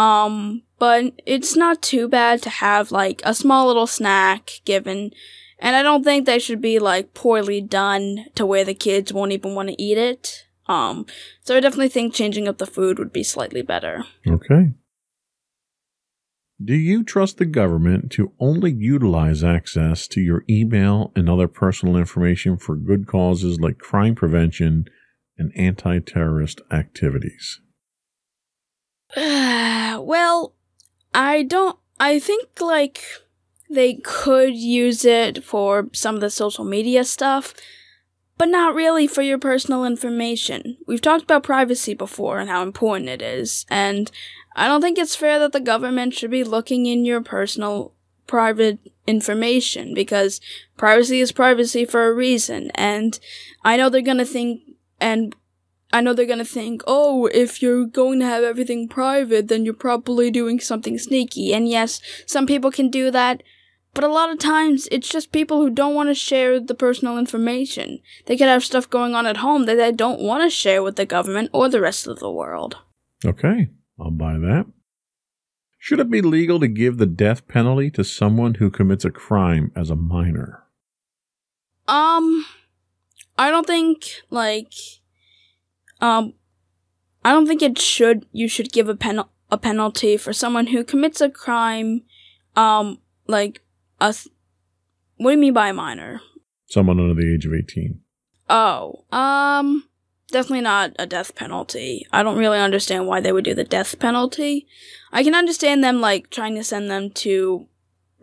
Um, 0.00 0.62
but 0.78 1.12
it's 1.26 1.56
not 1.56 1.82
too 1.82 2.08
bad 2.08 2.40
to 2.42 2.50
have 2.50 2.90
like 2.90 3.20
a 3.22 3.34
small 3.34 3.66
little 3.66 3.86
snack 3.86 4.62
given. 4.64 5.10
And 5.58 5.76
I 5.76 5.82
don't 5.82 6.02
think 6.02 6.24
they 6.24 6.38
should 6.38 6.62
be 6.62 6.78
like 6.78 7.12
poorly 7.12 7.60
done 7.60 8.24
to 8.34 8.46
where 8.46 8.64
the 8.64 8.72
kids 8.72 9.12
won't 9.12 9.32
even 9.32 9.54
want 9.54 9.68
to 9.68 9.82
eat 9.82 9.98
it. 9.98 10.46
Um, 10.66 11.04
so 11.42 11.54
I 11.54 11.60
definitely 11.60 11.90
think 11.90 12.14
changing 12.14 12.48
up 12.48 12.56
the 12.56 12.66
food 12.66 12.98
would 12.98 13.12
be 13.12 13.22
slightly 13.22 13.60
better. 13.60 14.06
Okay. 14.26 14.72
Do 16.64 16.74
you 16.74 17.04
trust 17.04 17.36
the 17.36 17.44
government 17.44 18.10
to 18.12 18.32
only 18.40 18.72
utilize 18.72 19.44
access 19.44 20.08
to 20.08 20.22
your 20.22 20.44
email 20.48 21.12
and 21.14 21.28
other 21.28 21.48
personal 21.48 21.96
information 21.96 22.56
for 22.56 22.74
good 22.74 23.06
causes 23.06 23.60
like 23.60 23.78
crime 23.78 24.14
prevention 24.14 24.86
and 25.36 25.52
anti 25.56 25.98
terrorist 25.98 26.62
activities? 26.70 27.60
well, 29.16 30.54
I 31.14 31.42
don't. 31.42 31.78
I 31.98 32.18
think, 32.18 32.60
like, 32.60 33.02
they 33.68 33.94
could 33.94 34.54
use 34.54 35.04
it 35.04 35.44
for 35.44 35.88
some 35.92 36.14
of 36.14 36.20
the 36.20 36.30
social 36.30 36.64
media 36.64 37.04
stuff, 37.04 37.54
but 38.38 38.48
not 38.48 38.74
really 38.74 39.06
for 39.06 39.22
your 39.22 39.38
personal 39.38 39.84
information. 39.84 40.78
We've 40.86 41.02
talked 41.02 41.24
about 41.24 41.42
privacy 41.42 41.94
before 41.94 42.38
and 42.38 42.48
how 42.48 42.62
important 42.62 43.10
it 43.10 43.20
is, 43.20 43.66
and 43.68 44.10
I 44.56 44.66
don't 44.66 44.80
think 44.80 44.98
it's 44.98 45.16
fair 45.16 45.38
that 45.38 45.52
the 45.52 45.60
government 45.60 46.14
should 46.14 46.30
be 46.30 46.44
looking 46.44 46.86
in 46.86 47.04
your 47.04 47.20
personal 47.20 47.94
private 48.26 48.78
information 49.06 49.92
because 49.92 50.40
privacy 50.76 51.20
is 51.20 51.32
privacy 51.32 51.84
for 51.84 52.06
a 52.06 52.14
reason. 52.14 52.70
And 52.76 53.18
I 53.64 53.76
know 53.76 53.88
they're 53.88 54.02
gonna 54.02 54.24
think, 54.24 54.62
and 55.00 55.34
I 55.92 56.00
know 56.00 56.14
they're 56.14 56.26
gonna 56.26 56.44
think, 56.44 56.82
oh, 56.86 57.26
if 57.26 57.60
you're 57.60 57.86
going 57.86 58.20
to 58.20 58.26
have 58.26 58.44
everything 58.44 58.88
private, 58.88 59.48
then 59.48 59.64
you're 59.64 59.74
probably 59.74 60.30
doing 60.30 60.60
something 60.60 60.98
sneaky. 60.98 61.52
And 61.52 61.68
yes, 61.68 62.00
some 62.26 62.46
people 62.46 62.70
can 62.70 62.90
do 62.90 63.10
that. 63.10 63.42
But 63.92 64.04
a 64.04 64.08
lot 64.08 64.30
of 64.30 64.38
times, 64.38 64.86
it's 64.92 65.08
just 65.08 65.32
people 65.32 65.60
who 65.60 65.70
don't 65.70 65.96
want 65.96 66.10
to 66.10 66.14
share 66.14 66.60
the 66.60 66.76
personal 66.76 67.18
information. 67.18 67.98
They 68.26 68.36
could 68.36 68.46
have 68.46 68.62
stuff 68.62 68.88
going 68.88 69.16
on 69.16 69.26
at 69.26 69.38
home 69.38 69.66
that 69.66 69.74
they 69.76 69.90
don't 69.90 70.20
want 70.20 70.44
to 70.44 70.50
share 70.50 70.82
with 70.82 70.94
the 70.94 71.04
government 71.04 71.50
or 71.52 71.68
the 71.68 71.80
rest 71.80 72.06
of 72.06 72.20
the 72.20 72.30
world. 72.30 72.76
Okay. 73.24 73.68
I'll 73.98 74.12
buy 74.12 74.38
that. 74.38 74.66
Should 75.78 75.98
it 75.98 76.10
be 76.10 76.22
legal 76.22 76.60
to 76.60 76.68
give 76.68 76.98
the 76.98 77.06
death 77.06 77.48
penalty 77.48 77.90
to 77.92 78.04
someone 78.04 78.54
who 78.54 78.70
commits 78.70 79.04
a 79.04 79.10
crime 79.10 79.72
as 79.74 79.90
a 79.90 79.96
minor? 79.96 80.62
Um, 81.88 82.46
I 83.38 83.50
don't 83.50 83.66
think 83.66 84.04
like, 84.30 84.72
um, 86.00 86.34
I 87.24 87.32
don't 87.32 87.46
think 87.46 87.62
it 87.62 87.78
should. 87.78 88.26
You 88.32 88.48
should 88.48 88.72
give 88.72 88.88
a 88.88 88.96
pen 88.96 89.22
a 89.50 89.58
penalty 89.58 90.16
for 90.16 90.32
someone 90.32 90.68
who 90.68 90.84
commits 90.84 91.20
a 91.20 91.28
crime, 91.28 92.02
um, 92.56 92.98
like 93.26 93.62
a. 94.00 94.14
What 95.16 95.30
do 95.30 95.36
you 95.36 95.38
mean 95.38 95.52
by 95.52 95.68
a 95.68 95.74
minor? 95.74 96.20
Someone 96.66 97.00
under 97.00 97.14
the 97.14 97.34
age 97.34 97.46
of 97.46 97.52
eighteen. 97.52 98.00
Oh, 98.48 99.04
um, 99.12 99.84
definitely 100.32 100.62
not 100.62 100.92
a 100.98 101.06
death 101.06 101.34
penalty. 101.34 102.06
I 102.12 102.22
don't 102.22 102.38
really 102.38 102.58
understand 102.58 103.06
why 103.06 103.20
they 103.20 103.32
would 103.32 103.44
do 103.44 103.54
the 103.54 103.64
death 103.64 103.98
penalty. 103.98 104.66
I 105.12 105.22
can 105.22 105.34
understand 105.34 105.84
them 105.84 106.00
like 106.00 106.30
trying 106.30 106.54
to 106.56 106.64
send 106.64 106.90
them 106.90 107.10
to 107.10 107.68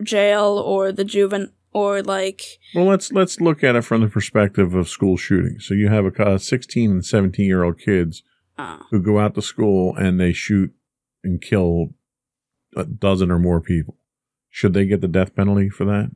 jail 0.02 0.58
or 0.58 0.92
the 0.92 1.04
juvenile 1.04 1.50
or 1.78 2.02
like 2.02 2.42
well 2.74 2.86
let's 2.86 3.12
let's 3.12 3.40
look 3.40 3.62
at 3.62 3.76
it 3.76 3.82
from 3.82 4.00
the 4.00 4.08
perspective 4.08 4.74
of 4.74 4.88
school 4.88 5.16
shootings 5.16 5.66
so 5.66 5.74
you 5.74 5.88
have 5.88 6.04
a 6.04 6.38
16 6.38 6.90
and 6.90 7.04
17 7.04 7.46
year 7.46 7.62
old 7.62 7.78
kids 7.78 8.22
uh, 8.58 8.78
who 8.90 9.00
go 9.00 9.18
out 9.18 9.34
to 9.34 9.42
school 9.42 9.94
and 9.96 10.20
they 10.20 10.32
shoot 10.32 10.72
and 11.22 11.40
kill 11.40 11.94
a 12.76 12.84
dozen 12.84 13.30
or 13.30 13.38
more 13.38 13.60
people. 13.60 13.96
Should 14.50 14.74
they 14.74 14.86
get 14.86 15.00
the 15.00 15.08
death 15.08 15.34
penalty 15.34 15.68
for 15.68 15.84
that? 15.84 16.10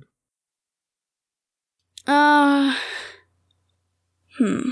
Uh 2.05 2.75
hmm. 4.39 4.71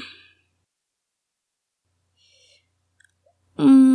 Mm, 3.59 3.89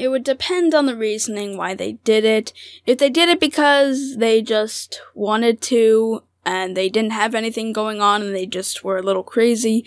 it 0.00 0.08
would 0.08 0.24
depend 0.24 0.74
on 0.74 0.86
the 0.86 0.96
reasoning 0.96 1.58
why 1.58 1.74
they 1.74 1.92
did 1.92 2.24
it. 2.24 2.54
If 2.86 2.98
they 2.98 3.10
did 3.10 3.28
it 3.28 3.38
because 3.38 4.16
they 4.16 4.40
just 4.40 5.02
wanted 5.14 5.60
to 5.62 6.22
and 6.44 6.74
they 6.74 6.88
didn't 6.88 7.12
have 7.12 7.34
anything 7.34 7.74
going 7.74 8.00
on 8.00 8.22
and 8.22 8.34
they 8.34 8.46
just 8.46 8.82
were 8.82 8.96
a 8.96 9.02
little 9.02 9.22
crazy, 9.22 9.84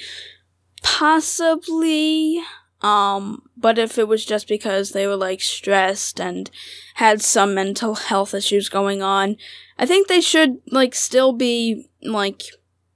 possibly. 0.83 2.41
Um, 2.81 3.41
but 3.57 3.79
if 3.79 3.97
it 3.97 4.07
was 4.07 4.23
just 4.23 4.47
because 4.47 4.91
they 4.91 5.07
were 5.07 5.15
like 5.15 5.41
stressed 5.41 6.21
and 6.21 6.51
had 6.95 7.21
some 7.23 7.55
mental 7.55 7.95
health 7.95 8.35
issues 8.35 8.69
going 8.69 9.01
on, 9.01 9.35
I 9.79 9.87
think 9.87 10.07
they 10.07 10.21
should 10.21 10.57
like 10.69 10.93
still 10.93 11.33
be 11.33 11.89
like 12.03 12.43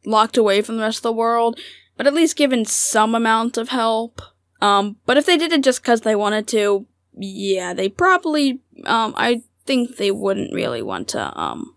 locked 0.06 0.38
away 0.38 0.62
from 0.62 0.78
the 0.78 0.84
rest 0.84 1.00
of 1.00 1.04
the 1.04 1.14
world, 1.14 1.60
but 1.96 2.06
at 2.06 2.14
least 2.14 2.38
given 2.38 2.64
some 2.64 3.16
amount 3.16 3.58
of 3.58 3.70
help. 3.70 4.22
Um, 4.62 4.98
but 5.08 5.18
if 5.18 5.26
they 5.26 5.38
did 5.38 5.52
it 5.52 5.64
just 5.64 5.82
because 5.82 6.02
they 6.02 6.16
wanted 6.16 6.48
to, 6.50 6.86
yeah, 7.18 7.74
they 7.74 7.90
probably, 7.90 8.62
um, 8.86 9.14
I 9.18 9.44
think 9.66 9.98
they 9.98 10.12
wouldn't 10.12 10.54
really 10.54 10.82
want 10.82 11.10
to, 11.10 11.40
um, 11.40 11.76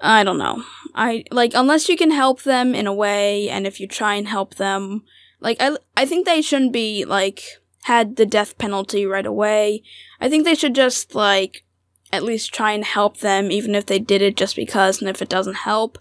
I 0.00 0.24
don't 0.24 0.38
know. 0.38 0.62
I, 0.94 1.24
like, 1.30 1.52
unless 1.54 1.88
you 1.88 1.96
can 1.96 2.10
help 2.10 2.42
them 2.42 2.74
in 2.74 2.86
a 2.86 2.94
way, 2.94 3.48
and 3.48 3.66
if 3.66 3.80
you 3.80 3.86
try 3.86 4.14
and 4.14 4.28
help 4.28 4.54
them, 4.54 5.02
like, 5.40 5.56
I, 5.60 5.76
I 5.96 6.06
think 6.06 6.26
they 6.26 6.42
shouldn't 6.42 6.72
be, 6.72 7.04
like, 7.04 7.42
had 7.88 8.16
the 8.16 8.26
death 8.26 8.58
penalty 8.58 9.06
right 9.06 9.24
away. 9.24 9.82
I 10.20 10.28
think 10.28 10.44
they 10.44 10.54
should 10.54 10.74
just 10.74 11.14
like 11.14 11.64
at 12.12 12.22
least 12.22 12.52
try 12.52 12.72
and 12.72 12.84
help 12.84 13.18
them, 13.18 13.50
even 13.50 13.74
if 13.74 13.86
they 13.86 13.98
did 13.98 14.20
it 14.20 14.36
just 14.36 14.56
because, 14.56 15.00
and 15.00 15.08
if 15.08 15.22
it 15.22 15.28
doesn't 15.30 15.54
help. 15.54 15.98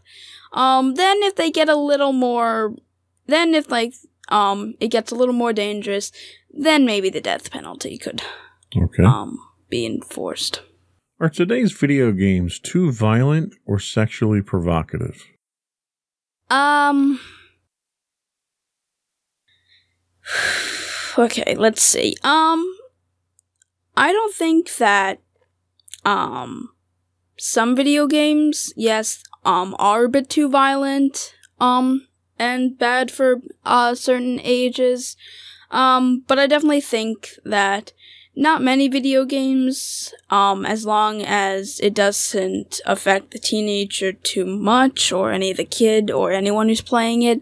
Um, 0.51 0.95
then 0.95 1.17
if 1.23 1.35
they 1.35 1.49
get 1.49 1.69
a 1.69 1.77
little 1.77 2.11
more, 2.11 2.75
then 3.25 3.53
if 3.53 3.71
like 3.71 3.93
um 4.29 4.73
it 4.81 4.89
gets 4.89 5.13
a 5.13 5.15
little 5.15 5.33
more 5.33 5.53
dangerous, 5.53 6.11
then 6.49 6.85
maybe 6.85 7.09
the 7.09 7.21
death 7.21 7.51
penalty 7.51 7.97
could 7.97 8.21
Okay. 8.75 9.03
um 9.03 9.37
be 9.69 9.85
enforced. 9.85 10.61
Are 11.19 11.29
today's 11.29 11.71
video 11.71 12.11
games 12.11 12.59
too 12.59 12.91
violent 12.91 13.55
or 13.65 13.79
sexually 13.79 14.41
provocative? 14.41 15.23
Um. 16.49 17.19
Okay, 21.19 21.55
let's 21.55 21.81
see. 21.81 22.15
Um, 22.23 22.77
I 23.95 24.11
don't 24.11 24.35
think 24.35 24.75
that 24.75 25.19
um 26.05 26.69
some 27.39 27.75
video 27.75 28.05
games, 28.05 28.71
yes, 28.77 29.23
um, 29.43 29.75
are 29.79 30.03
a 30.05 30.09
bit 30.09 30.29
too 30.29 30.47
violent, 30.47 31.33
um, 31.59 32.07
and 32.37 32.77
bad 32.77 33.09
for 33.09 33.41
uh 33.65 33.95
certain 33.95 34.39
ages. 34.43 35.17
Um, 35.71 36.23
but 36.27 36.39
I 36.39 36.47
definitely 36.47 36.81
think 36.81 37.31
that 37.43 37.93
not 38.35 38.61
many 38.61 38.87
video 38.87 39.25
games, 39.25 40.13
um, 40.29 40.63
as 40.65 40.85
long 40.85 41.23
as 41.23 41.79
it 41.81 41.95
doesn't 41.95 42.79
affect 42.85 43.31
the 43.31 43.39
teenager 43.39 44.13
too 44.13 44.45
much, 44.45 45.11
or 45.11 45.31
any 45.31 45.51
of 45.51 45.57
the 45.57 45.65
kid, 45.65 46.11
or 46.11 46.31
anyone 46.31 46.69
who's 46.69 46.81
playing 46.81 47.23
it. 47.23 47.41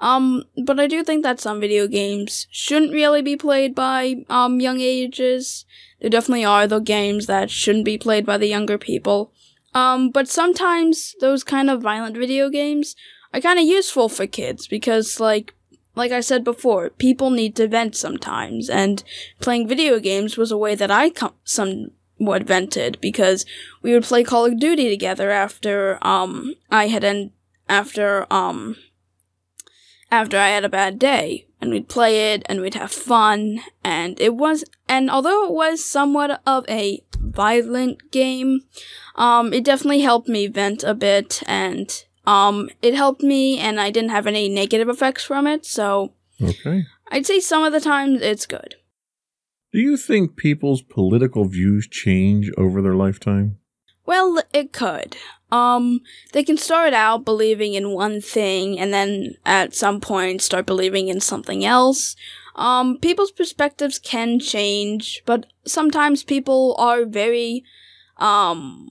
Um, 0.00 0.42
but 0.56 0.80
I 0.80 0.88
do 0.88 1.04
think 1.04 1.22
that 1.22 1.38
some 1.38 1.60
video 1.60 1.86
games 1.86 2.48
shouldn't 2.50 2.92
really 2.92 3.22
be 3.22 3.36
played 3.36 3.72
by, 3.74 4.24
um, 4.28 4.60
young 4.60 4.80
ages. 4.80 5.64
There 6.00 6.10
definitely 6.10 6.44
are 6.44 6.66
the 6.66 6.80
games 6.80 7.26
that 7.26 7.48
shouldn't 7.48 7.84
be 7.84 7.96
played 7.96 8.26
by 8.26 8.36
the 8.36 8.48
younger 8.48 8.78
people. 8.78 9.32
Um, 9.74 10.10
but 10.10 10.28
sometimes 10.28 11.14
those 11.20 11.44
kind 11.44 11.70
of 11.70 11.82
violent 11.82 12.16
video 12.16 12.50
games 12.50 12.96
are 13.32 13.40
kind 13.40 13.60
of 13.60 13.64
useful 13.64 14.08
for 14.08 14.26
kids 14.26 14.66
because, 14.66 15.20
like, 15.20 15.54
like 15.94 16.12
I 16.12 16.20
said 16.20 16.44
before, 16.44 16.90
people 16.90 17.30
need 17.30 17.54
to 17.56 17.68
vent 17.68 17.94
sometimes, 17.96 18.70
and 18.70 19.02
playing 19.40 19.68
video 19.68 19.98
games 19.98 20.36
was 20.36 20.50
a 20.50 20.56
way 20.56 20.74
that 20.74 20.90
I 20.90 21.10
com- 21.10 21.34
somewhat 21.44 22.44
vented 22.44 23.00
because 23.00 23.44
we 23.82 23.92
would 23.92 24.04
play 24.04 24.24
Call 24.24 24.46
of 24.46 24.58
Duty 24.58 24.88
together 24.88 25.30
after 25.30 25.98
um 26.02 26.54
I 26.70 26.88
had 26.88 27.04
en- 27.04 27.32
after 27.68 28.26
um 28.32 28.76
after 30.10 30.38
I 30.38 30.48
had 30.48 30.64
a 30.64 30.68
bad 30.68 30.98
day, 30.98 31.46
and 31.60 31.70
we'd 31.70 31.88
play 31.88 32.32
it 32.34 32.42
and 32.46 32.60
we'd 32.60 32.74
have 32.74 32.92
fun, 32.92 33.60
and 33.84 34.20
it 34.20 34.34
was 34.34 34.64
and 34.88 35.10
although 35.10 35.46
it 35.46 35.52
was 35.52 35.84
somewhat 35.84 36.40
of 36.46 36.64
a 36.68 37.02
violent 37.18 38.10
game, 38.10 38.60
um 39.16 39.52
it 39.52 39.64
definitely 39.64 40.00
helped 40.00 40.28
me 40.28 40.46
vent 40.46 40.82
a 40.84 40.94
bit 40.94 41.42
and 41.46 42.04
um, 42.24 42.68
it 42.80 42.94
helped 42.94 43.22
me, 43.22 43.58
and 43.58 43.80
I 43.80 43.90
didn't 43.90 44.10
have 44.10 44.26
any 44.26 44.48
negative 44.48 44.88
effects 44.88 45.24
from 45.24 45.46
it, 45.46 45.64
so 45.66 46.12
Okay. 46.42 46.84
I'd 47.10 47.26
say 47.26 47.40
some 47.40 47.62
of 47.62 47.72
the 47.72 47.80
times 47.80 48.20
it's 48.22 48.46
good. 48.46 48.76
Do 49.72 49.78
you 49.80 49.96
think 49.96 50.36
people's 50.36 50.82
political 50.82 51.44
views 51.46 51.86
change 51.88 52.50
over 52.58 52.82
their 52.82 52.94
lifetime? 52.94 53.58
Well, 54.04 54.42
it 54.52 54.72
could. 54.72 55.16
Um, 55.50 56.00
they 56.32 56.42
can 56.42 56.56
start 56.56 56.92
out 56.94 57.24
believing 57.24 57.74
in 57.74 57.90
one 57.90 58.20
thing, 58.20 58.78
and 58.78 58.92
then 58.92 59.34
at 59.46 59.74
some 59.74 60.00
point 60.00 60.42
start 60.42 60.66
believing 60.66 61.08
in 61.08 61.20
something 61.20 61.64
else. 61.64 62.16
Um, 62.56 62.98
people's 62.98 63.32
perspectives 63.32 63.98
can 63.98 64.38
change, 64.38 65.22
but 65.24 65.46
sometimes 65.64 66.22
people 66.24 66.74
are 66.78 67.04
very, 67.06 67.64
um, 68.18 68.90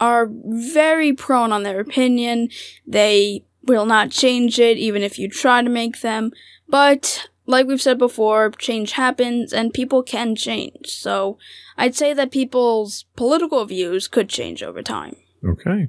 are 0.00 0.28
very 0.30 1.12
prone 1.12 1.52
on 1.52 1.62
their 1.62 1.80
opinion. 1.80 2.48
They 2.86 3.44
will 3.62 3.86
not 3.86 4.10
change 4.10 4.58
it 4.58 4.78
even 4.78 5.02
if 5.02 5.18
you 5.18 5.28
try 5.28 5.62
to 5.62 5.68
make 5.68 6.00
them. 6.00 6.32
But 6.68 7.28
like 7.46 7.66
we've 7.66 7.82
said 7.82 7.98
before, 7.98 8.50
change 8.52 8.92
happens 8.92 9.52
and 9.52 9.74
people 9.74 10.02
can 10.02 10.34
change. 10.34 10.86
So 10.86 11.38
I'd 11.76 11.94
say 11.94 12.14
that 12.14 12.30
people's 12.30 13.04
political 13.16 13.64
views 13.66 14.08
could 14.08 14.28
change 14.28 14.62
over 14.62 14.82
time. 14.82 15.16
Okay. 15.44 15.88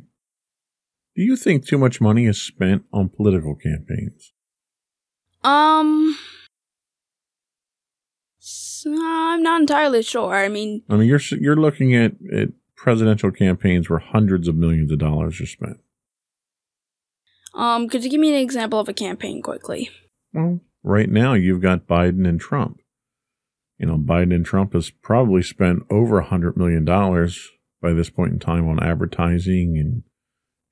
Do 1.15 1.23
you 1.23 1.35
think 1.35 1.65
too 1.65 1.77
much 1.77 2.01
money 2.01 2.25
is 2.25 2.41
spent 2.41 2.83
on 2.93 3.09
political 3.09 3.55
campaigns? 3.55 4.31
Um, 5.43 6.17
so 8.39 8.91
I'm 9.03 9.43
not 9.43 9.61
entirely 9.61 10.03
sure. 10.03 10.33
I 10.33 10.47
mean, 10.47 10.83
I 10.89 10.95
mean, 10.95 11.07
you're 11.07 11.19
you're 11.39 11.57
looking 11.57 11.95
at, 11.95 12.13
at 12.33 12.49
presidential 12.81 13.29
campaigns 13.29 13.89
where 13.89 13.99
hundreds 13.99 14.47
of 14.47 14.55
millions 14.55 14.91
of 14.91 14.97
dollars 14.97 15.39
are 15.39 15.45
spent. 15.45 15.77
um, 17.53 17.87
could 17.87 18.03
you 18.03 18.09
give 18.09 18.19
me 18.19 18.29
an 18.29 18.41
example 18.41 18.79
of 18.79 18.89
a 18.89 18.93
campaign 18.93 19.39
quickly? 19.43 19.91
Well, 20.33 20.61
right 20.81 21.07
now 21.07 21.35
you've 21.35 21.61
got 21.61 21.85
Biden 21.85 22.27
and 22.27 22.39
Trump. 22.39 22.79
You 23.77 23.85
know, 23.85 23.97
Biden 23.97 24.33
and 24.33 24.43
Trump 24.43 24.73
has 24.73 24.89
probably 24.89 25.43
spent 25.43 25.83
over 25.91 26.17
a 26.17 26.25
hundred 26.25 26.57
million 26.57 26.83
dollars 26.83 27.49
by 27.83 27.93
this 27.93 28.09
point 28.09 28.33
in 28.33 28.39
time 28.39 28.67
on 28.67 28.81
advertising 28.81 29.77
and 29.77 30.01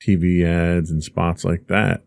TV 0.02 0.44
ads 0.44 0.90
and 0.90 1.04
spots 1.04 1.46
like 1.46 1.68
that. 1.68 2.06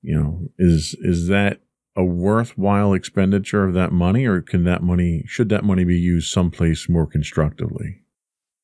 You 0.00 0.16
know, 0.16 0.48
is 0.58 0.94
is 1.00 1.26
that 1.26 1.60
a 1.96 2.04
worthwhile 2.04 2.92
expenditure 2.92 3.64
of 3.64 3.74
that 3.74 3.92
money, 3.92 4.26
or 4.26 4.42
can 4.42 4.62
that 4.64 4.82
money 4.82 5.24
should 5.26 5.48
that 5.48 5.64
money 5.64 5.82
be 5.82 5.98
used 5.98 6.30
someplace 6.30 6.88
more 6.88 7.06
constructively? 7.06 8.01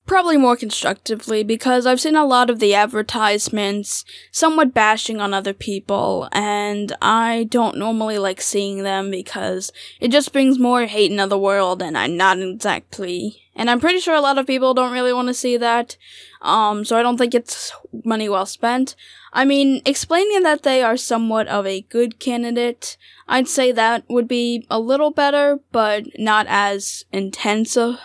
Probably 0.09 0.39
more 0.39 0.57
constructively 0.57 1.45
because 1.45 1.85
I've 1.85 2.01
seen 2.01 2.17
a 2.17 2.25
lot 2.25 2.49
of 2.49 2.61
the 2.61 2.75
advertisements 2.75 4.07
somewhat 4.33 4.73
bashing 4.73 5.21
on 5.21 5.35
other 5.35 5.53
people, 5.53 6.31
and 6.33 6.97
I 7.03 7.47
don't 7.51 7.77
normally 7.77 8.17
like 8.17 8.41
seeing 8.41 8.85
them 8.85 9.11
because 9.11 9.71
it 10.01 10.11
just 10.11 10.33
brings 10.33 10.59
more 10.59 10.87
hate 10.87 11.11
into 11.11 11.27
the 11.27 11.39
world, 11.39 11.83
and 11.83 11.97
I'm 11.99 12.17
not 12.17 12.39
exactly. 12.39 13.43
And 13.55 13.69
I'm 13.69 13.81
pretty 13.81 14.01
sure 14.01 14.15
a 14.15 14.23
lot 14.23 14.39
of 14.39 14.47
people 14.47 14.73
don't 14.73 14.95
really 14.95 15.13
want 15.13 15.29
to 15.29 15.35
see 15.35 15.59
that, 15.59 15.99
um, 16.41 16.87
so 16.87 16.99
I 16.99 17.03
don't 17.03 17.19
think 17.19 17.35
it's 17.35 17.71
money 18.03 18.31
well 18.31 18.47
spent. 18.47 18.97
I 19.35 19.45
mean, 19.45 19.83
explaining 19.85 20.43
that 20.43 20.63
they 20.63 20.83
are 20.83 20.97
somewhat 20.97 21.49
of 21.49 21.67
a 21.67 21.83
good 21.83 22.19
candidate, 22.19 22.97
I'd 23.29 23.47
say 23.47 23.73
that 23.73 24.05
would 24.09 24.27
be 24.27 24.67
a 24.71 24.81
little 24.81 25.11
better, 25.11 25.61
but 25.71 26.19
not 26.19 26.47
as 26.49 27.05
intensive. 27.13 27.99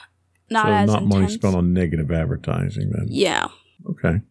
Not 0.50 0.66
so 0.66 0.72
as 0.72 0.88
not 0.88 1.06
money 1.06 1.30
spent 1.30 1.56
on 1.56 1.74
negative 1.74 2.12
advertising 2.12 2.92
then. 2.92 3.08
Yeah. 3.10 3.48
Okay. 3.90 4.22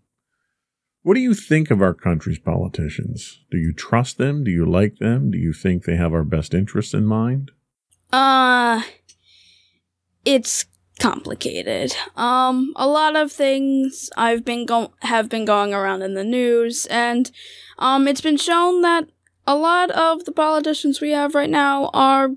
What 1.02 1.14
do 1.14 1.20
you 1.20 1.34
think 1.34 1.70
of 1.70 1.82
our 1.82 1.94
country's 1.94 2.38
politicians? 2.38 3.40
Do 3.50 3.58
you 3.58 3.72
trust 3.72 4.18
them? 4.18 4.44
Do 4.44 4.50
you 4.50 4.64
like 4.64 4.98
them? 4.98 5.32
Do 5.32 5.38
you 5.38 5.52
think 5.52 5.84
they 5.84 5.96
have 5.96 6.14
our 6.14 6.22
best 6.22 6.54
interests 6.54 6.94
in 6.94 7.06
mind? 7.06 7.50
Uh, 8.12 8.82
it's 10.24 10.66
complicated. 11.00 11.92
Um, 12.16 12.72
a 12.76 12.86
lot 12.86 13.16
of 13.16 13.32
things 13.32 14.10
I've 14.16 14.44
been 14.44 14.64
go- 14.64 14.92
have 15.00 15.28
been 15.28 15.44
going 15.44 15.74
around 15.74 16.02
in 16.02 16.14
the 16.14 16.24
news, 16.24 16.86
and 16.86 17.32
um, 17.78 18.06
it's 18.06 18.20
been 18.20 18.36
shown 18.36 18.82
that 18.82 19.08
a 19.44 19.56
lot 19.56 19.90
of 19.90 20.24
the 20.24 20.32
politicians 20.32 21.00
we 21.00 21.10
have 21.10 21.34
right 21.34 21.50
now 21.50 21.90
are 21.92 22.30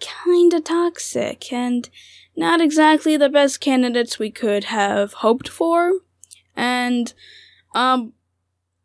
kind 0.00 0.54
of 0.54 0.64
toxic 0.64 1.52
and 1.52 1.90
not 2.38 2.60
exactly 2.60 3.16
the 3.16 3.28
best 3.28 3.60
candidates 3.60 4.18
we 4.20 4.30
could 4.30 4.64
have 4.64 5.12
hoped 5.14 5.48
for. 5.48 5.92
And, 6.54 7.12
um, 7.74 8.12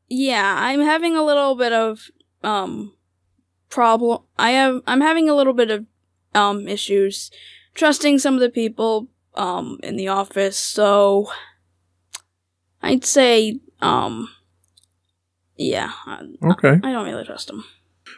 yeah, 0.10 0.56
I'm 0.58 0.82
having 0.82 1.16
a 1.16 1.24
little 1.24 1.56
bit 1.56 1.72
of, 1.72 2.10
um, 2.44 2.96
problem. 3.70 4.24
I 4.40 4.52
have, 4.52 4.82
I'm 4.88 5.02
having 5.02 5.30
a 5.30 5.36
little 5.36 5.54
bit 5.54 5.70
of, 5.70 5.86
um, 6.34 6.68
issues 6.68 7.30
trusting 7.76 8.18
some 8.18 8.34
of 8.34 8.40
the 8.40 8.50
people, 8.50 9.08
um, 9.36 9.80
in 9.84 9.98
the 9.98 10.08
office. 10.08 10.58
So, 10.58 11.32
I'd 12.82 13.06
say, 13.06 13.60
um, 13.82 14.30
yeah, 15.58 15.92
I, 16.08 16.24
Okay. 16.44 16.80
I 16.84 16.92
don't 16.92 17.06
really 17.06 17.24
trust 17.24 17.48
them. 17.48 17.66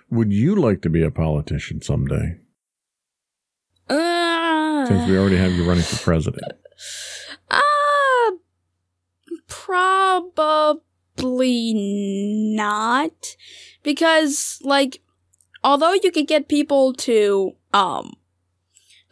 Would 0.10 0.32
you 0.32 0.56
like 0.56 0.82
to 0.84 0.90
be 0.90 1.04
a 1.04 1.12
politician 1.12 1.82
someday? 1.82 2.40
Since 4.88 5.10
we 5.10 5.18
already 5.18 5.38
have 5.38 5.54
you 5.54 5.68
running 5.68 5.84
for 5.84 5.98
president. 5.98 6.54
Uh, 7.50 8.32
probably 9.48 10.54
not. 12.56 13.36
Because, 13.84 14.60
like, 14.64 15.02
although 15.64 15.94
you 15.94 16.12
could 16.12 16.28
get 16.28 16.48
people 16.48 16.94
to, 16.94 17.56
um, 17.74 18.14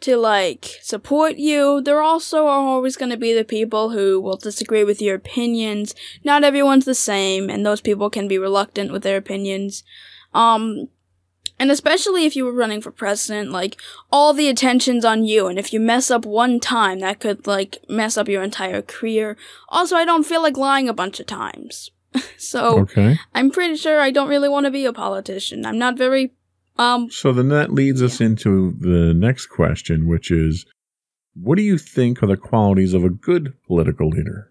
to, 0.00 0.16
like, 0.16 0.78
support 0.82 1.36
you, 1.36 1.80
there 1.80 2.02
also 2.02 2.46
are 2.46 2.60
always 2.60 2.96
going 2.96 3.10
to 3.10 3.16
be 3.16 3.32
the 3.32 3.44
people 3.44 3.90
who 3.90 4.20
will 4.20 4.36
disagree 4.36 4.84
with 4.84 5.00
your 5.00 5.14
opinions. 5.14 5.94
Not 6.24 6.44
everyone's 6.44 6.84
the 6.84 6.94
same, 6.94 7.48
and 7.48 7.64
those 7.64 7.80
people 7.80 8.10
can 8.10 8.28
be 8.28 8.38
reluctant 8.38 8.90
with 8.92 9.02
their 9.02 9.16
opinions. 9.16 9.84
Um, 10.32 10.88
And 11.58 11.70
especially 11.70 12.26
if 12.26 12.34
you 12.34 12.44
were 12.44 12.52
running 12.52 12.80
for 12.80 12.90
president, 12.90 13.52
like 13.52 13.80
all 14.10 14.32
the 14.32 14.48
attention's 14.48 15.04
on 15.04 15.24
you, 15.24 15.46
and 15.46 15.58
if 15.58 15.72
you 15.72 15.78
mess 15.80 16.10
up 16.10 16.24
one 16.26 16.58
time, 16.58 17.00
that 17.00 17.20
could 17.20 17.46
like 17.46 17.78
mess 17.88 18.16
up 18.16 18.28
your 18.28 18.42
entire 18.42 18.82
career. 18.82 19.36
Also, 19.68 19.96
I 19.96 20.04
don't 20.04 20.26
feel 20.26 20.42
like 20.42 20.56
lying 20.56 20.88
a 20.88 20.94
bunch 20.94 21.20
of 21.20 21.26
times. 21.26 21.90
so 22.36 22.80
Okay. 22.80 23.16
I'm 23.34 23.50
pretty 23.50 23.76
sure 23.76 24.00
I 24.00 24.10
don't 24.10 24.28
really 24.28 24.48
want 24.48 24.66
to 24.66 24.70
be 24.70 24.84
a 24.84 24.92
politician. 24.92 25.64
I'm 25.64 25.78
not 25.78 25.96
very 25.96 26.32
um 26.76 27.10
So 27.10 27.32
then 27.32 27.48
that 27.48 27.72
leads 27.72 28.02
us 28.02 28.20
into 28.20 28.72
the 28.80 29.14
next 29.14 29.46
question, 29.46 30.08
which 30.08 30.30
is 30.30 30.66
what 31.34 31.56
do 31.56 31.62
you 31.62 31.78
think 31.78 32.22
are 32.22 32.26
the 32.26 32.36
qualities 32.36 32.94
of 32.94 33.04
a 33.04 33.10
good 33.10 33.54
political 33.66 34.08
leader? 34.08 34.50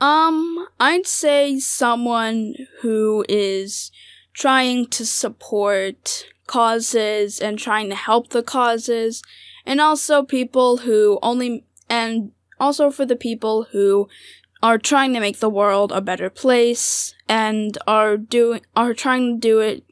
Um, 0.00 0.66
I'd 0.80 1.06
say 1.06 1.60
someone 1.60 2.54
who 2.80 3.24
is 3.28 3.92
trying 4.32 4.86
to 4.86 5.04
support 5.06 6.26
causes 6.46 7.40
and 7.40 7.58
trying 7.58 7.88
to 7.88 7.96
help 7.96 8.30
the 8.30 8.42
causes, 8.42 9.22
and 9.64 9.80
also 9.80 10.22
people 10.22 10.78
who 10.78 11.18
only, 11.22 11.64
and 11.88 12.32
also 12.58 12.90
for 12.90 13.06
the 13.06 13.16
people 13.16 13.68
who 13.72 14.08
are 14.62 14.78
trying 14.78 15.12
to 15.12 15.20
make 15.20 15.40
the 15.40 15.50
world 15.50 15.90
a 15.92 16.00
better 16.00 16.30
place 16.30 17.14
and 17.28 17.78
are 17.86 18.16
doing, 18.16 18.60
are 18.76 18.94
trying 18.94 19.34
to 19.34 19.40
do 19.40 19.60
it 19.60 19.84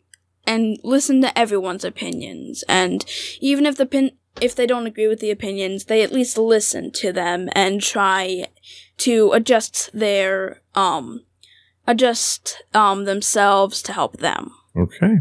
and 0.46 0.78
listen 0.82 1.20
to 1.22 1.38
everyone's 1.38 1.84
opinions. 1.84 2.64
And 2.68 3.04
even 3.40 3.66
if 3.66 3.76
the 3.76 3.86
pin, 3.86 4.12
if 4.40 4.54
they 4.54 4.66
don't 4.66 4.86
agree 4.86 5.08
with 5.08 5.20
the 5.20 5.30
opinions, 5.30 5.84
they 5.84 6.02
at 6.02 6.12
least 6.12 6.38
listen 6.38 6.90
to 6.92 7.12
them 7.12 7.48
and 7.52 7.80
try 7.80 8.46
to 8.98 9.32
adjust 9.32 9.90
their 9.92 10.60
um 10.74 11.24
adjust 11.86 12.62
um 12.74 13.04
themselves 13.04 13.82
to 13.82 13.92
help 13.92 14.18
them. 14.18 14.52
Okay. 14.76 15.20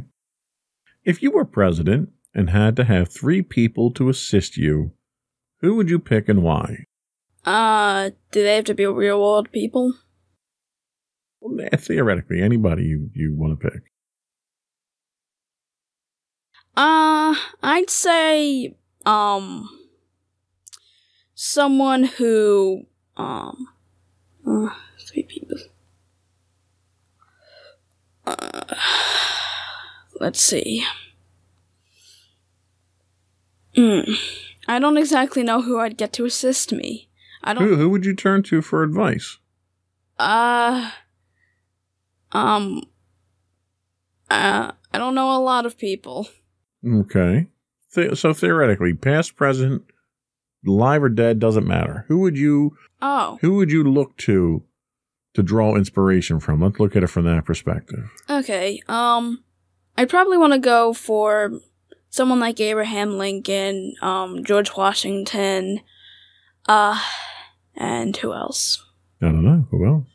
If 1.03 1.21
you 1.23 1.31
were 1.31 1.45
president 1.45 2.09
and 2.35 2.49
had 2.49 2.75
to 2.75 2.83
have 2.83 3.09
three 3.09 3.41
people 3.41 3.91
to 3.91 4.09
assist 4.09 4.57
you, 4.57 4.91
who 5.61 5.75
would 5.75 5.89
you 5.89 5.99
pick 5.99 6.29
and 6.29 6.43
why? 6.43 6.85
Uh 7.45 8.11
do 8.31 8.43
they 8.43 8.55
have 8.55 8.65
to 8.65 8.73
be 8.73 8.85
real 8.85 9.19
world 9.19 9.51
people? 9.51 9.93
Well, 11.41 11.67
eh, 11.71 11.77
theoretically, 11.77 12.41
anybody 12.41 12.83
you, 12.83 13.09
you 13.13 13.35
want 13.35 13.59
to 13.59 13.69
pick. 13.69 13.83
Uh 16.75 17.35
I'd 17.63 17.89
say 17.89 18.75
um 19.05 19.69
someone 21.33 22.03
who 22.03 22.85
um 23.17 23.67
uh, 24.45 24.69
three 25.07 25.23
people. 25.23 25.57
Uh, 28.25 28.75
let's 30.19 30.41
see. 30.41 30.83
Hmm. 33.75 34.01
I 34.67 34.79
don't 34.79 34.97
exactly 34.97 35.43
know 35.43 35.61
who 35.61 35.79
I'd 35.79 35.97
get 35.97 36.13
to 36.13 36.25
assist 36.25 36.71
me. 36.71 37.09
I 37.43 37.53
don't 37.53 37.63
Who, 37.63 37.75
who 37.75 37.89
would 37.89 38.05
you 38.05 38.15
turn 38.15 38.43
to 38.43 38.61
for 38.61 38.83
advice? 38.83 39.37
Uh, 40.17 40.91
um, 42.33 42.83
uh, 44.29 44.71
I 44.93 44.97
don't 44.97 45.15
know 45.15 45.35
a 45.35 45.39
lot 45.39 45.65
of 45.65 45.77
people. 45.77 46.27
Okay. 46.85 47.47
The- 47.93 48.15
so 48.15 48.33
theoretically, 48.33 48.93
past, 48.93 49.35
present, 49.35 49.83
live 50.65 51.03
or 51.03 51.09
dead 51.09 51.39
doesn't 51.39 51.65
matter. 51.67 52.05
Who 52.09 52.19
would 52.19 52.37
you 52.37 52.75
Oh, 53.01 53.37
who 53.41 53.53
would 53.55 53.71
you 53.71 53.83
look 53.83 54.17
to 54.17 54.63
to 55.33 55.41
draw 55.43 55.75
inspiration 55.75 56.39
from? 56.41 56.61
Let's 56.61 56.79
look 56.79 56.95
at 56.97 57.03
it 57.03 57.07
from 57.07 57.25
that 57.25 57.45
perspective. 57.45 58.11
okay. 58.29 58.81
Um, 58.89 59.43
I'd 59.99 60.07
probably 60.07 60.37
want 60.37 60.53
to 60.53 60.59
go 60.59 60.93
for 60.93 61.59
someone 62.09 62.39
like 62.39 62.61
Abraham 62.61 63.17
Lincoln, 63.17 63.95
um, 64.01 64.45
George 64.45 64.71
Washington, 64.77 65.81
uh, 66.69 67.03
and 67.75 68.15
who 68.15 68.31
else? 68.31 68.81
I 69.21 69.25
don't 69.25 69.43
know. 69.43 69.67
Who 69.71 69.85
else? 69.85 70.07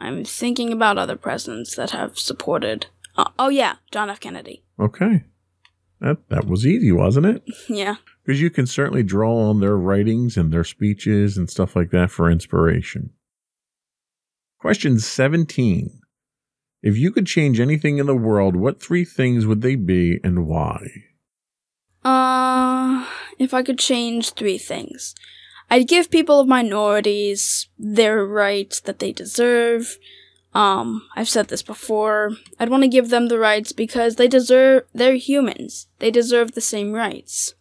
I'm 0.00 0.24
thinking 0.24 0.72
about 0.72 0.98
other 0.98 1.14
presidents 1.14 1.76
that 1.76 1.92
have 1.92 2.18
supported. 2.18 2.86
Uh, 3.16 3.30
oh 3.38 3.48
yeah, 3.48 3.76
John 3.92 4.10
F. 4.10 4.18
Kennedy. 4.18 4.64
Okay. 4.76 5.22
That 6.00 6.28
that 6.30 6.48
was 6.48 6.66
easy, 6.66 6.90
wasn't 6.90 7.26
it? 7.26 7.44
Yeah. 7.68 7.96
Because 8.24 8.40
you 8.40 8.50
can 8.50 8.66
certainly 8.66 9.04
draw 9.04 9.32
on 9.48 9.60
their 9.60 9.76
writings 9.76 10.36
and 10.36 10.52
their 10.52 10.64
speeches 10.64 11.38
and 11.38 11.48
stuff 11.48 11.76
like 11.76 11.90
that 11.92 12.10
for 12.10 12.28
inspiration. 12.28 13.10
Question 14.58 14.98
17. 14.98 16.00
If 16.86 16.96
you 16.96 17.10
could 17.10 17.26
change 17.26 17.58
anything 17.58 17.98
in 17.98 18.06
the 18.06 18.14
world, 18.14 18.54
what 18.54 18.80
three 18.80 19.04
things 19.04 19.44
would 19.44 19.60
they 19.60 19.74
be 19.74 20.20
and 20.22 20.46
why? 20.46 20.86
Uh, 22.04 23.04
if 23.40 23.52
I 23.52 23.64
could 23.64 23.80
change 23.80 24.30
three 24.30 24.56
things, 24.56 25.12
I'd 25.68 25.88
give 25.88 26.12
people 26.12 26.38
of 26.38 26.46
minorities 26.46 27.66
their 27.76 28.24
rights 28.24 28.78
that 28.78 29.00
they 29.00 29.10
deserve. 29.10 29.98
Um, 30.54 31.02
I've 31.16 31.28
said 31.28 31.48
this 31.48 31.64
before. 31.64 32.36
I'd 32.60 32.68
want 32.68 32.84
to 32.84 32.88
give 32.88 33.10
them 33.10 33.26
the 33.26 33.40
rights 33.40 33.72
because 33.72 34.14
they 34.14 34.28
deserve, 34.28 34.84
they're 34.94 35.16
humans. 35.16 35.88
They 35.98 36.12
deserve 36.12 36.52
the 36.52 36.60
same 36.60 36.92
rights. 36.92 37.54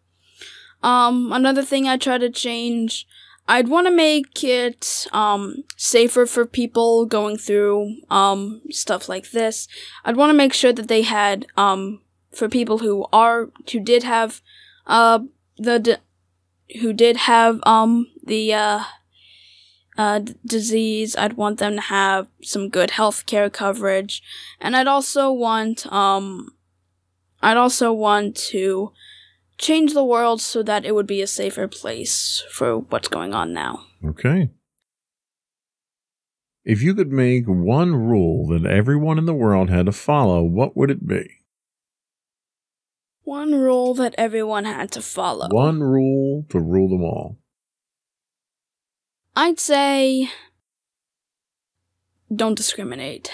Um, 0.83 1.31
another 1.31 1.63
thing 1.63 1.87
I 1.87 1.97
try 1.97 2.19
to 2.19 2.29
change, 2.29 3.07
I'd 3.47 3.67
want 3.67 3.87
to 3.87 3.91
make 3.93 4.43
it, 4.43 5.05
um, 5.11 5.63
safer 5.77 6.25
for 6.25 6.45
people 6.45 7.05
going 7.05 7.37
through, 7.37 7.97
um, 8.09 8.61
stuff 8.71 9.07
like 9.07 9.31
this. 9.31 9.67
I'd 10.03 10.15
want 10.15 10.31
to 10.31 10.37
make 10.37 10.53
sure 10.53 10.73
that 10.73 10.87
they 10.87 11.03
had, 11.03 11.45
um, 11.55 12.01
for 12.35 12.49
people 12.49 12.79
who 12.79 13.07
are 13.13 13.49
who 13.71 13.79
did 13.79 14.03
have 14.03 14.41
uh 14.85 15.19
the 15.57 15.99
who 16.81 16.93
did 16.93 17.17
have 17.17 17.59
um 17.63 18.07
the 18.23 18.53
uh 18.53 18.83
uh 19.97 20.19
d- 20.19 20.35
disease 20.45 21.15
i'd 21.15 21.33
want 21.33 21.59
them 21.59 21.75
to 21.75 21.81
have 21.81 22.27
some 22.43 22.69
good 22.69 22.91
health 22.91 23.25
care 23.25 23.49
coverage 23.49 24.21
and 24.59 24.75
i'd 24.75 24.87
also 24.87 25.31
want 25.31 25.91
um 25.91 26.53
i'd 27.41 27.57
also 27.57 27.93
want 27.93 28.35
to 28.35 28.91
change 29.57 29.93
the 29.93 30.03
world 30.03 30.41
so 30.41 30.61
that 30.63 30.85
it 30.85 30.93
would 30.93 31.07
be 31.07 31.21
a 31.21 31.27
safer 31.27 31.67
place 31.67 32.43
for 32.51 32.79
what's 32.79 33.07
going 33.07 33.33
on 33.33 33.53
now 33.53 33.85
Okay. 34.05 34.49
If 36.63 36.81
you 36.81 36.93
could 36.95 37.11
make 37.11 37.45
one 37.47 37.95
rule 37.95 38.47
that 38.47 38.65
everyone 38.65 39.17
in 39.19 39.25
the 39.25 39.33
world 39.35 39.69
had 39.69 39.85
to 39.85 39.91
follow, 39.91 40.43
what 40.43 40.75
would 40.75 40.89
it 40.91 41.07
be? 41.07 41.29
one 43.23 43.53
rule 43.55 43.95
that 43.95 44.13
everyone 44.19 44.65
had 44.65 44.91
to 44.91 45.01
follow 45.01 45.47
One 45.49 45.81
rule 45.81 46.45
to 46.49 46.59
rule 46.59 46.89
them 46.89 47.01
all. 47.03 47.39
i'd 49.35 49.59
say 49.59 50.29
don't 52.33 52.55
discriminate 52.55 53.31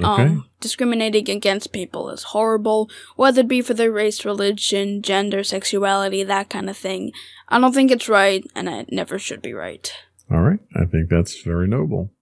Okay. 0.00 0.22
Um, 0.24 0.50
discriminating 0.60 1.30
against 1.30 1.72
people 1.72 2.10
is 2.10 2.24
horrible, 2.24 2.90
whether 3.14 3.42
it 3.42 3.48
be 3.48 3.62
for 3.62 3.74
their 3.74 3.92
race, 3.92 4.24
religion, 4.24 5.02
gender, 5.02 5.44
sexuality, 5.44 6.24
that 6.24 6.50
kind 6.50 6.68
of 6.68 6.76
thing. 6.76 7.12
I 7.48 7.60
don't 7.60 7.72
think 7.72 7.92
it's 7.92 8.08
right, 8.08 8.44
and 8.56 8.68
it 8.68 8.90
never 8.90 9.18
should 9.18 9.40
be 9.40 9.52
right. 9.52 9.92
All 10.30 10.40
right. 10.40 10.58
I 10.74 10.84
think 10.86 11.10
that's 11.10 11.42
very 11.42 11.68
noble. 11.68 12.12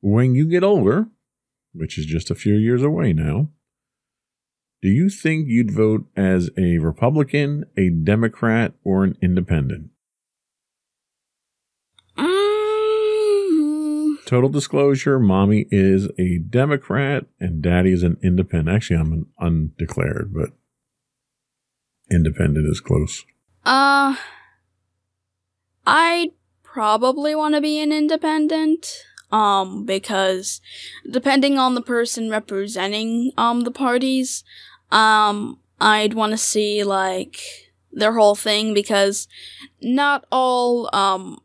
When 0.00 0.34
you 0.34 0.46
get 0.46 0.62
older, 0.62 1.08
which 1.72 1.98
is 1.98 2.06
just 2.06 2.30
a 2.30 2.34
few 2.34 2.54
years 2.54 2.82
away 2.82 3.12
now, 3.12 3.48
do 4.82 4.88
you 4.90 5.08
think 5.08 5.48
you'd 5.48 5.70
vote 5.70 6.06
as 6.14 6.50
a 6.58 6.78
Republican, 6.78 7.64
a 7.76 7.88
Democrat, 7.88 8.74
or 8.84 9.02
an 9.02 9.16
independent? 9.22 9.88
Mm, 12.18 14.13
Total 14.26 14.48
disclosure 14.48 15.18
mommy 15.18 15.66
is 15.70 16.08
a 16.18 16.38
Democrat 16.38 17.26
and 17.38 17.62
daddy 17.62 17.92
is 17.92 18.02
an 18.02 18.16
independent. 18.22 18.74
Actually, 18.74 18.96
I'm 18.96 19.12
an 19.12 19.26
undeclared, 19.38 20.32
but 20.34 20.50
independent 22.10 22.66
is 22.70 22.80
close. 22.80 23.24
uh, 23.64 24.16
I'd 25.86 26.30
probably 26.62 27.34
want 27.34 27.54
to 27.54 27.60
be 27.60 27.80
an 27.80 27.92
independent. 27.92 29.04
Um, 29.32 29.84
because 29.84 30.60
depending 31.10 31.58
on 31.58 31.74
the 31.74 31.82
person 31.82 32.30
representing 32.30 33.32
um 33.36 33.62
the 33.62 33.72
parties, 33.72 34.44
um, 34.92 35.58
I'd 35.80 36.14
want 36.14 36.30
to 36.32 36.38
see 36.38 36.84
like 36.84 37.40
their 37.90 38.12
whole 38.12 38.36
thing 38.36 38.74
because 38.74 39.26
not 39.82 40.24
all 40.30 40.88
um 40.94 41.40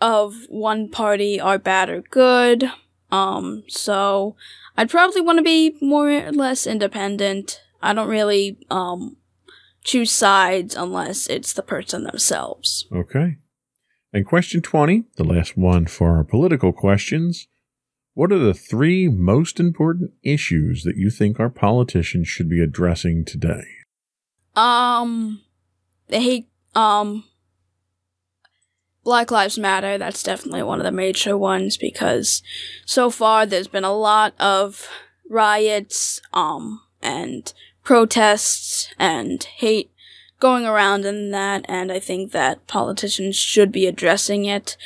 of 0.00 0.34
one 0.48 0.88
party 0.88 1.40
are 1.40 1.58
bad 1.58 1.88
or 1.88 2.02
good. 2.02 2.70
Um, 3.10 3.64
so 3.68 4.36
I'd 4.76 4.90
probably 4.90 5.20
want 5.20 5.38
to 5.38 5.44
be 5.44 5.76
more 5.80 6.10
or 6.10 6.32
less 6.32 6.66
independent. 6.66 7.62
I 7.82 7.94
don't 7.94 8.08
really 8.08 8.58
um 8.70 9.16
choose 9.84 10.10
sides 10.10 10.76
unless 10.76 11.26
it's 11.28 11.52
the 11.52 11.62
person 11.62 12.04
themselves. 12.04 12.86
Okay. 12.92 13.36
And 14.12 14.26
question 14.26 14.60
20, 14.60 15.04
the 15.16 15.24
last 15.24 15.56
one 15.56 15.86
for 15.86 16.16
our 16.16 16.24
political 16.24 16.72
questions. 16.72 17.46
What 18.14 18.32
are 18.32 18.38
the 18.38 18.54
three 18.54 19.08
most 19.08 19.60
important 19.60 20.10
issues 20.22 20.82
that 20.82 20.96
you 20.96 21.08
think 21.08 21.38
our 21.38 21.50
politicians 21.50 22.26
should 22.26 22.48
be 22.48 22.60
addressing 22.60 23.24
today? 23.24 23.64
Um, 24.56 25.42
they 26.08 26.20
hate, 26.20 26.48
um, 26.74 27.24
Black 29.04 29.30
Lives 29.30 29.58
Matter. 29.58 29.98
That's 29.98 30.22
definitely 30.22 30.62
one 30.62 30.80
of 30.80 30.84
the 30.84 30.92
major 30.92 31.36
ones 31.36 31.76
because 31.76 32.42
so 32.84 33.10
far 33.10 33.46
there's 33.46 33.68
been 33.68 33.84
a 33.84 33.96
lot 33.96 34.34
of 34.38 34.88
riots, 35.28 36.20
um, 36.32 36.82
and 37.02 37.52
protests 37.84 38.92
and 38.98 39.42
hate 39.44 39.90
going 40.40 40.64
around 40.64 41.04
in 41.04 41.30
that, 41.30 41.64
and 41.68 41.90
I 41.90 41.98
think 41.98 42.32
that 42.32 42.66
politicians 42.66 43.34
should 43.36 43.72
be 43.72 43.86
addressing 43.86 44.44
it. 44.44 44.76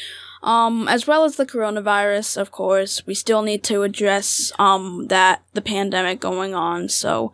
Um, 0.42 0.88
as 0.88 1.06
well 1.06 1.24
as 1.24 1.36
the 1.36 1.46
coronavirus, 1.46 2.36
of 2.36 2.50
course, 2.50 3.06
we 3.06 3.14
still 3.14 3.42
need 3.42 3.62
to 3.64 3.82
address, 3.82 4.50
um, 4.58 5.06
that, 5.08 5.42
the 5.52 5.60
pandemic 5.60 6.20
going 6.20 6.54
on, 6.54 6.88
so, 6.88 7.32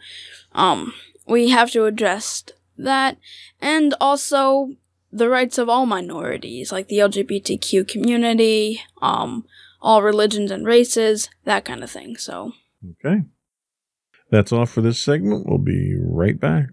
um, 0.52 0.92
we 1.26 1.50
have 1.50 1.70
to 1.72 1.84
address 1.84 2.44
that, 2.76 3.16
and 3.60 3.94
also 4.00 4.74
the 5.10 5.28
rights 5.28 5.58
of 5.58 5.68
all 5.68 5.86
minorities, 5.86 6.72
like 6.72 6.88
the 6.88 6.98
LGBTQ 6.98 7.88
community, 7.88 8.82
um, 9.00 9.44
all 9.80 10.02
religions 10.02 10.50
and 10.50 10.66
races, 10.66 11.30
that 11.44 11.64
kind 11.64 11.82
of 11.82 11.90
thing, 11.90 12.16
so. 12.16 12.52
Okay. 13.04 13.22
That's 14.30 14.52
all 14.52 14.66
for 14.66 14.82
this 14.82 15.02
segment. 15.02 15.46
We'll 15.46 15.58
be 15.58 15.96
right 15.98 16.38
back. 16.38 16.66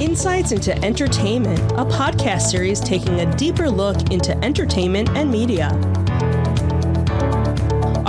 Insights 0.00 0.52
into 0.52 0.76
Entertainment, 0.84 1.60
a 1.72 1.84
podcast 1.84 2.42
series 2.42 2.80
taking 2.80 3.20
a 3.20 3.36
deeper 3.36 3.70
look 3.70 4.10
into 4.10 4.36
entertainment 4.44 5.08
and 5.10 5.30
media. 5.30 5.68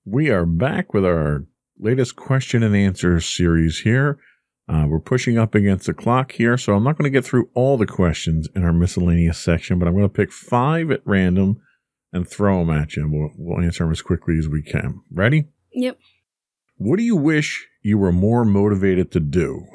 We 0.04 0.30
are 0.30 0.46
back 0.46 0.94
with 0.94 1.04
our 1.04 1.44
latest 1.76 2.14
question 2.14 2.62
and 2.62 2.76
answer 2.76 3.18
series 3.20 3.80
here. 3.80 4.20
Uh, 4.66 4.86
we're 4.88 5.00
pushing 5.00 5.36
up 5.36 5.54
against 5.54 5.86
the 5.86 5.92
clock 5.92 6.32
here, 6.32 6.56
so 6.56 6.74
I'm 6.74 6.84
not 6.84 6.96
going 6.96 7.10
to 7.10 7.16
get 7.16 7.24
through 7.24 7.50
all 7.54 7.76
the 7.76 7.86
questions 7.86 8.48
in 8.54 8.64
our 8.64 8.72
miscellaneous 8.72 9.38
section, 9.38 9.78
but 9.78 9.86
I'm 9.86 9.94
going 9.94 10.08
to 10.08 10.08
pick 10.08 10.32
five 10.32 10.90
at 10.90 11.02
random 11.04 11.60
and 12.12 12.26
throw 12.26 12.60
them 12.64 12.70
at 12.70 12.96
you. 12.96 13.08
We'll, 13.10 13.30
we'll 13.36 13.64
answer 13.64 13.84
them 13.84 13.92
as 13.92 14.00
quickly 14.00 14.38
as 14.38 14.48
we 14.48 14.62
can. 14.62 15.02
Ready? 15.12 15.48
Yep. 15.72 15.98
What 16.76 16.96
do 16.96 17.02
you 17.02 17.16
wish 17.16 17.66
you 17.82 17.98
were 17.98 18.12
more 18.12 18.44
motivated 18.44 19.12
to 19.12 19.20
do? 19.20 19.66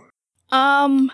Um, 0.52 1.12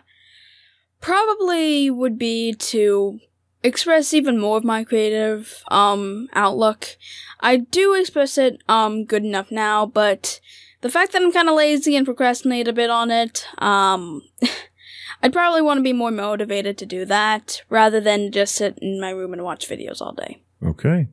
probably 1.01 1.89
would 1.89 2.17
be 2.17 2.53
to 2.53 3.19
express 3.61 4.13
even 4.13 4.39
more 4.39 4.57
of 4.57 4.63
my 4.63 4.83
creative 4.83 5.63
um 5.69 6.27
outlook. 6.33 6.97
I 7.39 7.57
do 7.57 7.95
express 7.95 8.37
it 8.37 8.61
um 8.69 9.05
good 9.05 9.25
enough 9.25 9.51
now, 9.51 9.87
but 9.87 10.39
the 10.85 10.91
fact 10.91 11.13
that 11.13 11.23
I'm 11.23 11.31
kind 11.31 11.49
of 11.49 11.55
lazy 11.55 11.95
and 11.95 12.05
procrastinate 12.05 12.67
a 12.67 12.73
bit 12.73 12.91
on 12.91 13.09
it, 13.09 13.47
um 13.57 14.21
I'd 15.23 15.33
probably 15.33 15.63
want 15.63 15.79
to 15.79 15.83
be 15.83 15.93
more 15.93 16.11
motivated 16.11 16.77
to 16.77 16.85
do 16.85 17.05
that 17.05 17.63
rather 17.69 17.99
than 17.99 18.31
just 18.31 18.53
sit 18.53 18.77
in 18.83 19.01
my 19.01 19.09
room 19.09 19.33
and 19.33 19.43
watch 19.43 19.67
videos 19.67 19.99
all 19.99 20.13
day. 20.13 20.43
Okay. 20.63 21.07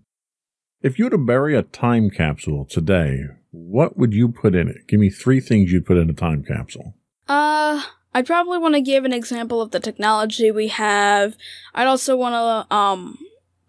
If 0.83 0.99
you 0.99 1.07
were 1.07 1.11
to 1.13 1.17
bury 1.17 1.57
a 1.57 1.63
time 1.63 2.11
capsule 2.11 2.67
today, 2.67 3.29
what 3.51 3.97
would 3.97 4.13
you 4.13 4.29
put 4.29 4.55
in 4.55 4.69
it? 4.69 4.87
Give 4.89 5.01
me 5.01 5.09
three 5.09 5.41
things 5.41 5.73
you'd 5.73 5.87
put 5.87 5.97
in 5.97 6.11
a 6.11 6.13
time 6.13 6.45
capsule. 6.45 6.93
Uh, 7.27 7.83
I'd 8.13 8.27
probably 8.27 8.59
want 8.59 8.75
to 8.75 8.83
give 8.83 9.07
an 9.07 9.15
example 9.15 9.63
of 9.63 9.71
the 9.71 9.81
technology 9.81 10.51
we 10.51 10.69
have. 10.69 11.35
I'd 11.75 11.87
also 11.87 12.15
want 12.15 12.35
to 12.35 12.77
um 12.77 13.17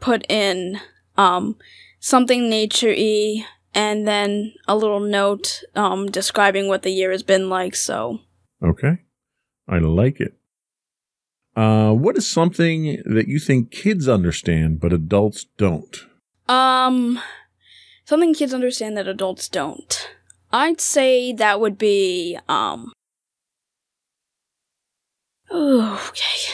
put 0.01 0.29
in 0.29 0.81
um 1.15 1.55
something 2.01 2.49
nature-y 2.49 3.45
and 3.73 4.07
then 4.07 4.53
a 4.67 4.75
little 4.75 4.99
note 4.99 5.63
um 5.75 6.07
describing 6.07 6.67
what 6.67 6.83
the 6.83 6.91
year 6.91 7.11
has 7.11 7.23
been 7.23 7.49
like. 7.49 7.75
So 7.75 8.19
Okay. 8.61 8.99
I 9.67 9.79
like 9.79 10.19
it. 10.19 10.33
Uh, 11.55 11.93
what 11.93 12.17
is 12.17 12.27
something 12.27 13.01
that 13.05 13.27
you 13.27 13.39
think 13.39 13.69
kids 13.71 14.07
understand 14.09 14.79
but 14.79 14.91
adults 14.93 15.45
don't? 15.57 16.05
um 16.49 17.19
something 18.05 18.33
kids 18.33 18.53
understand 18.53 18.97
that 18.97 19.07
adults 19.07 19.47
don't. 19.47 20.09
I'd 20.51 20.81
say 20.81 21.31
that 21.33 21.59
would 21.59 21.77
be 21.77 22.37
um 22.49 22.91
okay. 25.51 26.53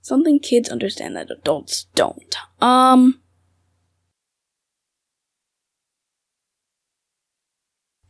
Something 0.00 0.38
kids 0.38 0.68
understand 0.68 1.16
that 1.16 1.30
adults 1.30 1.86
don't. 1.94 2.36
Um 2.60 3.20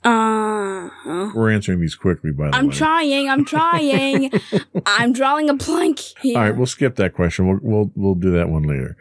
Uh, 0.07 1.30
We're 1.34 1.50
answering 1.50 1.80
these 1.80 1.94
quickly, 1.96 2.30
by 2.32 2.46
the 2.46 2.50
way. 2.52 2.59
I'm 2.59 2.68
way. 2.68 2.74
trying. 2.74 3.28
I'm 3.28 3.44
trying. 3.44 4.30
I'm 4.86 5.12
drawing 5.12 5.50
a 5.50 5.54
blank 5.54 5.98
here. 6.20 6.36
All 6.38 6.44
right, 6.44 6.57
we'll 6.57 6.66
skip 6.66 6.96
that 6.96 7.14
question. 7.14 7.46
We'll 7.48 7.59
we'll 7.62 7.90
we'll 7.96 8.14
do 8.14 8.30
that 8.32 8.48
one 8.48 8.62
later. 8.62 8.96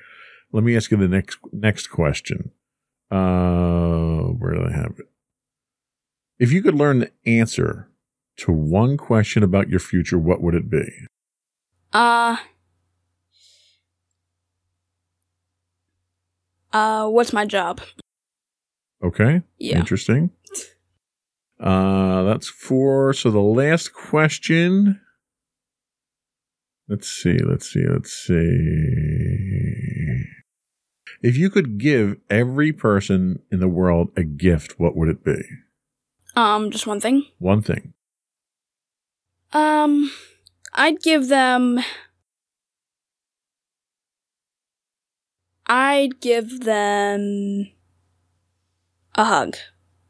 Let 0.52 0.64
me 0.64 0.76
ask 0.76 0.90
you 0.92 0.98
the 0.98 1.08
next 1.08 1.38
next 1.52 1.88
question. 1.88 2.52
Uh, 3.12 4.30
where 4.40 4.54
do 4.56 4.66
I 4.68 4.72
have 4.76 4.96
it? 4.98 5.06
If 6.40 6.52
you 6.52 6.62
could 6.64 6.76
learn 6.76 7.00
the 7.00 7.12
answer 7.26 7.88
to 8.38 8.52
one 8.52 8.98
question 8.98 9.44
about 9.44 9.70
your 9.70 9.80
future, 9.80 10.18
what 10.18 10.42
would 10.42 10.56
it 10.56 10.70
be? 10.70 10.90
Uh. 11.94 12.38
Uh, 16.74 17.08
what's 17.08 17.32
my 17.32 17.46
job? 17.46 17.80
Okay, 19.04 19.44
Yeah. 19.60 19.78
interesting. 19.78 20.32
Uh, 21.66 22.24
that's 22.24 22.48
four. 22.48 23.12
So 23.14 23.32
the 23.32 23.40
last 23.40 23.92
question. 23.92 25.02
Let's 26.88 27.10
see. 27.10 27.40
Let's 27.40 27.68
see. 27.74 27.84
Let's 27.88 28.12
see. 28.12 28.36
If 31.24 31.36
you 31.38 31.50
could 31.50 31.80
give 31.80 32.18
every 32.30 32.72
person 32.72 33.42
in 33.52 33.60
the 33.60 33.68
world 33.68 34.12
a 34.16 34.24
gift, 34.24 34.80
what 34.80 34.96
would 34.96 35.10
it 35.10 35.24
be? 35.24 35.42
Um, 36.36 36.70
just 36.70 36.86
one 36.86 37.00
thing. 37.00 37.26
One 37.40 37.64
thing. 37.64 37.94
Um, 39.52 40.12
I'd 40.74 41.02
give 41.02 41.30
them. 41.30 41.80
I'd 45.66 46.20
give 46.22 46.60
them 46.60 47.72
a 49.16 49.26
hug. 49.26 49.56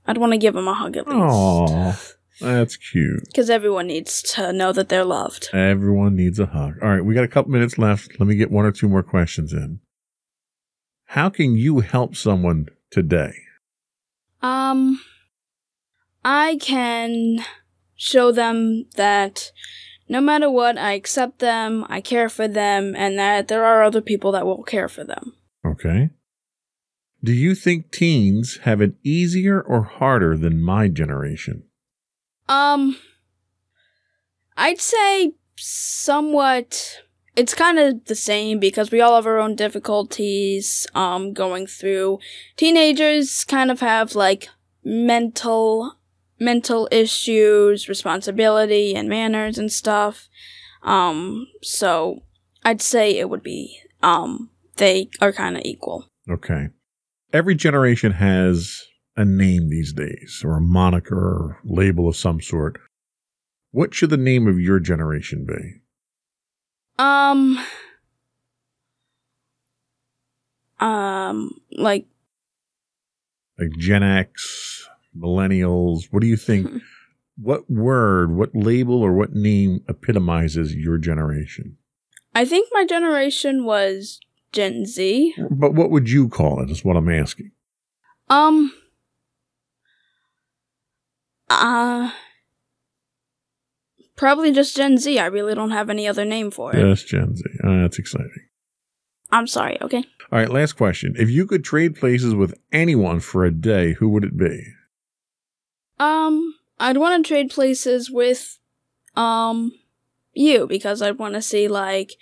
I'd 0.07 0.17
want 0.17 0.33
to 0.33 0.37
give 0.37 0.53
them 0.53 0.67
a 0.67 0.73
hug 0.73 0.97
at 0.97 1.07
least. 1.07 1.19
Oh, 1.19 1.99
that's 2.39 2.77
cute. 2.77 3.23
Because 3.25 3.49
everyone 3.49 3.87
needs 3.87 4.21
to 4.33 4.51
know 4.53 4.71
that 4.73 4.89
they're 4.89 5.05
loved. 5.05 5.49
Everyone 5.53 6.15
needs 6.15 6.39
a 6.39 6.47
hug. 6.47 6.75
All 6.81 6.89
right, 6.89 7.03
we 7.03 7.13
got 7.13 7.23
a 7.23 7.29
couple 7.29 7.51
minutes 7.51 7.77
left. 7.77 8.19
Let 8.19 8.27
me 8.27 8.35
get 8.35 8.51
one 8.51 8.65
or 8.65 8.71
two 8.71 8.89
more 8.89 9.03
questions 9.03 9.53
in. 9.53 9.79
How 11.05 11.29
can 11.29 11.55
you 11.55 11.79
help 11.79 12.15
someone 12.15 12.67
today? 12.91 13.33
Um, 14.41 15.01
I 16.23 16.57
can 16.61 17.39
show 17.95 18.31
them 18.31 18.85
that 18.95 19.51
no 20.07 20.21
matter 20.21 20.49
what, 20.49 20.77
I 20.77 20.93
accept 20.93 21.39
them, 21.39 21.85
I 21.89 22.01
care 22.01 22.29
for 22.29 22.47
them, 22.47 22.95
and 22.95 23.17
that 23.17 23.47
there 23.47 23.65
are 23.65 23.81
other 23.81 24.01
people 24.01 24.31
that 24.33 24.45
will 24.45 24.63
care 24.63 24.87
for 24.87 25.03
them. 25.03 25.33
Okay. 25.65 26.09
Do 27.25 27.33
you 27.33 27.55
think 27.55 27.91
teens 27.91 28.59
have 28.65 28.81
it 28.81 28.93
easier 29.03 29.59
or 29.59 29.81
harder 29.81 30.37
than 30.37 30.61
my 30.61 30.89
generation? 30.89 31.63
Um, 32.47 32.97
I'd 34.55 34.79
say 34.79 35.33
somewhat. 35.57 36.99
It's 37.35 37.55
kind 37.55 37.79
of 37.79 38.05
the 38.05 38.13
same 38.13 38.59
because 38.59 38.91
we 38.91 39.01
all 39.01 39.15
have 39.15 39.25
our 39.25 39.39
own 39.39 39.55
difficulties 39.55 40.85
um 40.93 41.33
going 41.33 41.65
through. 41.65 42.19
Teenagers 42.57 43.43
kind 43.43 43.71
of 43.71 43.79
have 43.79 44.13
like 44.13 44.49
mental 44.83 45.97
mental 46.39 46.87
issues, 46.91 47.89
responsibility 47.89 48.93
and 48.95 49.09
manners 49.09 49.57
and 49.57 49.71
stuff. 49.71 50.29
Um 50.83 51.47
so 51.63 52.19
I'd 52.63 52.83
say 52.83 53.17
it 53.17 53.31
would 53.31 53.43
be 53.43 53.79
um 54.03 54.51
they 54.75 55.09
are 55.19 55.33
kind 55.33 55.57
of 55.57 55.63
equal. 55.65 56.05
Okay. 56.29 56.67
Every 57.35 57.53
generation 57.53 58.13
has 58.13 58.85
a 59.17 59.25
name 59.25 59.67
these 59.67 59.91
days 59.91 60.41
or 60.45 60.55
a 60.55 60.61
moniker 60.61 61.17
or 61.17 61.59
label 61.65 62.07
of 62.07 62.15
some 62.15 62.39
sort. 62.39 62.79
What 63.71 63.93
should 63.93 64.09
the 64.09 64.15
name 64.15 64.47
of 64.47 64.57
your 64.57 64.79
generation 64.79 65.45
be? 65.45 65.81
Um 66.97 67.59
um 70.79 71.51
like 71.73 72.05
Like 73.59 73.71
Gen 73.79 74.01
X, 74.01 74.87
millennials? 75.13 76.05
What 76.11 76.21
do 76.21 76.27
you 76.27 76.37
think? 76.37 76.69
what 77.37 77.69
word, 77.69 78.31
what 78.31 78.51
label, 78.55 79.01
or 79.01 79.11
what 79.11 79.33
name 79.33 79.83
epitomizes 79.89 80.73
your 80.73 80.97
generation? 80.97 81.75
I 82.33 82.45
think 82.45 82.69
my 82.71 82.85
generation 82.85 83.65
was 83.65 84.21
Gen 84.55 84.85
Z. 84.85 85.35
But 85.51 85.73
what 85.73 85.91
would 85.91 86.09
you 86.09 86.29
call 86.29 86.63
it, 86.63 86.69
is 86.71 86.83
what 86.85 86.95
I'm 86.95 87.09
asking. 87.09 87.51
Um 88.29 88.73
uh 91.49 92.11
probably 94.15 94.53
just 94.53 94.75
Gen 94.75 94.97
Z. 94.97 95.19
I 95.19 95.25
really 95.25 95.53
don't 95.53 95.71
have 95.71 95.89
any 95.89 96.07
other 96.07 96.23
name 96.23 96.49
for 96.51 96.73
it. 96.73 96.79
Yes, 96.87 97.03
Gen 97.03 97.35
Z. 97.35 97.43
Uh, 97.63 97.81
that's 97.81 97.99
exciting. 97.99 98.31
I'm 99.31 99.45
sorry, 99.45 99.77
okay? 99.81 100.05
All 100.31 100.39
right, 100.39 100.49
last 100.49 100.73
question. 100.73 101.15
If 101.17 101.29
you 101.29 101.45
could 101.45 101.63
trade 101.65 101.95
places 101.95 102.33
with 102.33 102.57
anyone 102.71 103.19
for 103.19 103.43
a 103.43 103.51
day, 103.51 103.93
who 103.93 104.07
would 104.09 104.23
it 104.23 104.37
be? 104.37 104.63
Um 105.99 106.55
I'd 106.79 106.97
want 106.97 107.25
to 107.25 107.27
trade 107.27 107.49
places 107.51 108.09
with 108.09 108.57
um 109.15 109.73
you 110.35 110.67
because 110.67 111.01
I'd 111.01 111.17
want 111.17 111.33
to 111.35 111.41
see 111.41 111.67
like 111.67 112.13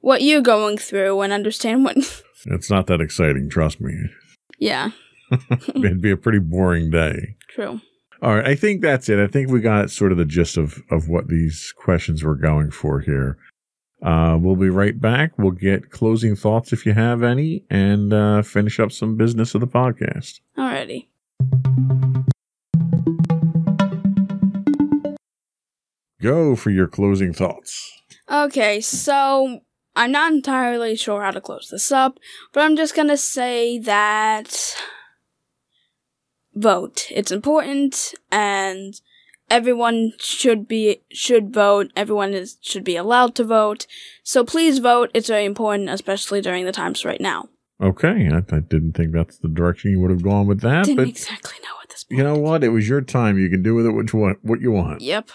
what 0.00 0.22
you're 0.22 0.40
going 0.42 0.78
through 0.78 1.20
and 1.22 1.32
understand 1.32 1.84
what 1.84 1.96
It's 2.46 2.70
not 2.70 2.86
that 2.88 3.00
exciting, 3.00 3.48
trust 3.48 3.80
me. 3.80 3.94
Yeah, 4.58 4.90
It'd 5.74 6.00
be 6.02 6.10
a 6.10 6.16
pretty 6.16 6.38
boring 6.40 6.90
day. 6.90 7.36
true. 7.48 7.80
All 8.20 8.36
right, 8.36 8.46
I 8.46 8.54
think 8.54 8.82
that's 8.82 9.08
it. 9.08 9.18
I 9.18 9.26
think 9.26 9.50
we 9.50 9.60
got 9.60 9.90
sort 9.90 10.12
of 10.12 10.18
the 10.18 10.24
gist 10.24 10.56
of, 10.56 10.80
of 10.90 11.08
what 11.08 11.26
these 11.28 11.72
questions 11.76 12.22
were 12.22 12.36
going 12.36 12.70
for 12.70 13.00
here. 13.00 13.36
Uh, 14.00 14.36
we'll 14.40 14.56
be 14.56 14.68
right 14.70 15.00
back. 15.00 15.38
We'll 15.38 15.50
get 15.52 15.90
closing 15.90 16.36
thoughts 16.36 16.72
if 16.72 16.86
you 16.86 16.92
have 16.92 17.22
any 17.24 17.64
and 17.70 18.12
uh, 18.12 18.42
finish 18.42 18.78
up 18.80 18.92
some 18.92 19.16
business 19.16 19.54
of 19.56 19.60
the 19.60 19.66
podcast. 19.66 20.40
Alrighty. 20.56 21.06
Go 26.22 26.54
for 26.54 26.70
your 26.70 26.86
closing 26.86 27.32
thoughts. 27.32 27.90
Okay, 28.30 28.80
so 28.80 29.60
I'm 29.96 30.12
not 30.12 30.32
entirely 30.32 30.96
sure 30.96 31.22
how 31.22 31.32
to 31.32 31.40
close 31.40 31.68
this 31.70 31.90
up, 31.90 32.18
but 32.52 32.62
I'm 32.62 32.76
just 32.76 32.94
gonna 32.94 33.16
say 33.16 33.78
that 33.80 34.74
vote. 36.54 37.08
It's 37.10 37.32
important 37.32 38.14
and 38.30 39.00
everyone 39.50 40.12
should 40.18 40.68
be 40.68 41.02
should 41.10 41.52
vote. 41.52 41.90
Everyone 41.96 42.32
is 42.32 42.56
should 42.62 42.84
be 42.84 42.96
allowed 42.96 43.34
to 43.36 43.44
vote. 43.44 43.86
So 44.22 44.44
please 44.44 44.78
vote. 44.78 45.10
It's 45.14 45.28
very 45.28 45.44
important, 45.44 45.90
especially 45.90 46.40
during 46.40 46.64
the 46.64 46.72
times 46.72 47.04
right 47.04 47.20
now. 47.20 47.48
Okay, 47.80 48.30
I, 48.32 48.38
I 48.54 48.60
didn't 48.60 48.92
think 48.92 49.12
that's 49.12 49.38
the 49.38 49.48
direction 49.48 49.90
you 49.90 49.98
would 50.00 50.10
have 50.10 50.22
gone 50.22 50.46
with 50.46 50.60
that, 50.60 50.84
Didn't 50.84 50.98
but 50.98 51.08
exactly 51.08 51.58
know 51.64 51.74
what 51.80 51.88
this 51.88 52.06
you 52.08 52.22
know 52.22 52.36
what? 52.36 52.62
It 52.62 52.68
was 52.68 52.88
your 52.88 53.00
time. 53.00 53.38
You 53.38 53.50
can 53.50 53.62
do 53.62 53.74
with 53.74 53.86
it 53.86 53.90
what 53.90 54.12
you 54.12 54.18
want. 54.20 54.38
What 54.42 54.60
you 54.60 54.70
want. 54.70 55.00
Yep. 55.00 55.30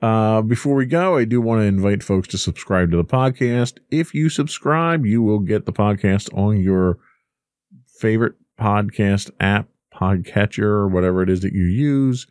Uh, 0.00 0.42
before 0.42 0.76
we 0.76 0.86
go, 0.86 1.16
I 1.16 1.24
do 1.24 1.40
want 1.40 1.60
to 1.60 1.64
invite 1.64 2.02
folks 2.02 2.28
to 2.28 2.38
subscribe 2.38 2.90
to 2.92 2.96
the 2.96 3.04
podcast. 3.04 3.78
If 3.90 4.14
you 4.14 4.28
subscribe, 4.28 5.04
you 5.04 5.22
will 5.22 5.40
get 5.40 5.66
the 5.66 5.72
podcast 5.72 6.32
on 6.36 6.60
your 6.60 6.98
favorite 7.98 8.34
podcast 8.60 9.30
app, 9.40 9.68
podcatcher, 9.92 10.62
or 10.62 10.88
whatever 10.88 11.22
it 11.22 11.30
is 11.30 11.40
that 11.40 11.52
you 11.52 11.64
use. 11.64 12.26